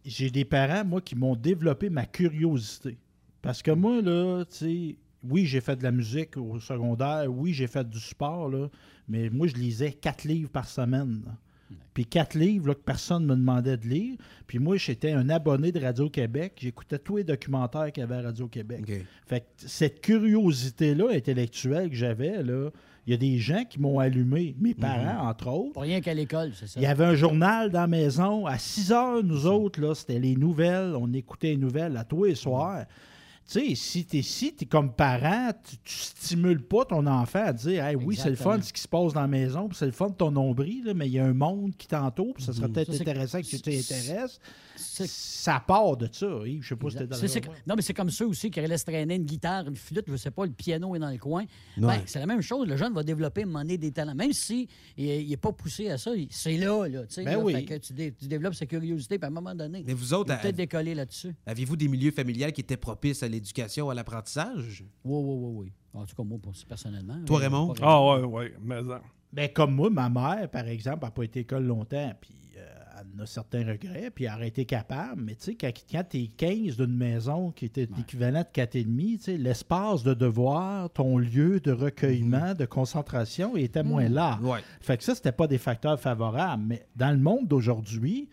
[0.05, 2.99] j'ai des parents, moi, qui m'ont développé ma curiosité.
[3.41, 4.97] Parce que moi, là, tu sais,
[5.29, 8.69] oui, j'ai fait de la musique au secondaire, oui, j'ai fait du sport, là,
[9.09, 11.23] mais moi, je lisais quatre livres par semaine.
[11.25, 11.33] là.
[11.95, 14.17] Puis quatre livres là, que personne ne me demandait de lire.
[14.47, 16.55] Puis moi, j'étais un abonné de Radio-Québec.
[16.61, 18.85] J'écoutais tous les documentaires qu'il y avait à Radio-Québec.
[19.27, 22.71] Fait que cette curiosité-là intellectuelle que j'avais, là,
[23.07, 25.73] il y a des gens qui m'ont allumé, mes parents, entre autres.
[25.73, 26.79] Pas rien qu'à l'école, c'est ça.
[26.81, 28.47] Il y avait un journal dans la maison.
[28.47, 30.95] À 6 heures, nous autres, là, c'était les nouvelles.
[30.97, 32.85] On écoutait les nouvelles à tous les soirs.
[33.51, 37.53] Tu sais, si t'es si t'es comme parent, tu, tu stimules pas ton enfant à
[37.53, 39.87] dire hey, oui, c'est le fun ce qui se passe dans la maison, puis c'est
[39.87, 42.45] le fun de ton nombril, là, mais il y a un monde qui t'entoure, puis
[42.45, 44.41] ça serait peut-être intéressant que tu c'est- t'intéresses.
[44.77, 46.27] Ça part de ça.
[46.45, 46.63] Yves.
[46.63, 47.55] Je sais pas si t'es d'accord.
[47.67, 50.31] non, mais c'est comme ça aussi qu'il laisse traîner une guitare, une flûte, je sais
[50.31, 51.43] pas, le piano est dans le coin.
[51.43, 51.47] Ouais.
[51.87, 52.67] Ben, c'est la même chose.
[52.67, 54.15] Le jeune va développer donné des talents.
[54.15, 57.03] Même si il n'est pas poussé à ça, c'est là, là.
[57.07, 57.39] tu sais, Ben là.
[57.39, 57.53] oui.
[57.55, 60.15] Fait que tu, dé- tu développes sa curiosité, puis à un moment donné, Mais vous
[60.15, 61.35] autres, peut-être décoller là-dessus.
[61.47, 64.85] Aviez-vous des milieux familiales qui étaient propices à l'éducation, à l'apprentissage?
[65.05, 65.73] Oui, oui, oui, oui.
[65.95, 67.17] En tout cas, moi, pour- personnellement.
[67.27, 67.75] Toi, Raymond?
[67.83, 69.03] Ah ouais, ouais, mais ça.
[69.33, 72.67] Ben, comme moi, ma mère, par exemple, n'a pas été à l'école longtemps, puis euh,
[73.01, 75.23] elle en a certains regrets, puis elle aurait été capable.
[75.23, 79.17] Mais tu sais, quand, quand tu es 15 d'une maison qui était l'équivalent de 4,5,
[79.17, 84.39] tu sais, l'espace de devoir, ton lieu de recueillement, de concentration était moins là.
[84.43, 84.61] Ouais.
[84.81, 86.63] Fait que ça, c'était pas des facteurs favorables.
[86.67, 88.29] Mais dans le monde d'aujourd'hui,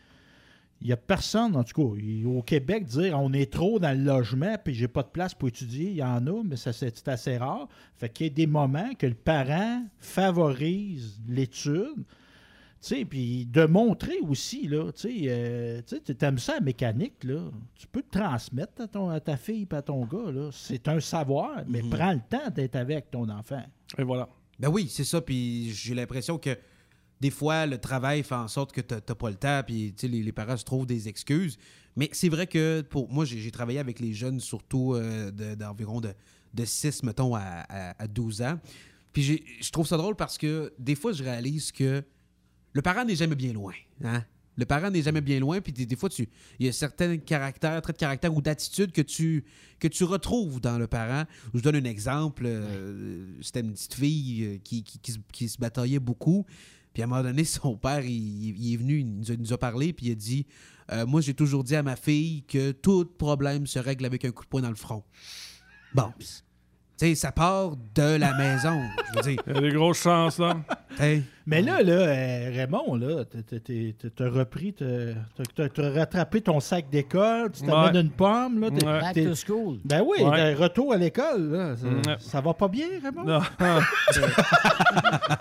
[0.81, 4.03] il n'y a personne, en tout cas, au Québec, dire on est trop dans le
[4.03, 6.95] logement puis j'ai pas de place pour étudier, il y en a, mais ça c'est
[6.95, 7.67] c'est assez rare.
[7.97, 9.83] Fait qu'il y a des moments que le parent
[10.33, 12.03] favorise l'étude.
[12.81, 15.81] sais, puis de montrer aussi, là, tu sais, euh,
[16.17, 17.41] t'aimes ça la mécanique, là,
[17.75, 20.49] tu peux te transmettre à, ton, à ta fille et à ton gars, là.
[20.53, 21.89] C'est un savoir, mais Mhm.
[21.89, 23.63] prends le temps d'être avec ton enfant.
[23.97, 24.29] Et voilà.
[24.57, 25.19] Ben oui, c'est ça.
[25.21, 26.57] Puis j'ai l'impression que
[27.21, 29.61] des fois, le travail fait en sorte que t'as t'as pas le temps.
[29.65, 31.57] Puis tu les, les parents se trouvent des excuses.
[31.95, 35.99] Mais c'est vrai que pour moi, j'ai travaillé avec les jeunes, surtout euh, de- d'environ
[35.99, 36.13] de,
[36.53, 38.59] de 6, mettons, à, à- à 12 ans.
[39.11, 42.03] Puis je trouve ça drôle parce que des fois, je réalise que
[42.73, 43.73] le parent n'est jamais bien loin.
[44.03, 44.23] Hein?
[44.55, 46.27] Le parent n'est jamais bien loin, puis des, des fois, tu,
[46.59, 49.45] il y a certains caractères, traits de caractère ou d'attitude que tu,
[49.79, 51.23] que tu retrouves dans le parent.
[51.53, 52.43] Je donne un exemple.
[52.45, 56.45] euh, C'était une petite fille euh, qui, qui, qui se- qui se bataillait beaucoup.
[56.99, 59.53] Puis à un moment donné, son père, il, est venu, il nous a, il nous
[59.53, 60.45] a parlé, puis il a dit
[60.91, 64.31] euh, Moi, j'ai toujours dit à ma fille que tout problème se règle avec un
[64.31, 65.05] coup de poing dans le front.
[65.93, 66.11] Bon.
[66.99, 68.77] Sais, ça part de la maison.
[69.13, 69.41] Je veux dire.
[69.47, 70.57] Il y a des grosses chances, là.
[71.47, 77.95] Mais là, là, euh, Raymond, là, t'as- repris, t'as rattrapé ton sac d'école, tu t'amènes
[77.95, 78.01] Ouais.
[78.01, 78.59] une pomme.
[78.59, 78.81] Là, Ouais.
[79.01, 79.79] Back to school.
[79.85, 80.53] Ben oui, Ouais.
[80.55, 81.77] retour à l'école.
[81.81, 82.17] Ça, Ouais.
[82.19, 83.23] ça va pas bien, Raymond?
[83.23, 83.39] Non.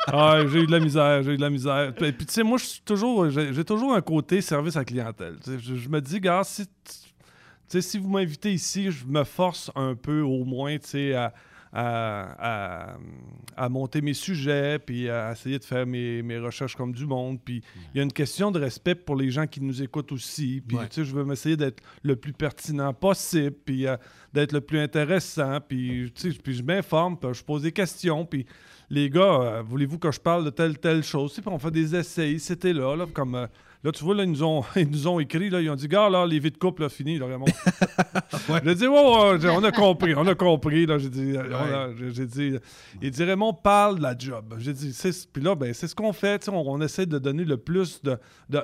[0.06, 1.92] Ah, j'ai eu de la misère, j'ai eu de la misère.
[1.94, 4.84] Puis, puis, tu sais, moi, je suis toujours, j'ai j'ai toujours un côté service à
[4.84, 5.36] clientèle.
[5.44, 6.72] Je, je me dis, gars, si, tu
[7.68, 10.76] sais, si vous m'invitez ici, je me force un peu au moins,
[11.16, 11.32] à,
[11.72, 12.96] à, à-
[13.56, 17.38] à monter mes sujets, puis à essayer de faire mes, mes recherches comme du monde.
[17.44, 17.62] Puis
[17.94, 20.62] il y a une question de respect pour les gens qui nous écoutent aussi.
[20.66, 20.88] Puis, Ouais.
[20.88, 23.96] tu sais, je veux m'essayer d'être le plus pertinent possible, puis euh,
[24.32, 25.58] d'être le plus intéressant.
[25.60, 28.46] Puis, tu sais, puis je m'informe, puis je pose des questions, puis
[28.90, 29.20] les gars,
[29.58, 31.32] euh, voulez-vous que je parle de telle, telle chose?
[31.34, 33.34] Puis on fait des essais, c'était là, là, comme...
[33.34, 33.46] euh,
[33.84, 35.86] Là, tu vois, là, ils nous ont, ils nous ont écrit, là, ils ont dit,
[35.86, 37.46] gars, là, les vies de couple, là, fini, là, Raymond.
[38.64, 38.96] J'ai dit, ouais,
[39.38, 42.54] ouais, on a compris, on a compris, là, j'ai dit, euh, j'ai- dit,
[43.00, 44.54] il dit, Raymond, parle de la job.
[44.58, 47.44] J'ai dit, c'est- puis là, ben, c'est ce qu'on fait, on, on essaie de donner
[47.44, 48.18] le plus de,
[48.48, 48.62] de-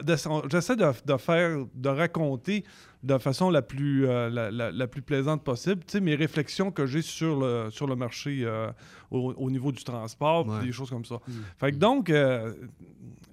[0.50, 2.64] j'essaie de, de faire, de raconter
[3.02, 6.70] de façon la plus, euh, la, la- la plus plaisante possible, tu sais, mes réflexions
[6.70, 8.68] que j'ai sur le, sur le marché euh,
[9.10, 10.64] au, au niveau du transport, Ouais.
[10.64, 11.16] des choses comme ça.
[11.58, 12.52] Fait que donc, euh,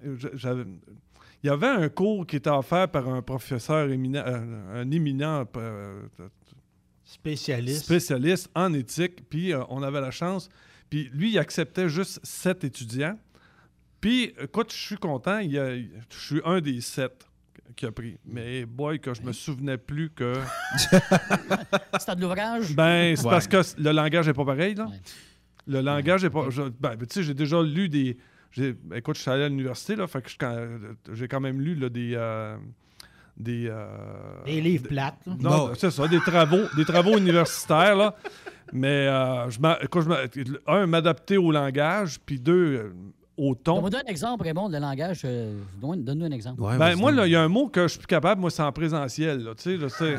[0.04, 0.64] j- j'avais...
[1.42, 5.44] Il y avait un cours qui était offert par un professeur éminent, euh, un éminent
[5.56, 6.02] euh,
[7.04, 7.84] Spécialiste.
[7.84, 10.48] spécialiste en éthique, puis euh, on avait la chance.
[10.88, 13.18] Puis lui, il acceptait juste sept étudiants.
[14.00, 15.86] Puis, écoute, je suis content, il y a- je
[16.18, 17.26] suis un des sept
[17.76, 18.18] qui a pris.
[18.24, 20.34] Mais boy, que je me souvenais plus que...
[21.98, 22.74] C'était de l'ouvrage?
[22.74, 23.30] Ben, c'est Ouais.
[23.30, 24.88] parce que le langage n'est pas pareil, là.
[25.66, 26.50] Le langage n'est pas...
[26.50, 28.16] je- ben, tu sais, j'ai déjà lu des...
[28.52, 30.66] j'ai- ben, écoute, je suis allé à l'université, là, fait que je- quand-
[31.12, 32.12] j'ai quand même lu là, des...
[32.14, 32.56] euh,
[33.36, 33.86] des, euh,
[34.44, 35.18] Des livres plates.
[35.26, 35.34] là.
[35.40, 38.14] non, c'est ça, des travaux, des travaux universitaires, là.
[38.74, 40.20] Mais, euh, je m'a- écoute, je m'a-
[40.66, 42.92] un, m'adapter au langage, puis deux,
[43.36, 43.80] au ton.
[43.80, 45.22] Donne-moi un exemple, Raymond, de langage.
[45.24, 46.62] euh, donne- Donne-nous un exemple.
[46.78, 48.62] Ben, moi, là, il y a un mot que je suis plus capable, moi, c'est
[48.62, 50.16] en présentiel, tu sais, là, c'est...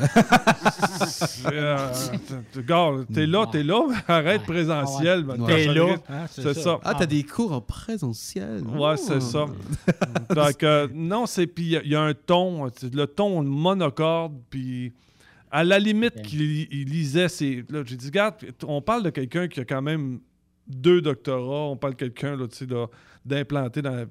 [1.06, 5.22] c'est, euh, t'es là, t'es là, arrête présentiel.
[5.22, 5.46] ben, Ouais.
[5.46, 6.54] t'as T'es là, hein, c'est ça.
[6.54, 6.78] ça.
[6.84, 8.62] Ah, t'as des cours en présentiel.
[8.66, 9.46] Ouais, c'est ça.
[10.34, 11.46] Donc, euh, non, c'est...
[11.46, 14.92] Puis, il y a- il y, a un ton, le ton monocorde, puis...
[15.56, 17.64] À la limite qu'il il lisait, c'est...
[17.68, 18.34] Là, j'ai dit, regarde,
[18.66, 20.18] on parle de quelqu'un qui a quand même
[20.66, 22.86] deux doctorats, on parle de quelqu'un, là, tu sais, là,
[23.24, 24.06] d'implanter dans...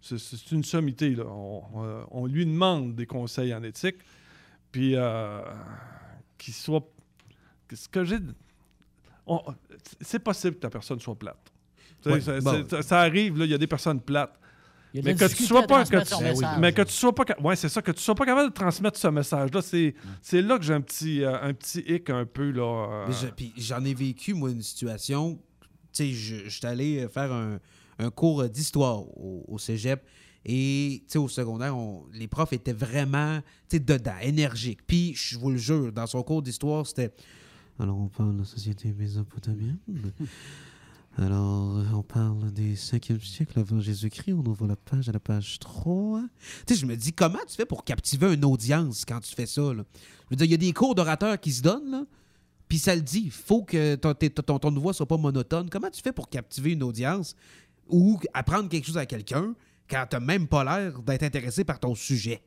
[0.00, 1.24] C'est, une sommité, là.
[1.26, 3.96] On, on- on lui demande des conseils en éthique,
[4.70, 5.40] puis euh,
[6.36, 6.86] qu'il soit...
[7.72, 8.18] Ce que j'ai...
[9.26, 9.42] on-
[10.00, 11.52] c'est possible que ta personne soit plate.
[12.06, 12.64] Ouais, ça, bon.
[12.68, 14.38] ça- ça arrive, là, il y a des personnes plates.
[14.94, 16.92] Il y a de la Mais que tu sois pas que tu, mais que tu
[16.92, 19.60] sois pas ouais c'est ça que tu sois pas capable de transmettre ce message là
[19.60, 23.12] c'est c'est là que j'ai un petit euh, un petit hic un peu là euh,
[23.58, 25.38] j'en ai vécu, moi, une situation.
[25.92, 27.58] Sais, je j'étais allé faire un,
[27.98, 30.02] un cours d'histoire au, au cégep.
[30.44, 33.40] Et, au secondaire, on- les profs étaient vraiment,
[33.72, 34.80] dedans, énergiques.
[34.86, 37.12] Puis, je vous le jure, dans son cours d'histoire, c'était.
[37.78, 39.78] Alors, on parle de la société mésopotamienne.
[41.16, 44.32] Alors, on parle des 5e siècle avant Jésus-Christ.
[44.34, 46.22] On ouvre la page à la page 3.
[46.66, 49.46] Tu sais, je me dis, comment tu fais pour captiver une audience quand tu fais
[49.46, 49.74] ça?
[49.74, 49.82] Là?
[49.94, 52.04] Je veux dire, il y a des cours d'orateurs qui se donnent, là.
[52.68, 55.68] Puis ça le dit, il faut que ton, ton, ton voix soit pas monotone.
[55.70, 57.34] Comment tu fais pour captiver une audience
[57.88, 59.54] ou apprendre quelque chose à quelqu'un
[59.88, 62.42] quand t'as même pas l'air d'être intéressé par ton sujet?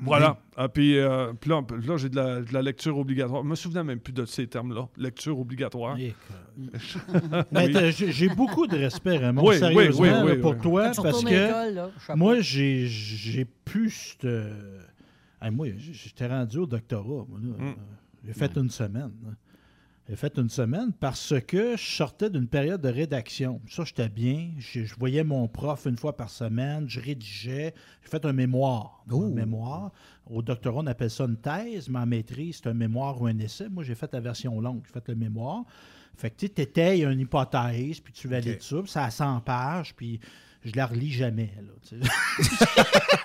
[0.00, 3.48] voilà Ah, puis euh, puis là, là, j'ai de la, de la lecture obligatoire je
[3.48, 6.14] me souviens même plus de ces termes là lecture obligatoire Oui.
[8.08, 10.60] j'ai beaucoup de respect, Raymond, Oui, oui, sérieusement, oui, là, oui, pour oui.
[10.62, 13.90] toi, parce que là, moi, j'ai j'ai plus
[14.20, 14.24] cette...
[15.42, 17.64] Hey, moi, j'étais rendu au doctorat, moi, là.
[17.64, 17.74] Mm.
[18.24, 19.12] J'ai fait une semaine.
[19.24, 19.30] là.
[20.08, 23.60] J'ai fait une semaine parce que je sortais d'une période de rédaction.
[23.68, 24.52] Ça, j'étais bien.
[24.58, 26.88] Je, je voyais mon prof une fois par semaine.
[26.88, 27.74] Je rédigeais.
[28.02, 29.04] J'ai fait un mémoire.
[29.10, 29.92] Un mémoire.
[30.24, 33.38] Au doctorat, on appelle ça une thèse, mais en maîtrise, c'est un mémoire ou un
[33.38, 33.68] essai.
[33.68, 34.80] Moi, j'ai fait la version longue.
[34.86, 35.64] J'ai fait le mémoire.
[36.16, 38.80] Fait que tu étayes une hypothèse, puis tu valides ça.
[38.80, 40.20] puis ça a 100 pages, puis
[40.64, 41.50] je la relis jamais.
[41.56, 41.72] Là,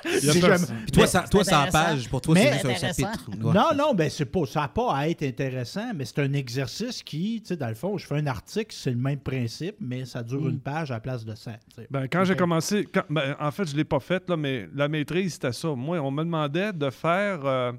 [0.03, 0.57] Puis toi,
[0.95, 3.29] Mais- ça- toi, 100 pages, pour toi, c'est juste un chapitre.
[3.29, 3.53] Ouais.
[3.53, 7.03] Non, non, ben c'est pas, ça n'a pas à être intéressant, mais c'est un exercice
[7.03, 10.05] qui, tu sais, dans le fond, je fais un article, c'est le même principe, mais
[10.05, 10.49] ça dure Mm.
[10.49, 11.51] une page à la place de 100.
[11.53, 11.87] tu sais.
[11.89, 14.67] Ben, quand j'ai commencé, quand- ben, en fait, je ne l'ai pas fait, là, mais
[14.73, 15.69] la maîtrise, c'était ça.
[15.75, 17.45] Moi, on me demandait de faire.
[17.45, 17.71] euh,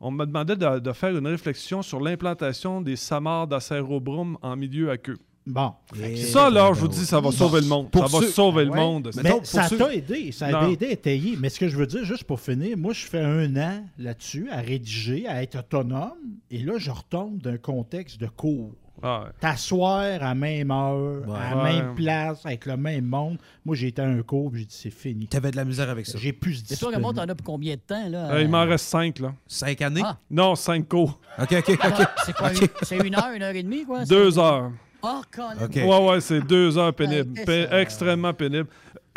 [0.00, 4.90] on me demandait de, de faire une réflexion sur l'implantation des samars d'acérobrum en milieu
[4.90, 5.16] aqueux.
[5.46, 5.72] Bon.
[6.16, 7.88] Ça, là, je vous dis, ça va sauver le monde.
[7.90, 9.10] Pour ça va ceux- sauver le monde.
[9.22, 11.36] Mais ça ceux- t'a aidé, ça a aidé à étayer.
[11.38, 14.48] Mais ce que je veux dire, juste pour finir, moi, je fais un an là-dessus,
[14.50, 16.18] à rédiger, à être autonome,
[16.50, 18.72] et là, je retombe d'un contexte de cours.
[19.02, 19.30] Ah ouais.
[19.40, 21.72] T'asseoir à la même heure, à la Ouais.
[21.74, 23.36] même place, avec le même monde.
[23.64, 25.28] Moi, j'ai été à un cours, puis j'ai dit, c'est fini.
[25.28, 26.18] T'avais de la misère avec ça.
[26.18, 28.08] J'ai plus Et toi, Raymond, t'en as pour combien de temps?
[28.08, 28.32] Là?
[28.32, 29.34] Euh, il m'en reste cinq, là.
[29.46, 30.00] Cinq années?
[30.02, 30.16] Ah.
[30.30, 31.20] Non, cinq cours.
[31.38, 32.06] OK, OK, OK.
[32.24, 32.52] C'est quoi?
[32.52, 34.04] une- C'est une heure, une heure et demie, quoi?
[34.06, 34.72] Deux heures.
[35.06, 35.88] Oh.
[35.88, 37.32] Ouais, ouais, c'est deux heures pénibles.
[37.44, 38.68] Pé- extrêmement pénible.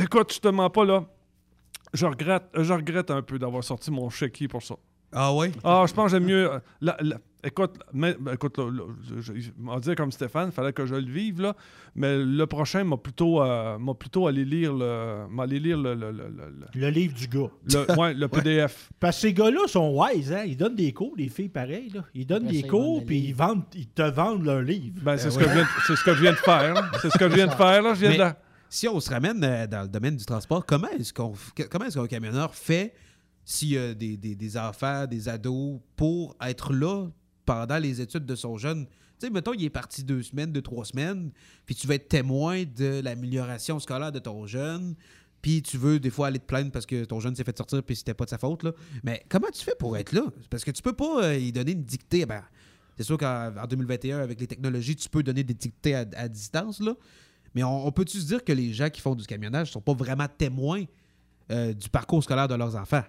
[0.02, 1.04] Écoute, je te mens pas, là.
[1.94, 4.76] Je regrette, je regrette un peu d'avoir sorti mon chéquier pour ça.
[5.12, 5.52] Ah ouais?
[5.64, 6.52] Ah, je pense que j'aime mieux.
[6.54, 9.96] euh, la- la- écoute, mais- ben, écoute, là, là, je, je- je- on va dire
[9.96, 11.56] comme Stéphane, il fallait que je le vive, là.
[11.96, 15.96] Mais le prochain m'a plutôt, euh, m'a plutôt allé lire le, m'a allé lire le,
[15.96, 17.50] le, le, le- Le livre du gars.
[17.74, 18.90] le- ouais, le PDF.
[19.00, 20.44] Parce que ces gars-là sont wise, hein?
[20.46, 21.90] Ils donnent des cours, les filles pareilles.
[21.94, 22.04] Là.
[22.14, 25.00] Ils donnent Après des cours, puis ils, vendent, ils te vendent leur livre.
[25.02, 26.92] Ben, c'est ce, que je viens de- c'est ce que je viens de faire.
[27.02, 27.94] C'est ce que je viens de faire, là.
[27.94, 28.38] Je viens Mais de la-
[28.72, 31.34] si on se ramène euh, dans le domaine du transport, comment est-ce qu'on
[31.72, 32.94] comment est-ce qu'un camionneur fait
[33.44, 37.08] s'il y a des, des- des enfants, des ados, pour être là
[37.50, 38.86] pendant les études de son jeune?
[38.86, 41.32] Tu sais, mettons, il est parti deux semaines, deux, trois semaines,
[41.66, 44.94] puis tu vas être témoin de l'amélioration scolaire de ton jeune,
[45.42, 47.82] puis tu veux des fois aller te plaindre parce que ton jeune s'est fait sortir
[47.82, 48.62] puis c'était pas de sa faute.
[48.62, 48.74] Là.
[49.04, 50.26] Mais comment tu fais pour être là?
[50.52, 52.28] Parce que tu peux pas euh, y donner une dictée.
[52.28, 52.44] Ben,
[52.98, 56.80] c'est sûr qu'en en 2021, avec les technologies, tu peux donner des dictées à, distance,
[56.80, 56.94] là.
[57.56, 59.96] Mais on, on peut-tu se dire que les gens qui font du camionnage sont pas
[59.96, 60.84] vraiment témoins
[61.50, 63.04] euh, du parcours scolaire de leurs enfants?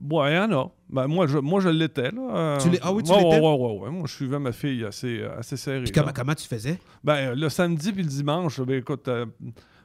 [0.00, 0.70] Ouais, il y en a.
[0.88, 2.10] Ben, moi, je, moi, je l'étais.
[2.10, 2.58] Là.
[2.60, 3.40] Tu ah oui, tu ouais, l'étais?
[3.40, 3.90] Ouais, ouais, ouais.
[3.90, 5.84] Moi, je suivais ma fille assez, assez serrée.
[5.84, 6.78] Puis comment, comment tu faisais?
[7.04, 9.26] Ben, le samedi puis le dimanche, ben, écoute, euh,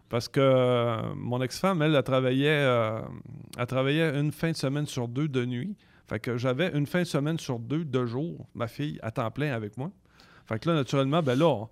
[0.10, 3.02] parce que euh, mon ex-femme, elle, elle travaillait, euh,
[3.58, 5.76] elle travaillait une fin de semaine sur deux de nuit.
[6.08, 9.32] Fait que j'avais une fin de semaine sur deux de jour, ma fille, à temps
[9.32, 9.92] plein avec moi.
[10.46, 11.66] Fait que là, naturellement, ben là,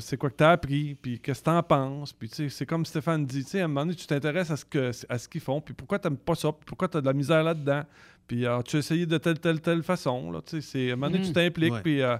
[0.00, 2.12] c'est quoi que tu as appris, puis qu'est-ce que tu en penses.
[2.12, 4.50] Puis, tu sais, c'est comme Stéphane dit, tu sais, à un moment donné, tu t'intéresses
[4.50, 6.96] à ce que à ce qu'ils font, puis pourquoi tu pas ça, puis pourquoi tu
[6.96, 7.82] as de la misère là-dedans.
[8.26, 10.30] Puis, euh, tu as essayé de telle, telle, telle façon.
[10.30, 11.80] Là, c'est, à un moment donné, tu t'impliques, Ouais.
[11.82, 12.02] puis...
[12.02, 12.16] euh,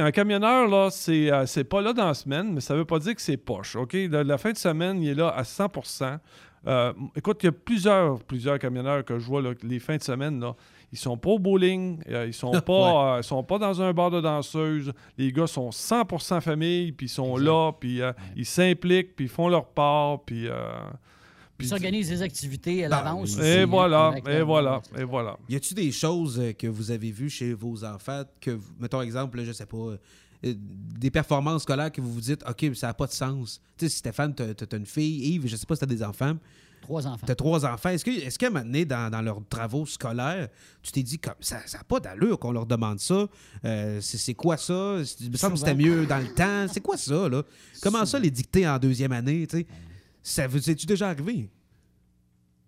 [0.00, 2.98] un camionneur, là, c'est, euh, c'est pas là dans la semaine, mais ça veut pas
[2.98, 3.94] dire que c'est poche, OK?
[4.10, 6.18] La, la fin de semaine, il est là à 100%
[6.68, 10.02] Euh, Écoute, il y a plusieurs, plusieurs camionneurs que je vois, là, les fins de
[10.02, 10.56] semaine, là,
[10.92, 13.92] ils sont pas au bowling, euh, ils sont pas, euh, ils sont pas dans un
[13.92, 14.92] bar de danseuse.
[15.18, 19.30] Les gars sont 100% famille, puis ils sont là, puis euh, ils s'impliquent, puis ils
[19.30, 20.46] font leur part, puis...
[20.48, 20.54] euh,
[21.58, 23.38] Ils puis- s'organisent des activités à Ben, l'avance.
[23.38, 25.36] et hein, voilà, et voilà, et voilà.
[25.48, 29.52] Y a-tu des choses que vous avez vues chez vos enfants que, mettons exemple, je
[29.52, 29.94] sais pas,
[30.42, 33.60] des performances scolaires que vous vous dites, OK, mais ça n'a pas de sens.
[33.78, 36.36] Tu sais, Stéphane, t'as as une fille, Yves, je sais pas si t'as des enfants.
[36.86, 37.26] Trois enfants.
[37.26, 37.88] T'as trois enfants.
[37.90, 40.48] Est-ce que, est-ce qu'à un moment donné, dans, dans leurs travaux scolaires,
[40.82, 43.26] tu t'es dit, comme, ça n'a pas d'allure qu'on leur demande ça?
[43.64, 44.98] Euh, c'est, c'est quoi ça?
[45.20, 46.66] Il me semble que c'était mieux dans le temps.
[46.72, 47.42] C'est quoi ça, là?
[47.82, 49.46] Comment ça, les dicter en deuxième année?
[50.22, 51.48] Ça vous est-tu déjà arrivé?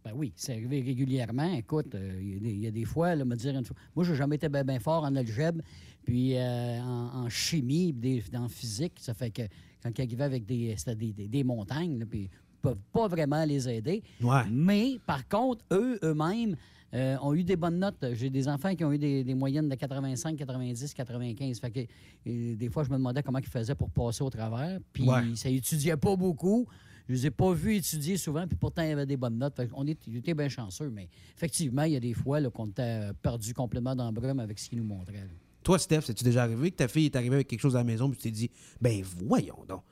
[0.04, 1.52] Ben oui, c'est arrivé régulièrement.
[1.54, 3.64] Écoute, euh, il y a des- il y, a des fois, là, me dire une
[3.64, 3.76] fois.
[3.94, 5.60] Moi, j'ai jamais été bien fort en algèbre,
[6.04, 8.94] puis euh, en, en chimie, puis en physique.
[9.00, 9.42] Ça fait que
[9.82, 12.30] quand ils arrivaient avec des, c'était des, des- des montagnes, là, puis
[12.62, 14.02] peuvent pas vraiment les aider.
[14.22, 14.42] Ouais.
[14.50, 16.56] Mais par contre, eux, eux-mêmes,
[16.94, 18.02] euh, ont eu des bonnes notes.
[18.14, 21.60] J'ai des enfants qui ont eu des, des moyennes de 85, 90, 95.
[21.60, 21.80] Fait que
[22.26, 24.78] euh, des fois, je me demandais comment ils faisaient pour passer au travers.
[24.92, 25.34] Puis Ouais.
[25.34, 26.66] ça étudiait pas beaucoup.
[27.06, 29.56] Je les ai pas vus étudier souvent, puis pourtant, il y avait des bonnes notes.
[29.56, 32.66] Fait on était, ils étaient bien chanceux, mais effectivement, il y a des fois qu'on
[32.66, 35.14] était euh, perdu complètement dans le brume avec ce qu'ils nous montraient.
[35.14, 35.32] là.
[35.62, 37.84] Toi, Steph, c'est-tu déjà arrivé que ta fille est arrivée avec quelque chose à la
[37.84, 39.82] maison puis tu t'es dit, ben voyons donc.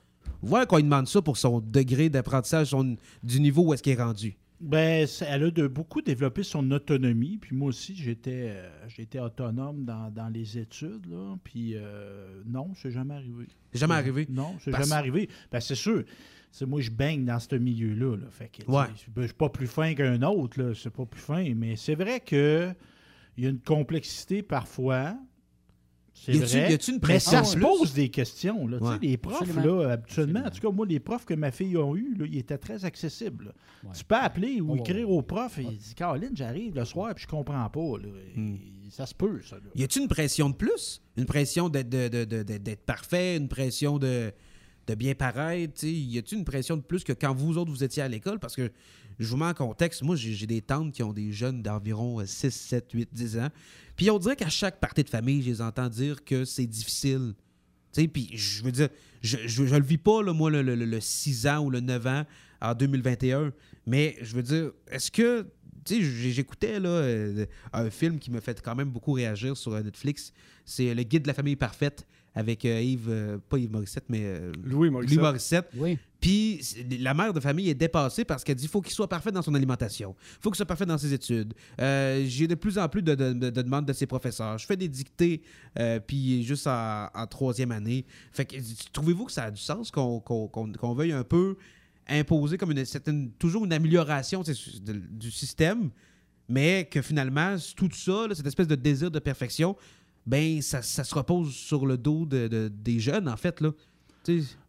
[0.41, 3.93] Voilà qu'on lui demande ça pour son degré d'apprentissage, son- du niveau où est-ce qu'il
[3.93, 4.37] est rendu.
[4.59, 7.37] Ben, elle a de beaucoup développé son autonomie.
[7.37, 11.05] Puis moi aussi, j'étais euh, j'étais autonome dans, dans les études.
[11.11, 11.35] Là.
[11.43, 13.45] Puis euh, non, c'est jamais arrivé.
[13.71, 14.25] C'est jamais arrivé?
[14.29, 15.29] Non, c'est Parce- jamais arrivé.
[15.51, 16.03] Ben, c'est sûr.
[16.51, 18.15] C'est moi, je baigne dans ce milieu-là.
[18.17, 18.27] là.
[18.31, 18.85] Fait que, Ouais.
[19.15, 20.59] ben, je suis pas plus fin qu'un autre.
[20.59, 20.73] là.
[20.73, 21.53] C'est pas plus fin.
[21.55, 22.73] Mais c'est vrai que
[23.37, 25.15] il y a une complexité parfois.
[26.25, 26.71] C'est Y a-tu- vrai.
[26.71, 28.67] y a-tu une mais pression ça en se pose des questions.
[28.67, 28.77] Là.
[28.79, 28.97] Tu sais, Ouais.
[29.01, 29.75] Les profs, Absolument.
[29.81, 32.37] là, habituellement, en tout cas, moi, les profs que ma fille a eus, là, ils
[32.39, 33.53] étaient très accessibles.
[33.83, 33.91] Ouais.
[33.95, 37.13] Tu peux appeler ou Oh, écrire au prof et il dit Caroline, j'arrive le soir
[37.15, 37.97] puis je comprends pas.
[38.01, 38.07] là.
[38.35, 38.55] Hmm.
[38.55, 39.57] Et Ça se peut, ça.
[39.57, 39.61] là.
[39.75, 41.01] Y a-t-il une pression de plus?
[41.17, 44.31] Une pression d'être de- de- de- d'être- d'être parfait, une pression de,
[44.87, 45.83] de bien paraître?
[45.85, 48.39] Y a-t-il une pression de plus que quand vous autres vous étiez à l'école?
[48.39, 48.71] Parce que
[49.19, 52.25] je vous mets en contexte, moi j'ai des tantes qui ont des jeunes d'environ euh,
[52.25, 53.49] 6, 7, 8, 10 ans.
[53.95, 57.33] Puis on dirait qu'à chaque partie de famille, je les entends dire que c'est difficile.
[57.93, 58.89] Puis je veux dire,
[59.21, 62.05] je, je, je le vis pas, moi, le, le- le 6 ans ou le 9
[62.07, 62.25] ans
[62.61, 63.51] en 2021.
[63.87, 65.47] Mais je veux dire, est-ce que.
[65.83, 69.71] Tu sais, j'écoutais là, euh, un film qui me fait quand même beaucoup réagir sur
[69.73, 70.33] euh, Netflix.
[70.65, 72.05] C'est Le Guide de la famille parfaite
[72.37, 75.19] avec euh, Yves, euh, pas Yves Morissette, mais euh, Louis Morissette.
[75.19, 75.69] Morissette.
[75.75, 75.97] Oui.
[76.19, 76.61] Puis
[76.99, 79.53] la mère de famille est dépassée parce qu'elle dit faut qu'il soit parfait dans son
[79.55, 81.53] alimentation, faut qu'il soit parfait dans ses études.
[81.79, 84.57] Euh, J'ai de plus en plus de, de- de- de demandes de ses professeurs.
[84.57, 85.41] Je fais des dictées,
[85.79, 88.05] euh, puis juste en, en troisième année.
[88.31, 88.55] Fait que
[88.93, 91.55] trouvez-vous que ça a du sens qu'on veuille un peu
[92.07, 95.89] imposer comme une, certaine, toujours une amélioration de- du système,
[96.49, 99.75] mais que finalement tout ça, là, cette espèce de désir de perfection,
[100.27, 103.71] ben ça, ça se repose sur le dos de- de- des jeunes en fait là.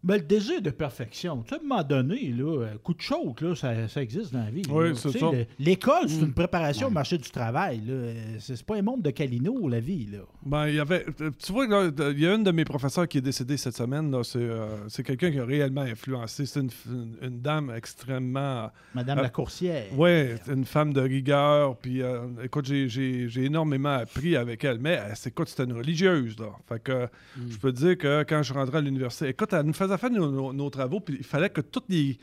[0.05, 3.01] Mais le désir de perfection, tu sais, à un moment donné, là, euh, coup de
[3.01, 4.63] choke, là, ça, ça existe dans la vie.
[4.71, 5.31] Oui, c'est ça.
[5.33, 6.27] le- L'école, c'est Mm.
[6.27, 7.83] une préparation au marché du travail.
[7.89, 10.07] Euh, C'est pas un monde de Calino, la vie.
[10.13, 10.19] Là.
[10.47, 11.05] Ben, il y avait.
[11.21, 13.75] euh, Tu vois, là, il y a une de mes professeurs qui est décédée cette
[13.77, 14.15] semaine.
[14.23, 16.47] C'est euh, quelqu'un qui a réellement influencé.
[16.47, 18.71] C'est une, une- une dame extrêmement.
[18.95, 19.87] Madame Euh, Lacourcière.
[19.97, 21.77] Oui, une femme de rigueur.
[21.77, 24.79] Puis, euh, écoute, j'ai- énormément appris avec elle.
[24.79, 26.51] Mais, écoute, c'était une religieuse, là.
[26.69, 27.09] Fait que
[27.51, 30.11] je peux te dire que quand je rentrais à l'université, écoute, elle nous faisait faire
[30.11, 32.19] nos, nos- nos travaux, puis il fallait que toutes les.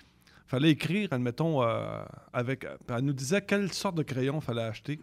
[0.46, 2.68] fallait écrire, admettons, euh, avec.
[2.88, 5.00] Elle nous disait quelle sorte de crayon il fallait acheter.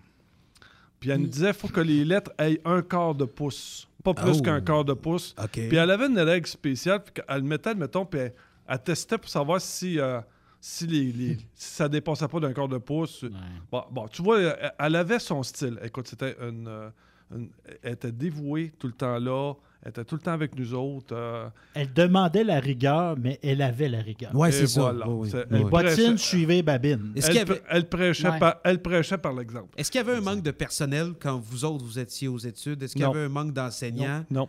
[1.00, 4.14] Puis elle nous disait il faut que les lettres aient un quart de pouce, pas
[4.14, 4.42] plus Oh.
[4.42, 5.34] qu'un quart de pouce.
[5.68, 8.34] Puis elle avait une règle spéciale, puis elle le mettait, admettons, puis elle,
[8.68, 10.20] elle testait pour savoir si, euh,
[10.60, 13.24] si, les, les- si ça dépassait pas d'un quart de pouce.
[13.72, 15.76] Bon, bon, tu vois, elle, elle avait son style.
[15.82, 16.88] Écoute, c'était une, euh,
[17.34, 17.48] une-
[17.82, 19.54] Elle était dévouée tout le temps là.
[19.84, 21.12] Elle était tout le temps avec nous autres.
[21.12, 24.34] euh, Elle demandait la rigueur, mais elle avait la rigueur.
[24.34, 24.80] Ouais, et c'est ça.
[24.82, 25.08] voilà.
[25.08, 25.30] Oui, oui.
[25.30, 25.70] C'est- Oui, elle oui.
[25.70, 27.12] Bottine prêchait- suivait babine.
[27.16, 28.38] Elle, avait- elle prêchait Ouais.
[28.38, 29.68] par, elle prêchait par l'exemple.
[29.76, 32.82] Est-ce qu'il y avait un manque de personnel quand vous autres vous étiez aux études?
[32.82, 34.24] Est-ce qu'il y avait un manque d'enseignants?
[34.30, 34.48] Non,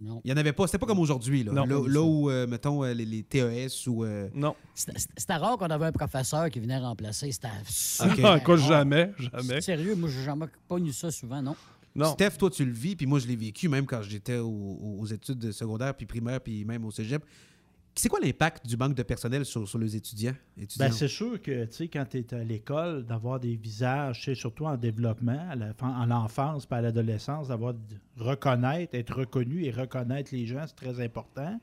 [0.00, 0.20] Non.
[0.24, 0.66] Il n'y en avait pas.
[0.66, 1.44] C'était pas comme aujourd'hui.
[1.44, 1.64] Là, Non.
[1.64, 4.04] là, là où, euh, mettons, euh, les, les TES ou.
[4.04, 4.54] euh, non.
[4.74, 7.30] C'était rare qu'on avait un professeur qui venait remplacer.
[7.32, 8.20] C'était super Ok.
[8.24, 8.68] Ah, écoute, rare.
[8.68, 9.60] jamais, jamais.
[9.62, 11.56] Sérieux, moi, j'ai jamais pas eu ça souvent, non?
[11.96, 12.12] Non.
[12.12, 14.96] Steph, toi, tu le vis, puis moi, je l'ai vécu même quand j'étais au- au-
[15.00, 17.24] aux études secondaires, puis primaires, puis même au cégep.
[17.96, 20.34] C'est quoi l'impact du manque de personnel sur, sur les étudiants?
[20.60, 20.86] étudiants?
[20.86, 24.24] Ben, c'est sûr que, tu sais, quand tu es à l'école, d'avoir des visages, tu
[24.24, 27.74] sais, surtout en développement, à la- en l'enfance pas à l'adolescence, d'avoir
[28.18, 31.60] reconnaître, être reconnu et reconnaître les gens, c'est très important.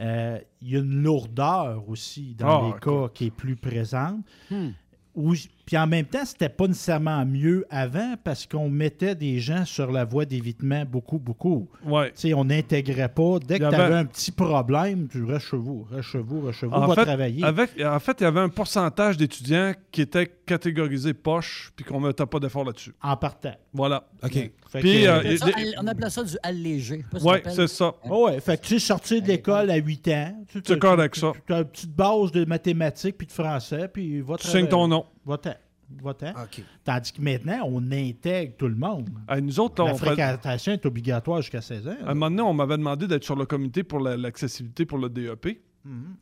[0.00, 4.24] Euh, Il y a une lourdeur aussi dans Ah, les cas qui est plus présente.
[4.50, 4.70] Hmm.
[5.14, 5.34] Où-
[5.72, 9.90] puis en même temps, c'était pas nécessairement mieux avant parce qu'on mettait des gens sur
[9.90, 11.66] la voie d'évitement beaucoup, beaucoup.
[11.86, 12.10] Ouais.
[12.10, 13.38] Tu sais, on n'intégrait pas.
[13.38, 16.42] Dès que tu avait- avais un petit problème, tu restes chez vous, reste chez vous,
[16.42, 17.42] reste chez vous, En va fait, travailler.
[17.42, 22.02] avec- en fait, il y avait un pourcentage d'étudiants qui étaient catégorisés poche, puis qu'on
[22.02, 22.92] ne mettait pas d'effort là-dessus.
[23.02, 23.54] En partant.
[23.72, 24.04] Voilà.
[24.22, 24.30] OK.
[24.30, 24.50] Puis,
[24.82, 27.04] que- euh, On appelait ça, des- all- on appelait ça du allégé.
[27.22, 27.94] Oui, c'est ça.
[28.10, 31.16] Oh ouais, fait que tu sais, sortir de l'école à 8 ans, tu C'est correct,
[31.16, 31.32] ça.
[31.46, 34.86] Tu as une petite base de mathématiques puis de français, puis va Tu signes ton
[34.86, 35.06] nom.
[35.24, 35.54] Va-t'en.
[36.02, 36.30] Va-t'en.
[36.30, 36.62] OK.
[36.84, 39.10] Tandis que maintenant, on intègre tout le monde.
[39.28, 41.96] À nous autres, là, La on fréquentation est obligatoire jusqu'à 16 ans.
[42.06, 44.98] à un moment donné, on m'avait demandé d'être sur le comité pour la- l'accessibilité pour
[44.98, 45.60] le DEP.
[45.84, 46.16] Mhm.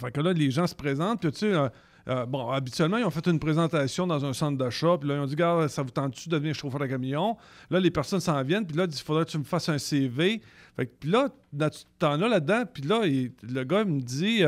[0.00, 1.68] Fait que là, les gens se présentent, puis tu sais, euh,
[2.08, 5.20] euh, bon, habituellement, ils ont fait une présentation dans un centre d'achat, puis là, ils
[5.20, 7.36] ont dit, gars, ça vous tente-tu de devenir chauffeur de camion?
[7.70, 9.68] Là, les personnes s'en viennent, puis là, ils disent, il faudrait que tu me fasses
[9.68, 10.40] un CV.
[10.74, 14.00] Fait que, puis là, dans- t'en as là-dedans, puis là, il- le gars, il me
[14.00, 14.42] dit,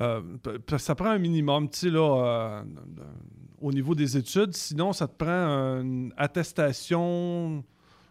[0.00, 0.22] euh,
[0.78, 2.62] ça prend un minimum, tu sais, là, euh,
[3.60, 7.64] au niveau des études, sinon, ça te prend une attestation.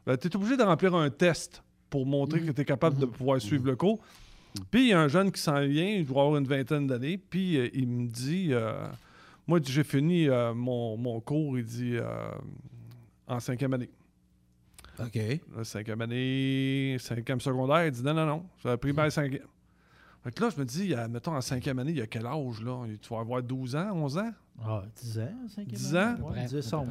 [0.05, 3.41] tu es obligé de remplir un test pour montrer que tu es capable de pouvoir
[3.41, 3.99] suivre le cours.
[4.71, 7.17] Puis il y a un jeune qui s'en vient, il doit avoir une vingtaine d'années,
[7.17, 8.51] puis euh, il me dit
[9.45, 11.95] Moi, j'ai fini mon, mon cours, il dit
[13.27, 13.89] en cinquième année.
[14.99, 15.19] OK.
[15.55, 19.43] La cinquième année, cinquième secondaire, il dit non, non, non, primaire cinquième.
[20.27, 22.61] Fait que là, je me dis, mettons, en cinquième année, il y a quel âge,
[22.61, 22.85] là?
[23.01, 24.31] Tu vas avoir 12 ans, 11 ans?
[24.61, 26.15] Ah, 10 ans, 5 10 ans?
[26.19, 26.85] Ouais, 10, 11 ans.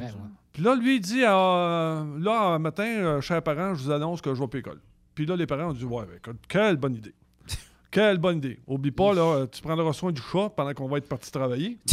[0.55, 4.23] Puis là, lui, il dit, euh, là, un matin, euh, chers parents, je vous annonce
[4.23, 4.81] que je vais pas à l'école.
[5.15, 7.15] Puis là, les parents ont dit, ouais, ben, écoute, quelle bonne idée.
[7.91, 8.59] quelle bonne idée.
[8.67, 11.79] Oublie pas, là, tu prendras soin du chat pendant qu'on va être parti travailler.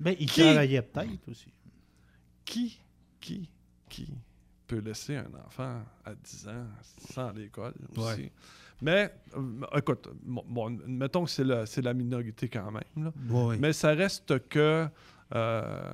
[0.00, 0.40] Ben, il Qui?
[0.40, 1.52] travaillait peut-être aussi.
[2.44, 2.80] Qui,
[3.20, 3.48] qui,
[3.88, 4.08] qui
[4.66, 6.66] peux laisser un enfant à 10 ans
[7.12, 8.00] sans l'école aussi?
[8.22, 8.32] Ouais.
[8.82, 12.82] Mais, euh, écoute, bon, bon, mettons que c'est la, c'est la minorité quand même.
[13.04, 13.12] là.
[13.30, 13.56] Ouais.
[13.58, 14.86] Mais ça reste que.
[15.34, 15.92] euh,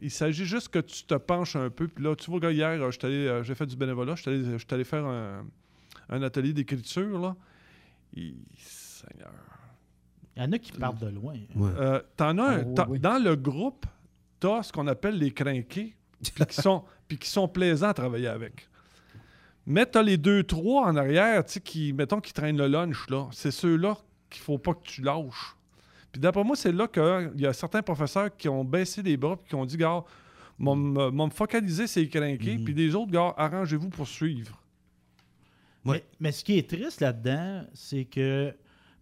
[0.00, 1.86] il s'agit juste que tu te penches un peu.
[1.86, 4.14] Puis là, tu vois, hier, euh, j'étais allé, j'ai fait du bénévolat.
[4.16, 5.44] J'étais allé, j'étais allé faire un,
[6.08, 7.18] un atelier d'écriture.
[7.20, 7.36] Là.
[8.16, 9.30] Et, Seigneur.
[10.36, 11.34] Il y en a qui partent de loin.
[11.60, 12.98] Euh, t'en as un- Ah, oui, t'as- oui.
[13.00, 13.86] Dans le groupe,
[14.40, 17.94] tu as ce qu'on appelle les crinqués, puis qui sont, puis qui sont plaisants à
[17.94, 18.67] travailler avec.
[19.68, 22.68] Mais tu as les deux, trois en arrière, tu sais, qui, mettons, qui traînent le
[22.68, 23.28] lunch, là.
[23.32, 23.98] C'est ceux-là
[24.30, 25.56] qu'il faut pas que tu lâches.
[26.10, 29.36] Puis d'après moi, c'est là qu'il y a certains professeurs qui ont baissé les bras
[29.36, 30.02] puis qui ont dit, gars,
[30.58, 34.58] me m'ont focalisé ces crinqués, puis des autres, gars, arrangez-vous pour suivre.
[35.84, 38.54] Mais, mais ce qui est triste là-dedans, c'est que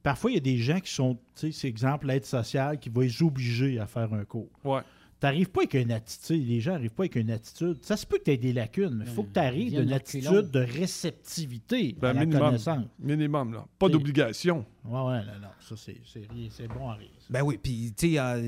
[0.02, 2.88] parfois, il y a des gens qui sont, tu sais, c'est exemple l'aide sociale qui
[2.88, 4.50] va les obliger à faire un cours.
[4.64, 4.82] Ouais.
[5.18, 7.78] Tu n'arrives pas avec une attitude, les gens n'arrivent pas avec une attitude.
[7.82, 9.86] Ça se peut que tu aies des lacunes, mais il faut que tu arrives d'une
[9.86, 12.40] de attitude de réceptivité Ben, à la minimum.
[12.48, 12.84] connaissance.
[12.98, 13.66] Minimum, là.
[13.78, 14.66] Pas d'obligation.
[14.84, 15.48] Ouais, ouais, non, non.
[15.60, 17.08] Ça, c'est, bon à rire.
[17.30, 18.40] Ben oui, puis tu sais, euh,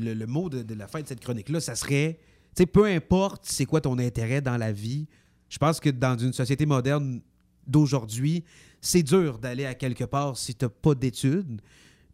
[0.00, 2.18] le, le mot de, de la fin de cette chronique-là, ça serait,
[2.54, 5.06] tu sais, peu importe c'est quoi ton intérêt dans la vie,
[5.48, 7.20] je pense que dans une société moderne
[7.66, 8.44] d'aujourd'hui,
[8.80, 11.60] c'est dur d'aller à quelque part si t'as pas d'études.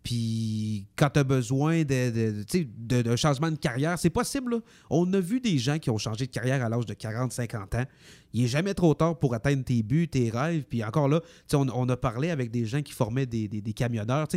[0.03, 4.53] Puis quand tu as besoin de, de- d'un changement de carrière, c'est possible.
[4.53, 4.61] là.
[4.91, 7.85] On a vu des gens qui ont changé de carrière à l'âge de 40-50 ans.
[8.33, 10.65] Il est jamais trop tard pour atteindre tes buts, tes rêves.
[10.69, 11.21] Puis encore là,
[11.53, 14.29] on, on a parlé avec des gens qui formaient des, des- des camionneurs.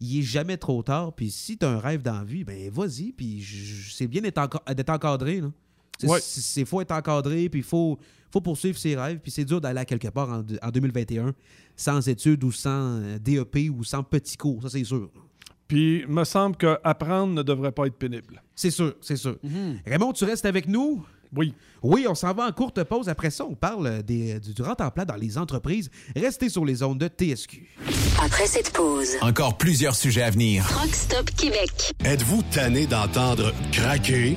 [0.00, 1.12] Il est jamais trop tard.
[1.14, 3.12] Puis si tu as un rêve dans la vie, ben vas-y.
[3.12, 3.44] Puis
[3.92, 5.40] c'est bien d'être, enca- d'être encadré.
[5.40, 5.50] là.
[6.02, 6.18] Ouais.
[6.20, 7.98] c'est- faut être encadré, puis il faut,
[8.32, 9.20] faut poursuivre ses rêves.
[9.22, 11.32] Puis c'est dur d'aller à quelque part en, en 2021
[11.76, 14.62] sans études ou sans euh, DEP ou sans petits cours.
[14.62, 15.10] Ça, c'est sûr.
[15.66, 18.42] Puis, il me semble que apprendre ne devrait pas être pénible.
[18.54, 19.36] C'est sûr, c'est sûr.
[19.86, 21.04] Raymond, tu restes avec nous?
[21.36, 21.54] Oui.
[21.82, 23.08] Oui, on s'en va en courte pause.
[23.08, 25.90] Après ça, on parle des, du, du rente-en-plat dans les entreprises.
[26.14, 27.66] Restez sur les ondes de TSQ.
[28.22, 30.64] Après cette pause, Encore plusieurs sujets à venir.
[30.68, 31.92] Truck Stop Québec.
[32.04, 34.36] Êtes-vous tanné d'entendre craquer,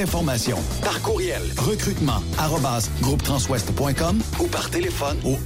[0.01, 0.57] d'informations.
[0.83, 5.37] Par courriel, recrutement, arrobas, groupetranswest.com ou par téléphone au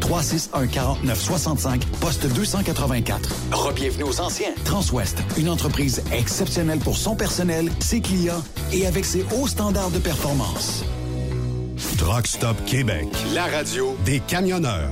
[0.00, 3.28] 1-800-361-4965, poste 284.
[3.52, 4.54] Rebienvenue aux anciens.
[4.64, 9.98] Transwest, une entreprise exceptionnelle pour son personnel, ses clients et avec ses hauts standards de
[9.98, 10.84] performance.
[11.98, 14.90] Truck Stop Québec, la radio des camionneurs.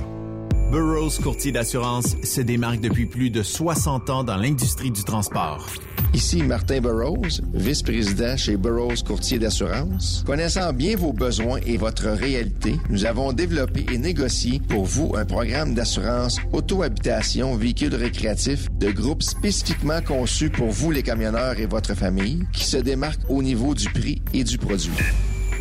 [0.71, 5.67] Burroughs Courtier d'assurance se démarque depuis plus de 60 ans dans l'industrie du transport.
[6.13, 10.23] Ici Martin Burroughs, vice-président chez Burroughs Courtier d'assurance.
[10.27, 15.25] Connaissant bien vos besoins et votre réalité, nous avons développé et négocié pour vous un
[15.25, 21.95] programme d'assurance auto-habitation véhicule récréatif de groupe spécifiquement conçu pour vous les camionneurs et votre
[21.95, 24.91] famille qui se démarque au niveau du prix et du produit.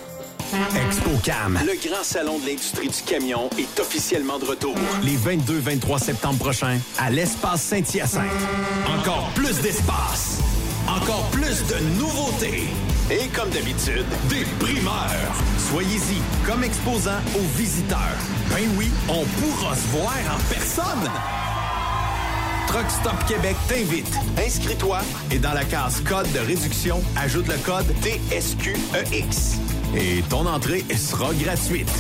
[0.87, 4.75] ExpoCam, le grand salon de l'industrie du camion, est officiellement de retour.
[5.01, 8.21] Les 22-23 septembre prochains, à l'espace Saint-Hyacinthe.
[8.99, 10.37] Encore plus d'espace,
[10.87, 12.67] encore plus de nouveautés.
[13.11, 15.33] Et comme d'habitude, des primeurs.
[15.57, 18.17] Soyez-y comme exposant aux visiteurs.
[18.49, 21.11] Ben oui, on pourra se voir en personne.
[22.67, 24.17] Truck Stop Québec t'invite.
[24.37, 24.99] Inscris-toi
[25.31, 29.59] et dans la case code de réduction, ajoute le code TSQEX.
[29.95, 31.91] Et ton entrée sera gratuite.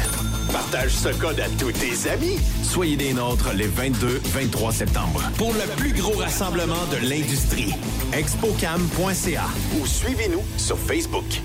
[0.51, 2.39] Partage ce code à tous tes amis.
[2.63, 7.73] Soyez des nôtres les 22-23 septembre pour le plus gros rassemblement de l'industrie.
[8.13, 9.45] Expocam.ca
[9.79, 11.41] ou suivez-nous sur Facebook.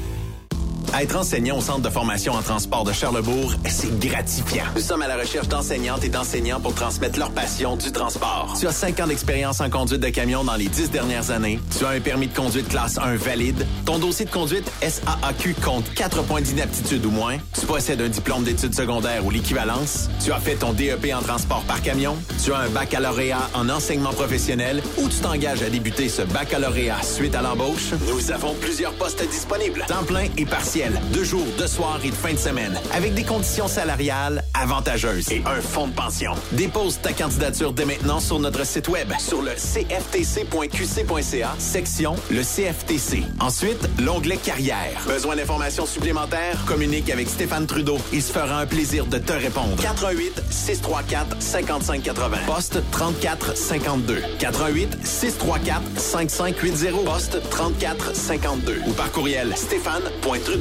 [0.94, 4.64] Être enseignant au Centre de formation en transport de Charlebourg, c'est gratifiant.
[4.74, 8.56] Nous sommes à la recherche d'enseignantes et d'enseignants pour transmettre leur passion du transport.
[8.58, 11.60] Tu as cinq ans d'expérience en conduite de camion dans les dix dernières années.
[11.78, 13.66] Tu as un permis de conduite classe 1 valide.
[13.84, 17.36] Ton dossier de conduite SAAQ compte 4 points d'inaptitude ou moins.
[17.58, 20.08] Tu possèdes un diplôme d'études secondaires ou l'équivalence.
[20.24, 22.16] Tu as fait ton DEP en transport par camion.
[22.42, 27.34] Tu as un baccalauréat en enseignement professionnel ou tu t'engages à débuter ce baccalauréat suite
[27.34, 27.92] à l'embauche.
[28.08, 29.84] Nous avons plusieurs postes disponibles.
[29.86, 30.77] Temps plein et partiel
[31.12, 35.42] de jour, de soir et de fin de semaine, avec des conditions salariales avantageuses et
[35.44, 36.34] un fonds de pension.
[36.52, 43.24] Dépose ta candidature dès maintenant sur notre site web, sur le cftc.qc.ca, section le CFTC.
[43.40, 45.02] Ensuite, l'onglet carrière.
[45.06, 46.64] Besoin d'informations supplémentaires?
[46.66, 47.98] Communique avec Stéphane Trudeau.
[48.12, 49.74] Il se fera un plaisir de te répondre.
[49.82, 52.36] 88 634 5580.
[52.46, 54.22] Poste 34 52.
[54.38, 57.04] 88 634 5580.
[57.04, 58.80] Poste 34 52.
[58.86, 60.57] Ou par courriel stéphane.trudeau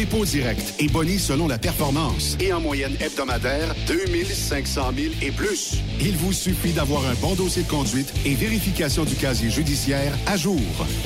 [0.01, 2.35] dépôt direct et boni selon la performance.
[2.39, 5.75] Et en moyenne hebdomadaire, 2500 000 et plus.
[5.99, 10.37] Il vous suffit d'avoir un bon dossier de conduite et vérification du casier judiciaire à
[10.37, 10.59] jour.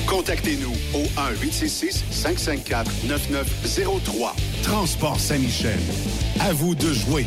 [0.06, 1.02] Contactez-nous au
[1.44, 4.30] 1-866-554-9903.
[4.62, 5.78] Transport Saint-Michel.
[6.40, 7.26] À vous de jouer.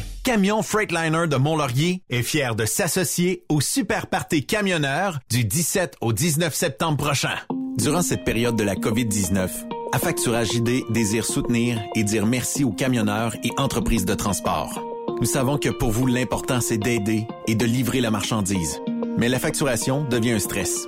[0.23, 6.13] Camion Freightliner de Mont-Laurier est fier de s'associer au Super Party Camionneur du 17 au
[6.13, 7.35] 19 septembre prochain.
[7.79, 9.49] Durant cette période de la COVID-19,
[9.93, 14.79] Affacturage ID désire soutenir et dire merci aux camionneurs et entreprises de transport.
[15.19, 18.79] Nous savons que pour vous, l'important, c'est d'aider et de livrer la marchandise.
[19.17, 20.87] mais la facturation devient un stress.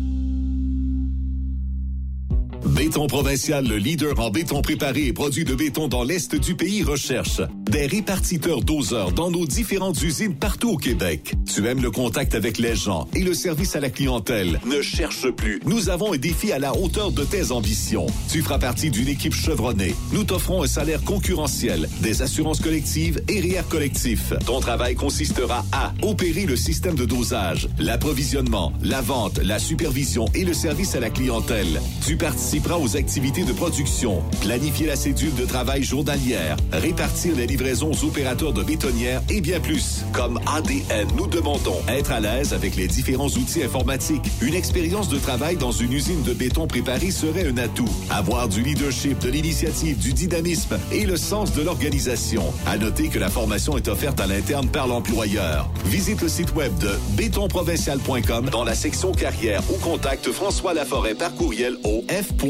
[2.71, 6.83] Béton Provincial, le leader en béton préparé et produit de béton dans l'Est du pays,
[6.83, 11.33] recherche des répartiteurs doseurs dans nos différentes usines partout au Québec.
[11.53, 14.59] Tu aimes le contact avec les gens et le service à la clientèle.
[14.65, 15.61] Ne cherche plus.
[15.65, 18.07] Nous avons un défi à la hauteur de tes ambitions.
[18.29, 19.95] Tu feras partie d'une équipe chevronnée.
[20.11, 24.33] Nous t'offrons un salaire concurrentiel, des assurances collectives et REER collectif.
[24.45, 30.43] Ton travail consistera à opérer le système de dosage, l'approvisionnement, la vente, la supervision et
[30.43, 31.81] le service à la clientèle.
[32.05, 32.17] Tu
[32.61, 38.05] participeras aux activités de production, planifier la cédule de travail journalière, répartir les livraisons aux
[38.05, 40.01] opérateurs de bétonnières et bien plus.
[40.13, 44.23] Comme ADN, nous demandons être à l'aise avec les différents outils informatiques.
[44.41, 47.89] Une expérience de travail dans une usine de béton préparé serait un atout.
[48.09, 52.43] Avoir du leadership, de l'initiative, du dynamisme et le sens de l'organisation.
[52.65, 55.69] À noter que la formation est offerte à l'interne par l'employeur.
[55.85, 61.33] Visite le site web de bétonprovincial.com dans la section carrière ou contacte François Laforêt par
[61.35, 62.03] courriel au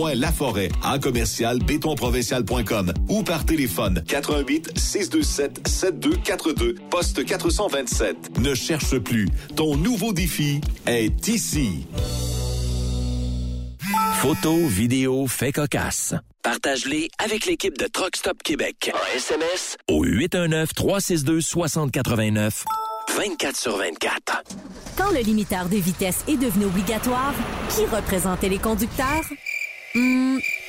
[0.07, 8.39] f.laforêt en commercial bétonprovincial.com ou par téléphone 88 627 7242 poste 427.
[8.39, 9.27] Ne cherche plus.
[9.55, 11.85] Ton nouveau défi est ici.
[14.15, 16.13] Photos, vidéos, faits cocasse.
[16.43, 18.91] Partage-les avec l'équipe de Truck Stop Québec.
[18.93, 22.63] En SMS au 819-362-6089.
[23.15, 24.43] 24 sur 24.
[24.97, 27.33] Quand le limiteur de vitesse est devenu obligatoire,
[27.69, 29.23] qui représentait les conducteurs?
[29.93, 30.37] Hmm,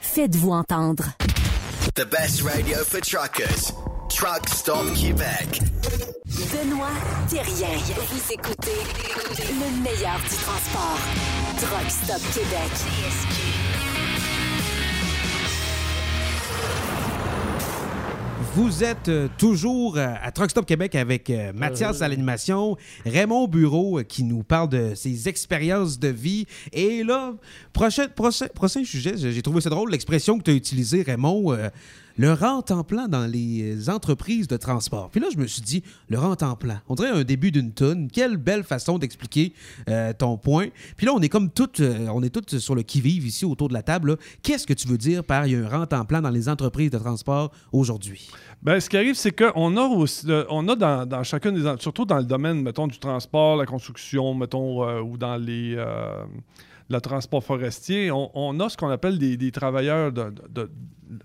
[0.00, 1.04] Faites-vous entendre.
[1.94, 3.72] The best radio for truckers.
[4.08, 5.60] Truck Stop Québec.
[6.50, 6.88] Benoît
[7.28, 7.76] Thérien.
[8.08, 8.80] Vous écoutez
[9.50, 10.98] le meilleur du transport.
[11.58, 13.63] Truck Stop Québec.
[18.56, 23.48] Vous êtes euh, toujours euh, à Truck Stop Québec avec euh, Mathias à l'animation, Raymond
[23.48, 26.46] Bureau qui nous parle de ses expériences de vie.
[26.72, 27.34] Et là,
[27.72, 28.06] prochain,
[28.84, 31.56] sujet, j'ai trouvé ça drôle, l'expression que tu as utilisée, Raymond,
[32.16, 35.10] le rente en plan dans les entreprises de transport.
[35.10, 37.72] Puis là, je me suis dit, le rente en plan, on dirait un début d'une
[37.72, 38.08] tonne.
[38.10, 39.52] Quelle belle façon d'expliquer
[39.88, 40.68] euh, ton point.
[40.96, 43.68] Puis là, on est comme toutes, euh, on est toutes sur le qui-vive ici autour
[43.68, 44.16] de la table.
[44.42, 46.48] Qu'est-ce que tu veux dire par il y a un rente en plan dans les
[46.48, 48.30] entreprises de transport aujourd'hui?
[48.62, 52.04] Ben, ce qui arrive, c'est qu'on a aussi, euh, on a dans, chacune des, surtout
[52.04, 55.76] dans le domaine, mettons, du transport, la construction, mettons, ou dans les,
[56.90, 60.70] le transport forestier, on, on a ce qu'on appelle des, des travailleurs de, de,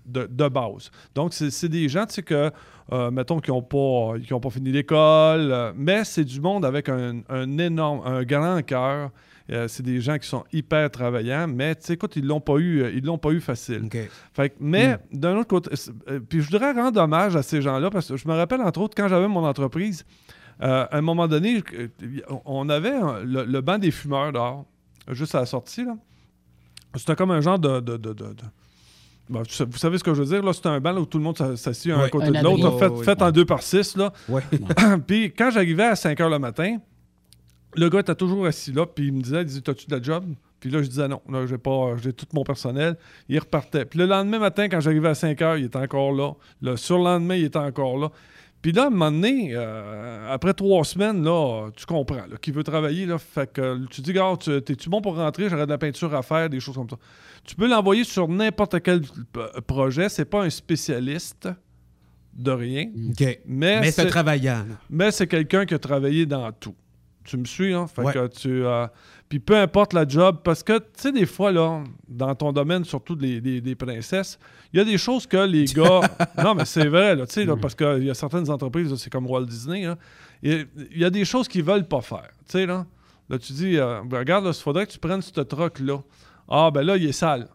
[0.06, 0.90] de- de base.
[1.14, 2.50] Donc, c'est des gens, tu sais, que,
[2.92, 6.64] euh, mettons, qui n'ont pas, qui ont pas fini l'école, euh, mais c'est du monde
[6.64, 9.10] avec un, un énorme, un grand cœur.
[9.50, 12.56] Euh, c'est des gens qui sont hyper travaillants, mais tu sais, écoute, ils l'ont pas
[12.58, 13.88] eu, ils l'ont pas eu facile.
[14.32, 15.70] Fait mais d'un autre côté,
[16.28, 18.94] puis je voudrais rendre hommage à ces gens-là parce que je me rappelle entre autres
[18.96, 20.04] quand j'avais mon entreprise,
[20.62, 21.62] euh, à un moment donné,
[22.44, 22.92] on avait
[23.24, 24.66] le, le banc des fumeurs dehors,
[25.12, 25.96] juste à la sortie là.
[26.96, 28.14] C'était comme un genre de, de- de-
[29.30, 29.44] vous
[29.78, 31.38] savez ce que je veux dire, là, c'était un banc là, où tout le monde
[31.38, 32.04] s'a- s'assied un Ouais.
[32.06, 33.96] à côté Un de l'autre, fait, Ouais, en deux par six.
[33.96, 34.12] Là.
[34.28, 34.42] Ouais.
[35.06, 36.78] puis quand j'arrivais à 5 h le matin,
[37.76, 40.02] le gars était toujours assis là, puis il me disait, il disait, t'as-tu de la
[40.02, 40.24] job?
[40.58, 42.96] Puis là, je disais non, là, j'ai pas, j'ai tout mon personnel.
[43.28, 43.84] Il repartait.
[43.84, 46.32] Puis le lendemain matin, quand j'arrivais à 5 h, il était encore là.
[46.60, 48.10] Le surlendemain, il était encore là.
[48.62, 52.50] Puis là, à un moment donné, euh, après trois semaines, là, tu comprends, là, qui
[52.50, 55.48] veut travailler, là, fait que tu dis, gars, tu, t'es-tu bon pour rentrer?
[55.48, 56.96] J'aurais de la peinture à faire, des choses comme ça.
[57.44, 59.00] Tu peux l'envoyer sur n'importe quel
[59.66, 60.08] projet.
[60.10, 61.48] C'est pas un spécialiste
[62.34, 62.86] de rien.
[63.10, 63.40] OK.
[63.46, 64.66] Mais, Mais c'est travaillant.
[64.90, 66.74] Mais c'est quelqu'un qui a travaillé dans tout.
[67.30, 67.86] Tu me suis, hein?
[67.86, 68.12] Fait Ouais.
[68.12, 68.64] que tu.
[68.64, 68.86] euh,
[69.28, 72.84] puis peu importe la job, parce que, tu sais, des fois, là, dans ton domaine,
[72.84, 74.36] surtout des, des- des princesses,
[74.72, 76.00] il y a des choses que les gars.
[76.42, 79.10] non, mais c'est vrai, là, tu sais, là, parce qu'il y a certaines entreprises, c'est
[79.10, 79.96] comme Walt Disney, là,
[80.42, 80.66] il
[80.96, 82.30] y a- des choses qu'ils veulent pas faire.
[82.46, 82.84] Tu sais, là.
[83.28, 86.02] Là, tu dis, euh, Ben, regarde, il faudrait que tu prennes ce truck-là.
[86.48, 87.46] Ah, ben là, il est sale.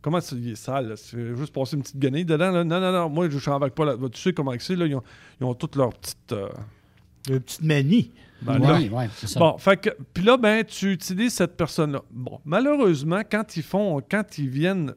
[0.00, 0.94] Comment ça, il est sale?
[0.96, 2.52] fais juste passer une petite guenille dedans?
[2.52, 2.62] Là?
[2.62, 3.96] Non, non, non, moi, je ne pas là.
[4.12, 4.86] Tu sais comment c'est, là?
[4.86, 5.02] Ils ont,
[5.40, 6.30] ils ont toutes leurs petites...
[6.32, 6.48] euh,
[7.28, 8.12] Une petite manie.
[8.42, 9.40] ben ouais, c'est ça.
[9.40, 12.02] Bon, fait que, puis là, ben, tu utilises cette personne-là.
[12.10, 14.92] Bon, malheureusement, quand ils font, quand ils viennent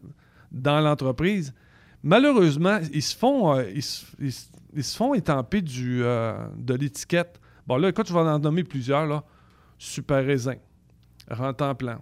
[0.51, 1.53] dans l'entreprise,
[2.03, 6.33] malheureusement, ils se font, euh, ils, se- ils se- ils se font étamper du, euh,
[6.57, 7.39] de l'étiquette.
[7.65, 9.23] Bon, là, écoute, je vais en nommer plusieurs, là.
[9.77, 10.55] Super raisin,
[11.29, 11.97] Rentemple,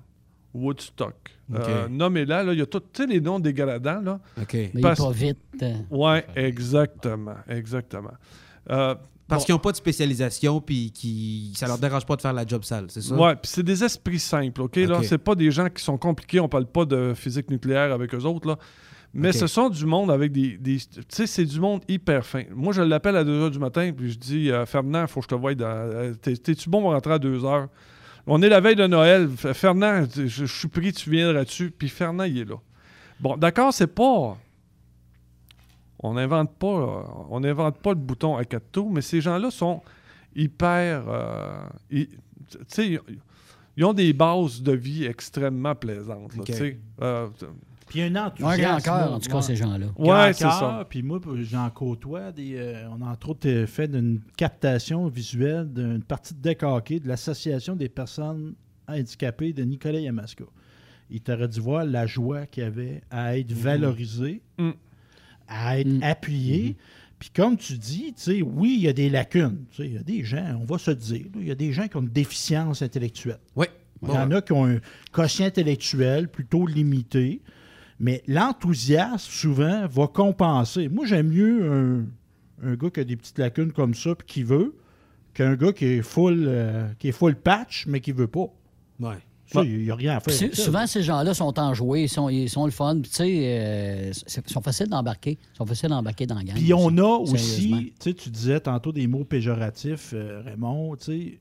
[0.53, 1.15] Woodstock.
[1.53, 1.60] Ok.
[1.60, 4.19] Euh, Nommez-la, là, il y a tous tu les noms dégradants, là.
[4.41, 4.53] OK.
[4.53, 5.38] Mais il est Parce- pas vite.
[5.61, 8.14] euh, Ouais, exactement, exactement.
[8.72, 8.95] Euh,
[9.27, 9.45] Parce bon.
[9.45, 12.64] qu'ils n'ont pas de spécialisation, puis qui, ça leur dérange pas de faire la job
[12.64, 13.15] sale, c'est ça?
[13.15, 14.76] Ouais, puis c'est des esprits simples, OK?
[14.76, 15.06] Là, OK.
[15.06, 18.23] c'est pas des gens qui sont compliqués, on parle pas de physique nucléaire avec eux
[18.23, 18.57] autres, là.
[19.18, 20.57] Mais ce sont du monde avec des.
[20.57, 22.43] des- tu sais, c'est du monde hyper fin.
[22.53, 25.22] Moi, je l'appelle à 2 h du matin, puis je dis euh, Fernand, il faut
[25.22, 25.56] que je te voie.
[25.56, 27.68] Dans, euh, t'es- T'es-tu bon pour rentrer à 2 h
[28.27, 29.30] On est la veille de Noël.
[29.38, 31.72] Fernand, je, je suis pris, tu viendras-tu?
[31.72, 32.56] Puis Fernand, il est là.
[33.22, 34.38] Bon, d'accord, c'est pas.
[36.10, 39.49] On n'invente pas, euh, on n'invente pas le bouton à quatre tours, mais ces gens-là
[39.52, 39.82] sont
[40.36, 41.06] hyper.
[41.07, 42.99] euh, ils- tu sais,
[43.77, 46.36] ils- ont des bases de vie extrêmement plaisantes.
[46.36, 46.44] là.
[47.02, 47.27] Euh,
[47.88, 48.61] Puis il y a un Un enthousiasme.
[48.61, 49.86] grand cœur, en tout cas, ces gens-là.
[49.98, 50.86] Ouais, c'est ça.
[50.90, 52.32] Puis moi, j'en côtoie.
[52.32, 57.07] Des, euh, on a entre autres fait une captation visuelle d'une partie de décaquée de
[57.07, 58.56] l'Association des personnes
[58.88, 60.45] handicapées de Nicolas Yamaska.
[61.11, 64.72] Il t'aurait dû voir la joie qu'il y avait à être valorisé, Mm.
[65.47, 66.03] À être Mm.
[66.03, 66.76] appuyé.
[67.19, 69.65] Puis comme tu dis, tu sais, oui, il y a des lacunes.
[69.72, 71.72] Tu sais, Il y a des gens, on va se dire, il y a des
[71.72, 73.39] gens qui ont une déficience intellectuelle.
[73.55, 73.67] Oui.
[74.03, 74.80] Il y en a qui ont un
[75.11, 77.41] quotient intellectuel plutôt limité,
[77.99, 80.89] mais l'enthousiasme, souvent, va compenser.
[80.89, 82.05] Moi, j'aime mieux un,
[82.69, 84.76] un gars qui a des petites lacunes comme ça puis qui veut
[85.34, 88.47] qu'un gars qui est full euh, qui est full patch mais qui veut pas.
[88.99, 89.17] Ouais.
[89.47, 90.34] Ça, il n'y a rien à faire.
[90.34, 90.63] Ça.
[90.63, 92.99] souvent, ces gens-là sont enjoués, ils sont, ils sont le fun.
[93.01, 94.11] Puis, tu sais, euh,
[94.47, 95.38] sont faciles d'embarquer.
[95.53, 96.55] Ils sont faciles d'embarquer dans la gang.
[96.55, 101.05] Puis on a aussi, tu sais, tu disais tantôt des mots péjoratifs, euh, Raymond, tu
[101.05, 101.39] sais,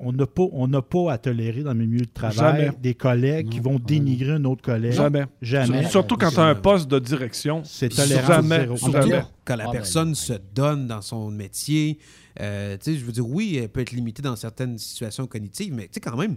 [0.00, 2.76] on n'a pas, on n'a pas à tolérer dans le milieu de travail Jamais.
[2.80, 4.92] des collègues qui vont dénigrer un autre collègue.
[4.92, 5.24] Jamais.
[5.42, 5.82] Jamais.
[5.82, 7.62] Sur- Surtout quand tu as un poste de direction.
[7.64, 8.60] C'est tolérance Jamais.
[8.60, 8.76] zéro.
[8.76, 9.22] Surtout Jamais.
[9.44, 11.98] quand la Ah, ben, personne se donne dans son métier.
[12.40, 15.74] Euh, tu sais, je veux dire, oui, elle peut être limitée dans certaines situations cognitives,
[15.74, 16.36] mais tu sais, quand même,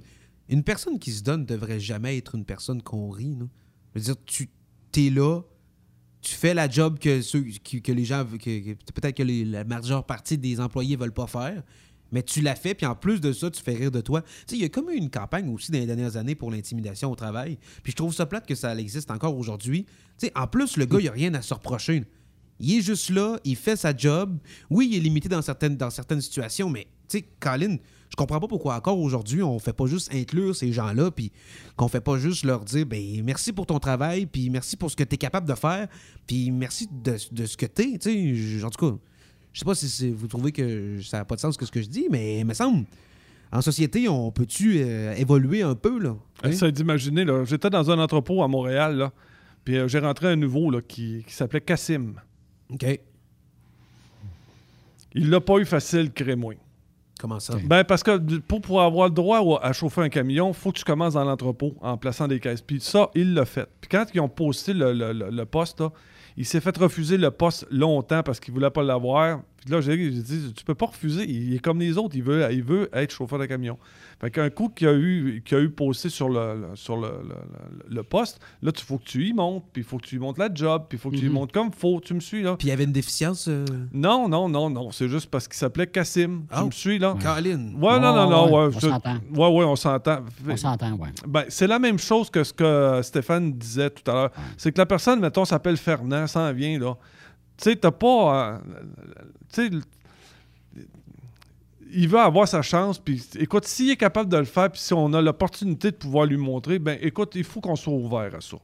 [0.50, 3.36] une personne qui se donne devrait jamais être une personne qu'on rit.
[3.36, 3.50] non?
[3.94, 4.50] Je veux dire, tu
[4.96, 5.42] es là,
[6.22, 10.38] tu fais la job que, ceux, que les gens, que, peut-être que la majeure partie
[10.38, 11.64] des employés veulent pas faire,
[12.12, 14.22] mais tu l'as fait, puis en plus de ça, tu fais rire de toi.
[14.22, 16.52] Tu sais, il y a comme eu une campagne aussi dans les dernières années pour
[16.52, 19.86] l'intimidation au travail, puis je trouve ça plate que ça existe encore aujourd'hui.
[20.18, 22.04] Tu sais, en plus, le gars, il a rien à se reprocher.
[22.60, 24.38] Il est juste là, il fait sa job.
[24.70, 27.78] Oui, il est limité dans certaines, dans certaines situations, mais tu sais, Colin,
[28.12, 31.32] je comprends pas pourquoi encore aujourd'hui on fait pas juste inclure ces gens-là, puis
[31.78, 34.96] qu'on fait pas juste leur dire, ben merci pour ton travail, puis merci pour ce
[34.98, 35.88] que tu es capable de faire,
[36.28, 37.98] puis merci de, de ce que tu es.
[37.98, 38.98] Tu sais, je- en tout cas,
[39.54, 41.82] je sais pas si vous trouvez que ça n'a pas de sens que ce que
[41.82, 42.86] je dis, mais il me semble,
[43.54, 46.16] en société, on peut-tu euh, évoluer un peu, là?
[46.44, 46.52] Hein?
[46.72, 47.44] D'imaginer, là.
[47.46, 49.12] J'étais dans un entrepôt à Montréal, là.
[49.66, 52.14] Puis euh, j'ai rentré un nouveau, là, qui, qui s'appelait Cassim.
[52.70, 52.86] OK.
[55.14, 56.54] Il l'a pas eu facile, crée-moi.
[57.22, 57.54] Comment ça?
[57.64, 60.84] Ben, parce que pour, pour avoir le droit à chauffer un camion, faut que tu
[60.84, 62.62] commences dans l'entrepôt en plaçant des caisses.
[62.62, 63.70] Puis ça, il l'a fait.
[63.80, 65.92] Puis quand ils ont posté le, le- le- le poste, là,
[66.38, 69.42] il s'est fait refuser le poste longtemps parce qu'il voulait pas l'avoir.
[69.64, 71.24] Puis là, j'ai dit, tu peux pas refuser.
[71.30, 72.16] Il est comme les autres.
[72.16, 73.78] Il veut, il veut être chauffeur de camion.
[74.20, 77.10] Fait qu'un coup qu'il a eu, qu'il a eu posté sur le, le- sur le,
[77.88, 79.66] le- poste, là, il faut que tu y montes.
[79.72, 80.86] Puis il faut que tu y montes la job.
[80.90, 81.34] Puis il faut que tu y Mhm.
[81.34, 82.00] montes comme faut.
[82.02, 82.56] Tu me suis, là?
[82.58, 83.48] Puis il y avait une déficience?
[83.50, 83.64] euh,
[83.94, 84.90] Non, non, non, non.
[84.92, 86.46] C'est juste parce qu'il s'appelait Cassim.
[86.52, 86.66] Tu Oh.
[86.66, 87.16] me suis, là?
[87.22, 87.74] Colin.
[87.76, 88.46] Ouais, non, non, non.
[88.46, 89.14] Ouais, Ouais, on s'entend.
[89.34, 90.20] ouais, ouais, on s'entend.
[90.50, 91.10] On s'entend, oui.
[91.28, 94.32] Ben, c'est la même chose que ce que Stéphane disait tout à l'heure.
[94.58, 96.96] C'est que la personne, mettons, s'appelle Fernand, s'en vient, là.
[97.58, 98.54] Tu sais, t'as pas.
[98.54, 98.58] euh,
[99.52, 99.70] tu sais,
[101.94, 104.94] il veut avoir sa chance, puis écoute, s'il est capable de le faire, puis si
[104.94, 108.40] on a l'opportunité de pouvoir lui montrer, ben écoute, il faut qu'on soit ouvert à
[108.42, 108.58] ça.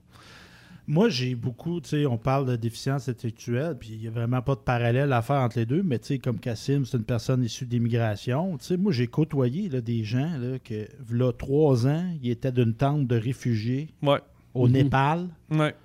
[0.89, 4.41] Moi, j'ai beaucoup, tu sais, on parle de déficience intellectuelle, puis il n'y a vraiment
[4.41, 7.03] pas de parallèle à faire entre les deux, mais tu sais, comme Cassim, c'est une
[7.03, 8.57] personne issue d'immigration.
[8.57, 12.53] Tu sais, moi, j'ai côtoyé là, des gens là, que, là, trois ans, ils étaient
[12.53, 14.21] d'une tente de réfugiés Ouais.
[14.53, 14.71] au Mhm.
[14.73, 15.27] Népal.
[15.51, 15.75] Ouais.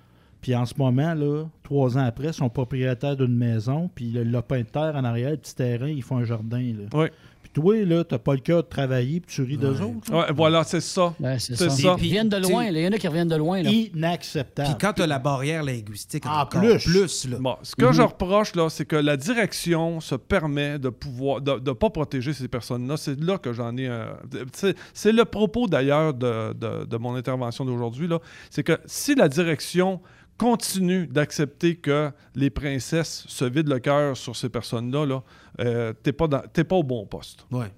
[0.43, 4.23] Puis en ce moment, là, trois ans après, ils sont propriétaires d'une maison, puis le
[4.23, 6.59] lopin de terre en arrière, le petit terrain, ils font un jardin.
[6.59, 6.99] Là.
[6.99, 7.11] Ouais.
[7.41, 10.11] Puis toi, là, t'as pas le cœur de travailler, puis tu ris d'eux autres.
[10.13, 11.13] Ouais, voilà, c'est ça.
[11.19, 11.69] Ben, c'est ça.
[11.69, 11.95] ça.
[11.97, 12.65] Ils viennent de loin.
[12.65, 13.61] Il y en a qui reviennent de loin.
[13.61, 13.69] Là.
[13.69, 14.69] Inacceptable.
[14.69, 16.83] Puis quand tu as la barrière linguistique, En encore plus.
[16.83, 17.37] plus là.
[17.39, 21.53] Bon, ce que je reproche, là, c'est que la direction se permet de pouvoir de
[21.53, 22.97] ne pas protéger ces personnes-là.
[22.97, 23.87] C'est là que j'en ai.
[23.87, 24.17] un-
[24.53, 28.07] c'est- C'est le propos d'ailleurs de, de- de mon intervention d'aujourd'hui.
[28.07, 28.19] là.
[28.49, 30.01] C'est que si la direction
[30.43, 35.23] continue d'accepter que les princesses se vident le cœur sur ces personnes-là, là,
[35.61, 37.45] euh, t'es pas, dans- t'es pas au bon poste.
[37.51, 37.71] Ouais.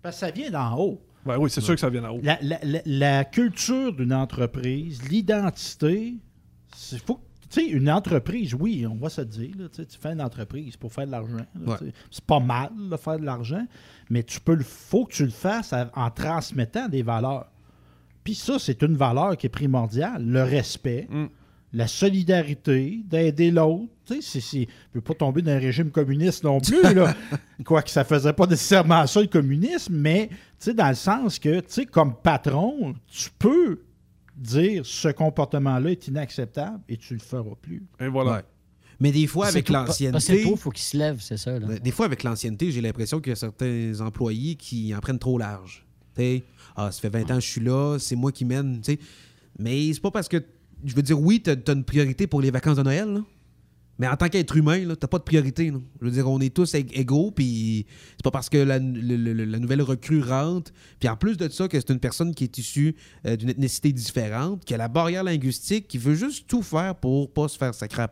[0.00, 1.02] Parce que ça vient d'en haut.
[1.26, 2.20] Ouais, oui, c'est sûr que ça vient en haut.
[2.22, 6.14] La, la- la- la culture d'une entreprise, l'identité,
[6.74, 7.20] c'est faut
[7.50, 10.90] tu sais, une entreprise, oui, on va se dire, là, tu fais une entreprise pour
[10.90, 11.36] faire de l'argent.
[11.36, 11.92] là, Ouais.
[12.10, 13.66] C'est pas mal de faire de l'argent,
[14.08, 17.52] mais tu peux le faut que tu le fasses en transmettant des valeurs.
[18.24, 20.24] Puis ça, c'est une valeur qui est primordiale.
[20.26, 21.26] Le respect, Mm.
[21.72, 23.86] La solidarité, d'aider l'autre.
[24.04, 26.82] Tu sais, c'est- c'est- ne veux pas tomber dans un régime communiste non plus.
[26.82, 27.14] Là.
[27.64, 31.60] Quoique ça faisait pas nécessairement ça, le communisme, mais tu sais, dans le sens que,
[31.60, 33.80] tu sais, comme patron, tu peux
[34.36, 37.82] dire ce comportement-là est inacceptable et tu le feras plus.
[38.00, 38.32] Et voilà.
[38.32, 38.42] Ouais.
[39.00, 40.42] Mais des fois, avec l'ancienneté.
[40.48, 41.58] il faut qu'ils se lèvent, c'est ça.
[41.58, 41.78] Là.
[41.78, 45.38] Des fois, avec l'ancienneté, j'ai l'impression qu'il y a certains employés qui en prennent trop
[45.38, 45.84] large.
[46.14, 46.44] T'sais,
[46.76, 48.80] ah, ça fait 20 ans que je suis là, c'est moi qui mène.
[48.80, 48.98] t'sais.
[49.58, 50.42] Mais c'est pas parce que.
[50.84, 53.20] Je veux dire, oui, t'as as une priorité pour les vacances de Noël.
[53.98, 55.70] Mais en tant qu'être humain, t'as pas de priorité.
[56.00, 59.16] Je veux dire, on est tous ég- égaux, puis c'est pas parce que la, le-
[59.16, 62.44] le- la nouvelle recrue rentre, puis en plus de ça, que c'est une personne qui
[62.44, 62.96] est issue
[63.26, 67.32] euh, d'une ethnicité différente, qui a la barrière linguistique, qui veut juste tout faire pour
[67.32, 68.08] pas se faire sacrer à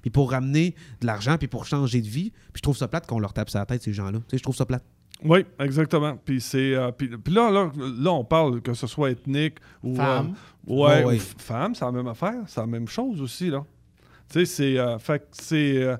[0.00, 2.30] puis pour ramener de l'argent, puis pour changer de vie.
[2.30, 4.18] Puis je trouve ça plate qu'on leur tape sur la tête, ces gens-là.
[4.20, 4.84] Tu sais, je trouve ça plate.
[5.24, 6.16] Oui, exactement.
[6.24, 9.96] Puis c'est euh, puis, puis là, là, là, on parle que ce soit ethnique ou
[9.96, 10.34] Femme.
[10.68, 11.14] euh, ouais, Ouais, ouais.
[11.16, 13.64] ou f- femme, c'est la même affaire, c'est la même chose aussi là.
[14.28, 15.96] Tu sais, c'est euh, fait que c'est euh,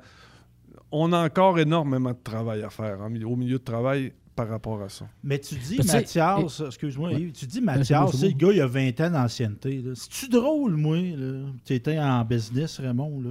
[0.92, 4.80] on a encore énormément de travail à faire milieu- au milieu de travail par rapport
[4.82, 5.04] à ça.
[5.24, 7.20] Mais tu dis, Ben, Mathias, excuse-moi, Ouais.
[7.22, 9.82] Yves, tu dis, c'est Mathias, c'est le gars, il a 20 ans d'ancienneté.
[9.96, 11.40] C'est-tu drôle, moi, là?
[11.64, 13.30] Tu étais en business, Raymond, là?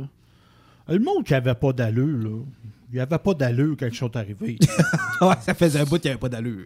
[0.93, 2.43] Le monde qui avait pas d'allure, là.
[2.89, 4.57] Il n'y avait pas d'allure quand ils sont arrivés.
[5.21, 6.65] ouais, ça faisait un bout qu'il n'y avait pas d'allure.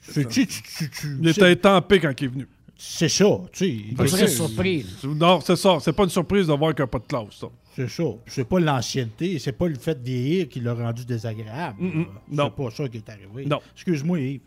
[0.00, 2.48] C'est- tu- tu- tu- tu- Il était étampé quand il est venu.
[2.76, 3.94] C'est ça, tu sais.
[3.96, 4.82] Pas C'est- très surpris.
[5.02, 5.08] là.
[5.16, 5.78] Non, c'est ça.
[5.80, 7.34] C'est pas une surprise de voir qu'il n'y a pas de classe.
[7.40, 7.48] Ça.
[7.74, 8.04] C'est ça.
[8.26, 11.76] C'est pas l'ancienneté, c'est pas le fait de vieillir qui l'a rendu désagréable.
[11.80, 12.06] Mm, mm, là.
[12.30, 12.52] non.
[12.56, 13.46] C'est pas ça qui est arrivé.
[13.46, 13.60] Non.
[13.74, 14.40] Excuse-moi, Yves.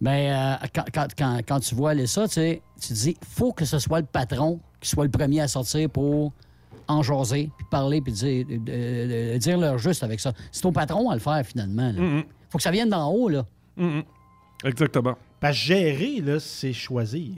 [0.00, 3.16] Mais euh, quand, quand, quand, quand tu vois aller ça, tu sais, tu te dis,
[3.28, 6.32] faut que ce soit le patron qui soit le premier à sortir pour
[6.88, 10.32] en jaser, puis parler, puis dire, euh, euh, dire leur juste avec ça.
[10.52, 11.92] C'est ton patron à le faire, finalement.
[11.92, 12.00] là.
[12.00, 13.44] Mm, mm, faut que ça vienne d'en haut, là.
[13.76, 14.02] mm, mm.
[14.64, 15.16] Exactement.
[15.40, 17.34] Parce que gérer, là, c'est choisir.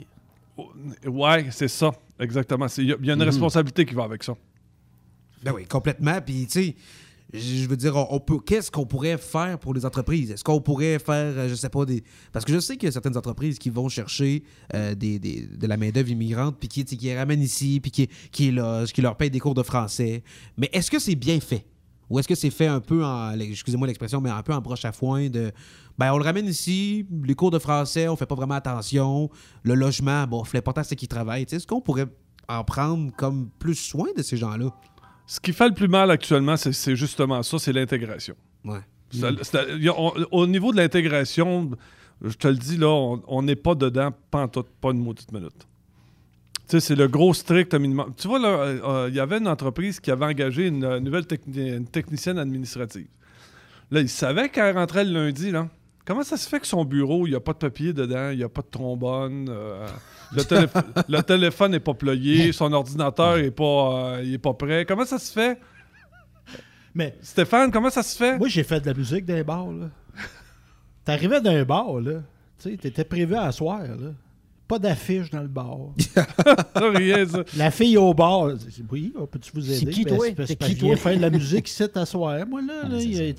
[1.05, 1.91] Ouais, c'est ça.
[2.19, 2.67] Exactement.
[2.67, 3.13] C'est- Il y, a- y a Mm-hmm.
[3.15, 4.33] une responsabilité qui va avec ça.
[5.43, 6.19] Ben oui, complètement.
[6.25, 6.75] Puis, tu sais,
[7.33, 10.31] je veux dire, on, peut, qu'est-ce qu'on pourrait faire pour les entreprises?
[10.31, 12.03] Est-ce qu'on pourrait faire, euh, je sais pas, des.
[12.31, 14.43] Parce que je sais qu'il y a certaines entreprises qui vont chercher
[14.73, 18.57] euh, des, de la main-d'œuvre immigrante, puis qui, qui ramènent ici, puis qui, qui,
[18.93, 20.23] qui leur payent des cours de français.
[20.57, 21.65] Mais est-ce que c'est bien fait?
[22.09, 24.85] Ou est-ce que c'est fait un peu en, excusez-moi l'expression, mais un peu en broche
[24.85, 25.51] à foin de,
[25.97, 29.29] ben on le ramène ici, les cours de français, on fait pas vraiment attention,
[29.63, 31.43] le logement, bon, l'important c'est qu'ils travaillent.
[31.43, 32.07] Est-ce qu'on pourrait
[32.47, 34.73] en prendre comme plus soin de ces gens-là?
[35.29, 38.35] Ce qui fait le plus mal actuellement, c'est- justement ça, c'est l'intégration.
[38.63, 38.79] Ouais.
[39.11, 41.69] Ça- c'est- y a- on- au niveau de l'intégration,
[42.23, 44.11] je te le dis, là, on- n'est pas dedans,
[44.47, 45.67] tout, pas une maudite minute.
[46.69, 48.11] Tu sais, c'est le gros strict minimum.
[48.17, 50.99] Tu vois, là, euh, euh, il y avait une entreprise qui avait engagé une, euh,
[50.99, 53.07] nouvelle techni- une technicienne administrative.
[53.91, 55.69] Là, il savait qu'elle rentrait le lundi, là.
[56.07, 58.37] Comment ça se fait que son bureau, il n'y a pas de papier dedans, il
[58.37, 59.85] n'y a pas de trombone, euh,
[60.33, 60.73] le, téléph-
[61.09, 64.85] le téléphone n'est pas ployé, son ordinateur n'est pas, euh, est pas prêt.
[64.85, 65.59] Comment ça se fait?
[66.95, 68.37] Mais Stéphane, comment ça se fait?
[68.37, 69.89] moi, j'ai fait de la musique dans les bars, là.
[71.03, 72.21] T'arrivais dans un bar, là.
[72.59, 74.11] Tu sais, t'étais prévu à soir, là.
[74.67, 75.77] Pas d'affiche dans le bar.
[76.75, 77.43] Rien, ça.
[77.55, 79.85] La fille au bar, dit, oui, on peut-tu vous aider?
[79.85, 80.25] C'est qui, Ben, toi?
[80.27, 80.95] c'est parce C'est que qui, toi?
[80.97, 82.45] faire de la musique ici à soir.
[82.47, 83.35] Moi, là, Ah, là, il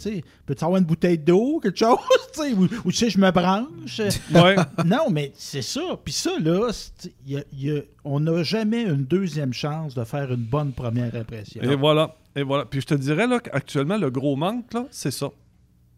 [0.47, 1.99] peux-tu avoir une bouteille d'eau, quelque chose?
[2.33, 4.01] tu sais, ou, ou tu sais, je me branche?
[4.35, 4.57] Ouais.
[4.87, 5.99] Non, mais c'est ça.
[6.03, 9.53] Puis ça, là, c'est- il y a- il y a- on n'a jamais une deuxième
[9.53, 11.61] chance de faire une bonne première impression.
[11.63, 12.17] Et voilà.
[12.37, 12.65] Et voilà.
[12.65, 15.29] Puis je te dirais, là, qu'actuellement, le gros manque, là, c'est ça.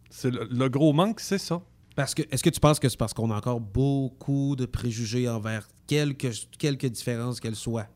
[0.09, 1.61] C'est le, le gros manque, c'est ça.
[1.95, 5.27] Parce que, est-ce que tu penses que c'est parce qu'on a encore beaucoup de préjugés
[5.27, 6.27] envers quelque,
[6.57, 7.87] quelque différence qu'elle soit?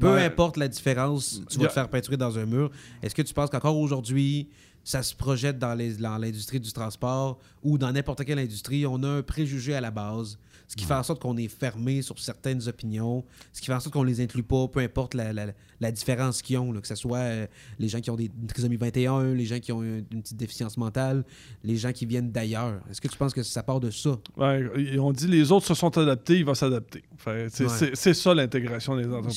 [0.00, 2.70] Peu Ben, importe la différence, tu vas a- te faire peinturer dans un mur.
[3.02, 4.48] Est-ce que tu penses qu'encore aujourd'hui,
[4.82, 9.02] ça se projette dans les- dans l'industrie du transport ou dans n'importe quelle industrie, on
[9.02, 10.38] a un préjugé à la base.
[10.74, 13.78] Ce qui fait en sorte qu'on est fermé sur certaines opinions, ce qui fait en
[13.78, 16.88] sorte qu'on les inclut pas, peu importe la, la- la différence qu'ils ont, là, que
[16.88, 17.46] ce soit euh,
[17.78, 20.36] les gens qui ont des, une trisomie 21, les gens qui ont une, une petite
[20.36, 21.24] déficience mentale,
[21.62, 22.80] les gens qui viennent d'ailleurs.
[22.90, 24.18] Est-ce que tu penses que ça part de ça?
[24.36, 24.68] Ouais,
[24.98, 27.04] on dit les autres se sont adaptés, il va s'adapter.
[27.50, 27.66] C'est
[28.06, 28.14] Ouais.
[28.14, 29.36] ça l'intégration des entreprises.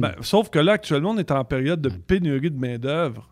[0.00, 3.28] Ben, sauf que là, actuellement, on est en période de pénurie de main-d'œuvre.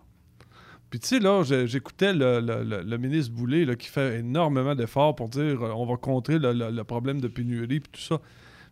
[0.92, 4.74] Puis tu sais, là, j'écoutais le, le- le- le ministre Boulay là, qui fait énormément
[4.74, 8.00] d'efforts pour dire euh, on va contrer le, le- le problème de pénurie puis tout
[8.02, 8.20] ça.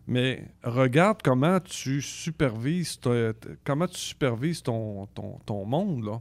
[0.07, 3.01] Mais regarde comment tu supervises,
[3.65, 6.05] comment tu supervises ton, ton, ton monde.
[6.05, 6.21] Là.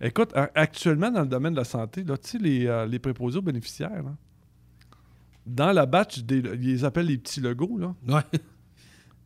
[0.00, 3.38] Écoute, actuellement, dans le domaine de la santé, là, tu sais, les, euh, les préposés
[3.38, 4.14] aux bénéficiaires, là,
[5.44, 7.78] dans la batch, des, ils les appellent les petits Legos.
[7.78, 7.94] Là.
[8.06, 8.38] Ouais.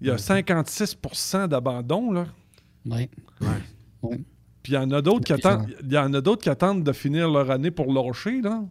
[0.00, 2.10] Il y a 56% d'abandon.
[2.10, 2.26] Là.
[4.02, 4.24] Oui.
[4.70, 5.66] Puis il y en a d'autres qui attendent.
[5.82, 8.62] Il y en a d'autres qui attendent de finir leur année pour lâcher, là.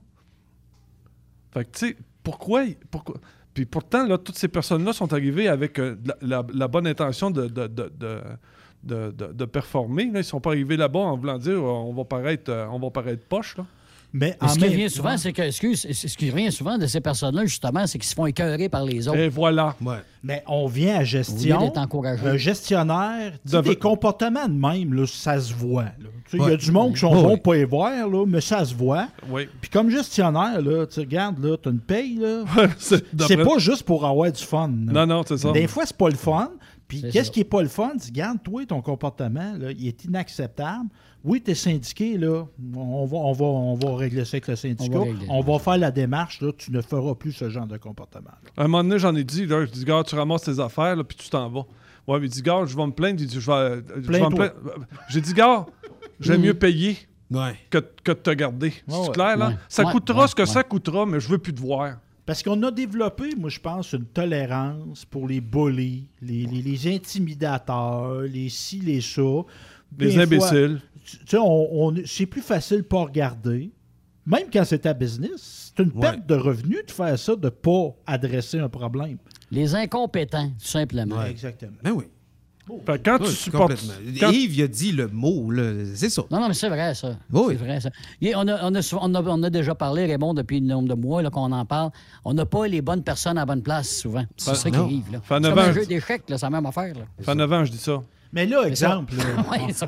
[1.54, 3.16] Fait que tu sais, pourquoi, pourquoi.
[3.54, 7.32] Puis pourtant, là, toutes ces personnes-là sont arrivées avec euh, la, la- la bonne intention
[7.32, 10.10] de, de, de, de, performer.
[10.10, 10.20] Là.
[10.20, 13.26] Ils sont pas arrivés là-bas en voulant dire on va paraître, euh, on va paraître
[13.28, 13.58] poche.
[13.58, 13.66] Là.
[14.12, 17.46] Mais ce qui revient souvent, c'est que, excuse, ce qui revient souvent de ces personnes-là,
[17.46, 19.20] justement, c'est qu'ils se font écœurer par les autres.
[19.20, 19.76] Et voilà.
[20.24, 21.72] Mais on vient à gestion.
[22.26, 25.84] Un gestionnaire, De- des comportements de même, là, ça se voit.
[25.84, 25.92] là.
[26.30, 28.42] Tu sais, Il y a du monde qui sont bons pas y voir, là, mais
[28.42, 29.08] ça se voit.
[29.30, 29.48] Oui.
[29.62, 32.44] Puis comme gestionnaire, là, tu regardes, là, tu as une paye, là.
[32.80, 34.68] c'est pas juste pour avoir du fun.
[34.88, 35.06] là.
[35.06, 35.52] Non, non, c'est ça.
[35.52, 36.52] Des fois, c'est pas le fun.
[36.88, 37.92] Puis qu'est-ce qui est pas le fun?
[38.02, 40.90] Tu regardes, toi, ton comportement, là, il est inacceptable.
[41.24, 42.46] Oui, tu es syndiqué, là.
[42.76, 45.00] On va, on, va, on va régler ça avec le syndicat.
[45.00, 46.52] On On va faire la démarche, là.
[46.58, 48.32] Tu ne feras plus ce genre de comportement.
[48.56, 50.96] À un moment donné, j'en ai dit, là, je dis, gars, tu ramasses tes affaires,
[50.96, 51.66] là, puis tu t'en vas.
[52.08, 53.20] Ouais, mais il dit, gars, je vais me plaindre.
[53.22, 54.54] Il dit, je vais, je vais me plaindre.
[55.10, 55.66] J'ai dit, gars,
[56.20, 56.98] j'aime mieux payer
[57.32, 57.54] Ouais.
[57.70, 58.68] que, que de te garder.
[58.70, 59.10] Ouais, C'est ouais.
[59.10, 59.50] clair, là?
[59.50, 59.56] Ouais.
[59.68, 60.48] Ça Ouais, coûtera ouais, ce que ouais.
[60.48, 61.98] ça coûtera, mais je veux plus te voir.
[62.26, 66.96] Parce qu'on a développé, moi, je pense, une tolérance pour les bullies, les, les- les
[66.96, 69.22] intimidateurs, les ci, les ça.
[69.98, 70.80] Les Des imbéciles.
[70.80, 73.72] fois, tu sais, on, on- c'est plus facile de pas regarder.
[74.26, 76.02] Même quand c'est ta business, c'est une Ouais.
[76.02, 79.18] perte de revenus de faire ça, de ne pas adresser un problème.
[79.50, 81.24] Les incompétents, tout simplement.
[81.24, 81.72] Exactement.
[81.84, 82.06] Ben oui.
[82.86, 83.72] Fait que quand Oui, tu supportes.
[84.20, 85.72] quand- Yves, il a dit le mot, là.
[85.96, 86.22] C'est ça.
[86.30, 87.18] Non, non, mais c'est vrai, ça.
[87.34, 87.56] Oui.
[87.58, 87.90] C'est vrai, ça.
[88.22, 90.88] Et on, a, on, a on, a, on a déjà parlé, Raymond, depuis un nombre
[90.90, 91.90] de mois là, qu'on en parle.
[92.24, 94.24] On n'a pas les bonnes personnes à la bonne place, souvent.
[94.38, 95.04] C'est ça qui arrive.
[95.28, 96.94] C'est comme un je- jeu d'échecs, là, c'est la même affaire.
[96.94, 97.06] Là.
[97.18, 98.04] Ça fait 9 ans, je dis ça.
[98.32, 99.24] Mais là, exemple, là,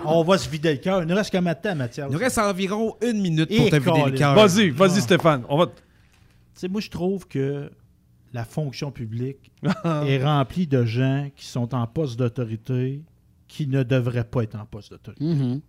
[0.06, 1.02] on va se vider le cœur.
[1.04, 2.08] Il nous reste combien de temps, Mathias?
[2.10, 4.34] Il nous reste environ une minute Et pour te vider le cœur.
[4.36, 5.02] Vas-y, vas-y, Ah.
[5.02, 5.44] Stéphane.
[5.48, 5.68] On va.
[5.68, 5.74] Tu
[6.56, 7.70] sais, moi, je trouve que
[8.34, 9.52] la fonction publique
[10.08, 13.04] est remplie de gens qui sont en poste d'autorité
[13.48, 15.24] qui ne devraient pas être en poste d'autorité.
[15.24, 15.62] Mhm.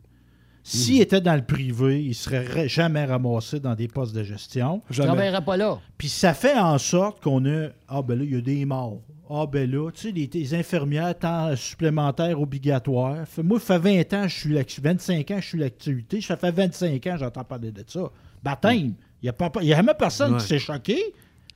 [0.64, 4.22] S'ils étaient dans le privé, ils ne seraient ra- jamais ramassés dans des postes de
[4.22, 4.80] gestion.
[4.88, 5.08] Tu Jamais.
[5.08, 5.78] travailleras pas là.
[5.98, 9.00] Puis ça fait en sorte qu'on a Ah, ben là, il y a des morts.
[9.28, 13.24] Ah, ben là, tu sais, les, les infirmières, temps supplémentaire obligatoire.
[13.42, 16.20] Moi, ça fait 20 ans, je suis l'actu- 25 ans, je suis l'activité.
[16.20, 18.10] Ça fait 25 ans, j'entends parler de ça.
[18.42, 18.94] Baptême.
[19.22, 20.40] Il n'y a, pas- il y a jamais personne Ouais.
[20.40, 20.98] qui s'est choqué.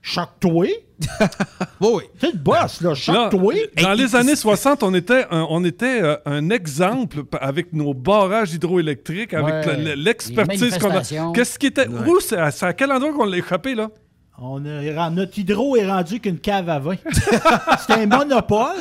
[0.07, 0.67] Choque-toi.
[1.81, 2.03] Oui, oui.
[2.19, 3.55] Tu sais, le boss, là, choque-toi.
[3.83, 8.55] dans les années 60, on était un, on était, euh, un exemple avec nos barrages
[8.55, 9.95] hydroélectriques, avec Ouais.
[9.97, 11.03] l'expertise qu'on a.
[11.35, 11.87] Qu'est-ce qui était.
[11.89, 13.91] Où c'est à, c'est à quel endroit qu'on l'a échappé, là?
[14.39, 16.97] On a- notre hydro est rendu qu'une cave à vin.
[17.87, 18.77] C'est un monopole.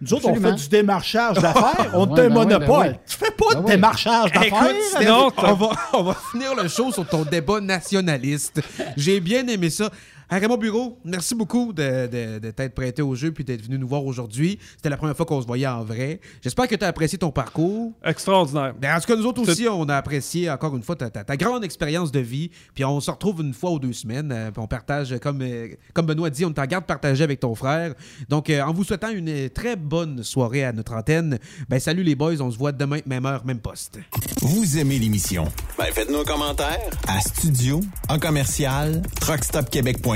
[0.00, 1.90] Nous autres, on fait du démarchage d'affaires.
[1.94, 2.88] On Ouais, est un ben ben monopole.
[2.88, 2.94] oui.
[3.08, 3.70] Tu fais pas Ben de oui.
[3.70, 4.46] démarchage d'affaires.
[4.66, 8.60] Écoute, non, on, va, on va finir le show sur ton débat nationaliste.
[8.96, 9.90] J'ai bien aimé ça.
[10.28, 13.78] Hey, Raymond Bureau, merci beaucoup de, de- de t'être prêté au jeu puis d'être venu
[13.78, 14.58] nous voir aujourd'hui.
[14.76, 16.20] C'était la première fois qu'on se voyait en vrai.
[16.42, 17.92] J'espère que tu as apprécié ton parcours.
[18.04, 18.74] Extraordinaire.
[18.80, 21.22] Ben, en tout cas, nous autres aussi, on a apprécié encore une fois ta, ta-
[21.22, 22.50] ta grande expérience de vie.
[22.74, 24.32] Puis on se retrouve une fois ou deux semaines.
[24.32, 27.38] euh, puis on partage, euh, comme, euh, comme Benoît dit, on t'en garde partagé avec
[27.38, 27.94] ton frère.
[28.28, 31.38] Donc, euh, en vous souhaitant une très bonne soirée à notre antenne,
[31.68, 34.00] ben salut les boys, on se voit demain, même heure, même poste.
[34.42, 35.44] Vous aimez l'émission?
[35.78, 36.90] Ben, faites-nous un commentaire.
[37.06, 40.15] À studio, en commercial, truckstopquebec.com.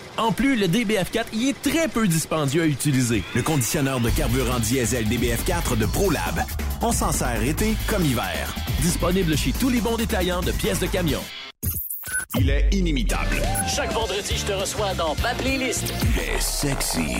[0.17, 3.23] En plus, le DBF4 y est très peu dispendieux à utiliser.
[3.35, 6.43] Le conditionneur de carburant diesel DBF4 de ProLab.
[6.81, 8.53] On s'en sert été comme hiver.
[8.81, 11.21] Disponible chez tous les bons détaillants de pièces de camion.
[12.39, 13.41] Il est inimitable.
[13.67, 15.93] Chaque vendredi, je te reçois dans ma playlist.
[16.01, 17.15] Il est sexy.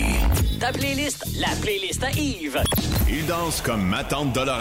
[0.58, 2.62] Ta playlist, la playlist à Yves.
[3.08, 4.58] Il danse comme ma tante Dolores.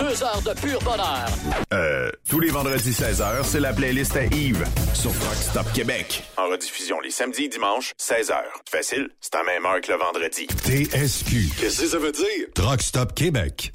[0.00, 1.26] Deux heures de pur bonheur.
[1.74, 1.95] Euh,
[2.28, 4.64] tous les vendredis 16h, c'est la playlist à Yves
[4.94, 6.22] sur Rock Stop Québec.
[6.36, 8.34] En rediffusion les samedis et dimanches, 16h.
[8.68, 10.46] Facile, c'est à même heure que le vendredi.
[10.64, 11.50] TSQ.
[11.60, 12.46] Qu'est-ce que ça veut dire?
[12.54, 13.70] Truck Stop Québec.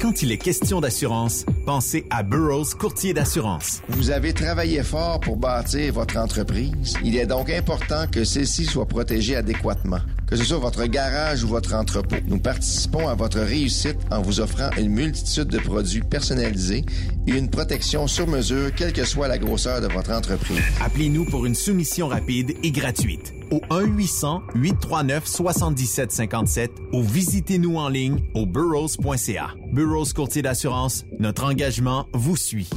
[0.00, 3.82] Quand il est question d'assurance, pensez à Burroughs Courtier d'assurance.
[3.88, 6.94] Vous avez travaillé fort pour bâtir votre entreprise.
[7.04, 10.00] Il est donc important que celle-ci soit protégée adéquatement.
[10.30, 14.38] Que ce soit votre garage ou votre entrepôt, nous participons à votre réussite en vous
[14.38, 16.84] offrant une multitude de produits personnalisés
[17.26, 20.60] et une protection sur mesure, quelle que soit la grosseur de votre entreprise.
[20.80, 29.48] Appelez-nous pour une soumission rapide et gratuite au 1-800-839-7757 ou visitez-nous en ligne au burrows.ca.
[29.72, 32.70] Burrows Courtier d'assurance, notre engagement vous suit.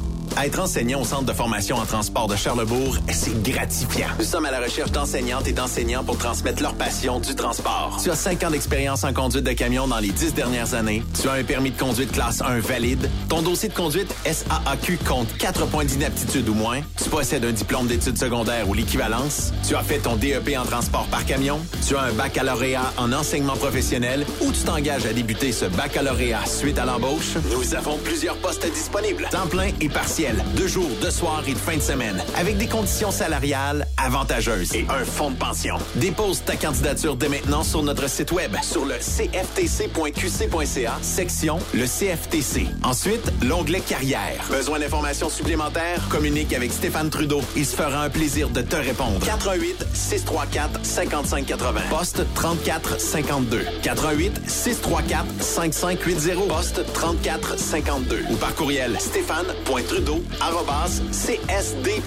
[0.44, 4.08] Être enseignant au Centre de formation en transport de Charlebourg, c'est gratifiant.
[4.18, 7.43] Nous sommes à la recherche d'enseignantes et d'enseignants pour transmettre leur passion du transport.
[8.02, 11.04] Tu as 5 ans d'expérience en conduite de camion dans les 10 dernières années.
[11.22, 13.10] Tu as un permis de conduite classe 1 valide.
[13.28, 16.80] Ton dossier de conduite SAAQ compte 4 points d'inaptitude ou moins.
[17.02, 19.52] Tu possèdes un diplôme d'études secondaires ou l'équivalence.
[19.68, 21.60] Tu as fait ton DEP en transport par camion.
[21.86, 26.80] Tu as un baccalauréat en enseignement professionnel ou tu t'engages à débuter ce baccalauréat suite
[26.80, 27.36] à l'embauche.
[27.52, 29.28] Nous avons plusieurs postes disponibles.
[29.32, 30.46] Temps plein et partiel.
[30.56, 32.24] De jour, de soir et de fin de semaine.
[32.38, 35.76] Avec des conditions salariales avantageuses et un fonds de pension.
[35.96, 42.68] Dépose ta candidature dès maintenant sur notre site web sur le cftc.qc.ca, section le CFTC.
[42.84, 44.46] Ensuite, l'onglet carrière.
[44.52, 46.00] Besoin d'informations supplémentaires?
[46.10, 47.42] Communique avec Stéphane Trudeau.
[47.56, 49.26] Il se fera un plaisir de te répondre.
[49.26, 51.82] 88 634 5580.
[51.90, 53.66] Poste 34 52.
[53.82, 56.48] 88 634 5580.
[56.48, 58.26] Poste 34 52.
[58.30, 62.04] Ou par courriel stéphane.trudeau arrobas csdps.qc.ca.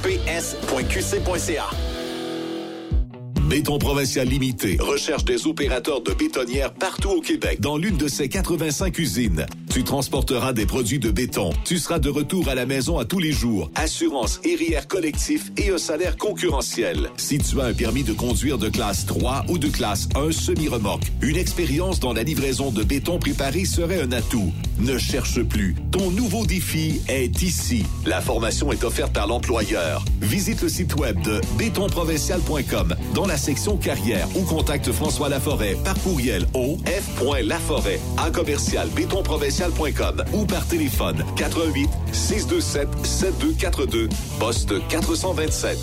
[3.48, 8.28] Béton Provincial Limité recherche des opérateurs de bétonnières partout au Québec dans l'une de ses
[8.28, 9.46] 85 usines.
[9.70, 11.50] Tu transporteras des produits de béton.
[11.64, 13.70] Tu seras de retour à la maison à tous les jours.
[13.76, 17.10] Assurance RIR collectif et un salaire concurrentiel.
[17.18, 21.12] Si tu as un permis de conduire de classe 3 ou de classe 1 semi-remorque,
[21.22, 24.52] une expérience dans la livraison de béton préparé serait un atout.
[24.80, 25.76] Ne cherche plus.
[25.92, 27.84] Ton nouveau défi est ici.
[28.06, 30.04] La formation est offerte par l'employeur.
[30.20, 35.94] Visite le site web de bétonprovincial.com dans la section carrière ou contacte François Laforêt par
[36.02, 44.08] courriel au f.laforêt à commercial bétonprovincial.com ou par téléphone 88 627 7242
[44.38, 45.78] poste 427.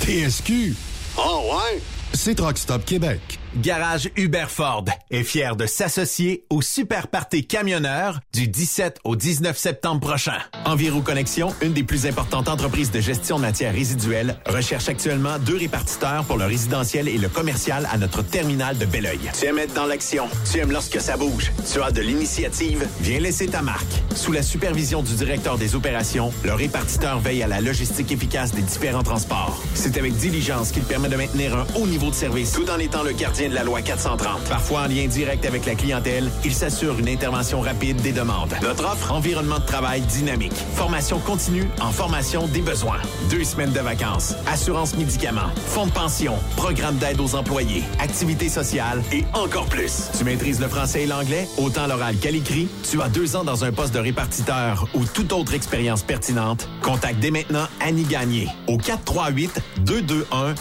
[0.00, 0.74] TSQ.
[1.18, 1.80] Oh ouais?
[2.14, 3.37] C'est Truck Stop Québec.
[3.56, 9.56] Garage Hubert Ford est fier de s'associer au Super Party Camionneur du 17 au 19
[9.56, 10.36] septembre prochain.
[10.66, 15.56] Enviro Connexion, une des plus importantes entreprises de gestion de matières résiduelles, recherche actuellement deux
[15.56, 19.20] répartiteurs pour le résidentiel et le commercial à notre terminal de Belleuil.
[19.38, 23.20] Tu aimes être dans l'action, tu aimes lorsque ça bouge, tu as de l'initiative, viens
[23.20, 23.86] laisser ta marque.
[24.14, 28.62] Sous la supervision du directeur des opérations, le répartiteur veille à la logistique efficace des
[28.62, 29.62] différents transports.
[29.74, 33.02] C'est avec diligence qu'il permet de maintenir un haut niveau de service tout en étant
[33.02, 33.12] le
[33.46, 34.48] de la loi 430.
[34.48, 38.54] Parfois en lien direct avec la clientèle, il s'assure une intervention rapide des demandes.
[38.62, 40.54] Notre offre, environnement de travail dynamique.
[40.74, 42.98] Formation continue en formation des besoins.
[43.30, 44.34] Deux semaines de vacances.
[44.50, 45.50] Assurance médicaments.
[45.66, 46.34] Fonds de pension.
[46.56, 47.84] Programme d'aide aux employés.
[48.00, 50.10] Activités sociales et encore plus.
[50.18, 52.66] Tu maîtrises le français et l'anglais, autant l'oral qu'à l'écrit.
[52.90, 56.68] Tu as deux ans dans un poste de répartiteur ou toute autre expérience pertinente.
[56.82, 60.54] Contacte dès maintenant Annie Gagné au 438 221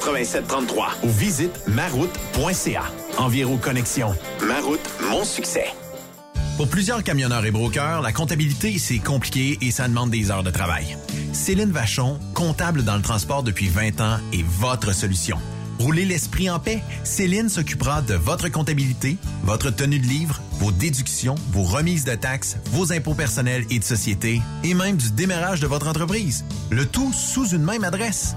[0.00, 0.96] 8733.
[1.00, 2.82] 438 221 8733 ou visite maroute.ca.
[3.18, 4.14] Enviro Connexion.
[4.46, 5.66] Maroute, mon succès.
[6.56, 10.50] Pour plusieurs camionneurs et brokers, la comptabilité, c'est compliqué et ça demande des heures de
[10.50, 10.96] travail.
[11.32, 15.38] Céline Vachon, comptable dans le transport depuis 20 ans, est votre solution.
[15.78, 16.82] Roulez l'esprit en paix.
[17.04, 22.58] Céline s'occupera de votre comptabilité, votre tenue de livre, vos déductions, vos remises de taxes,
[22.66, 26.44] vos impôts personnels et de société, et même du démarrage de votre entreprise.
[26.68, 28.36] Le tout sous une même adresse.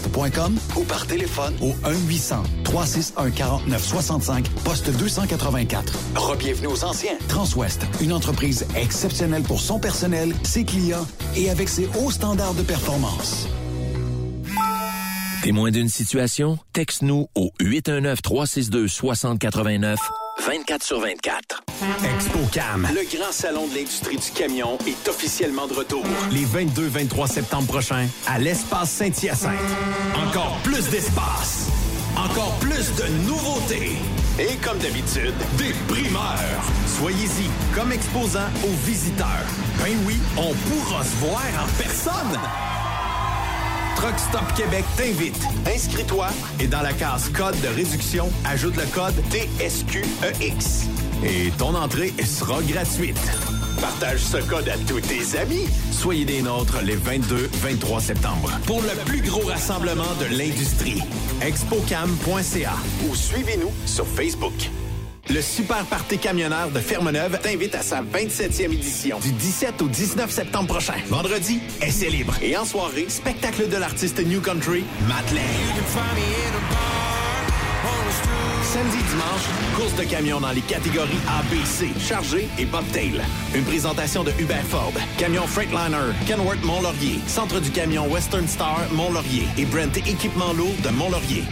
[0.75, 1.73] ou par téléphone au
[2.65, 5.93] 1-800-361-4965, poste 284.
[6.15, 7.17] Rebienvenue aux anciens.
[7.27, 11.05] Transwest, une entreprise exceptionnelle pour son personnel, ses clients
[11.35, 13.47] et avec ses hauts standards de performance.
[15.43, 16.59] Témoin d'une situation?
[16.71, 19.95] Texte-nous au 819-362-6089,
[20.45, 21.63] 24 sur 24.
[22.15, 26.03] ExpoCam, le grand salon de l'industrie du camion, est officiellement de retour.
[26.31, 29.53] Les 22-23 septembre prochains, à l'espace Saint-Hyacinthe.
[30.15, 31.67] Encore plus d'espace,
[32.17, 33.97] encore plus de nouveautés.
[34.39, 36.63] Et comme d'habitude, des primeurs.
[36.87, 39.45] Soyez-y comme exposant aux visiteurs.
[39.77, 42.39] Ben oui, on pourra se voir en personne.
[43.95, 45.39] Truck Stop Québec t'invite.
[45.67, 46.27] Inscris-toi
[46.59, 50.87] et dans la case code de réduction, ajoute le code TSQEX.
[51.23, 53.19] Et ton entrée sera gratuite.
[53.79, 55.67] Partage ce code à tous tes amis.
[55.91, 61.01] Soyez des nôtres les 22-23 septembre pour le plus gros rassemblement de l'industrie.
[61.41, 62.73] Expocam.ca
[63.07, 64.69] ou suivez-nous sur Facebook.
[65.33, 70.29] Le Super Party Camionneur de Fermeneuve t'invite à sa 27e édition du 17 au 19
[70.29, 70.95] septembre prochain.
[71.07, 72.33] Vendredi, essai libre.
[72.41, 75.23] Et en soirée, spectacle de l'artiste New Country, Matt
[78.63, 83.21] Samedi, dimanche, course de camions dans les catégories A, B, C, chargé et bobtail.
[83.55, 89.47] Une présentation de Hubert Ford, Camion Freightliner, Kenworth Mont-Laurier, Centre du camion Western Star Mont-Laurier
[89.57, 91.43] et Brent Équipement Lourd de Mont-Laurier.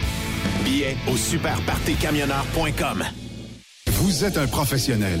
[0.64, 3.04] Billets au superpartycamionneur.com.
[4.02, 5.20] Vous êtes un professionnel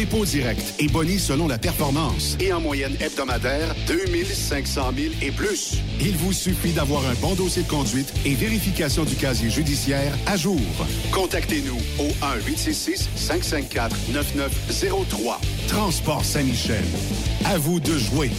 [0.01, 2.35] dépôt direct et boni selon la performance.
[2.39, 5.75] Et en moyenne hebdomadaire, 2500 000 et plus.
[5.99, 10.37] Il vous suffit d'avoir un bon dossier de conduite et vérification du casier judiciaire à
[10.37, 10.59] jour.
[11.11, 12.07] Contactez-nous au
[12.49, 15.37] 1-866-554-9903.
[15.67, 16.83] Transport Saint-Michel.
[17.45, 18.31] À vous de jouer.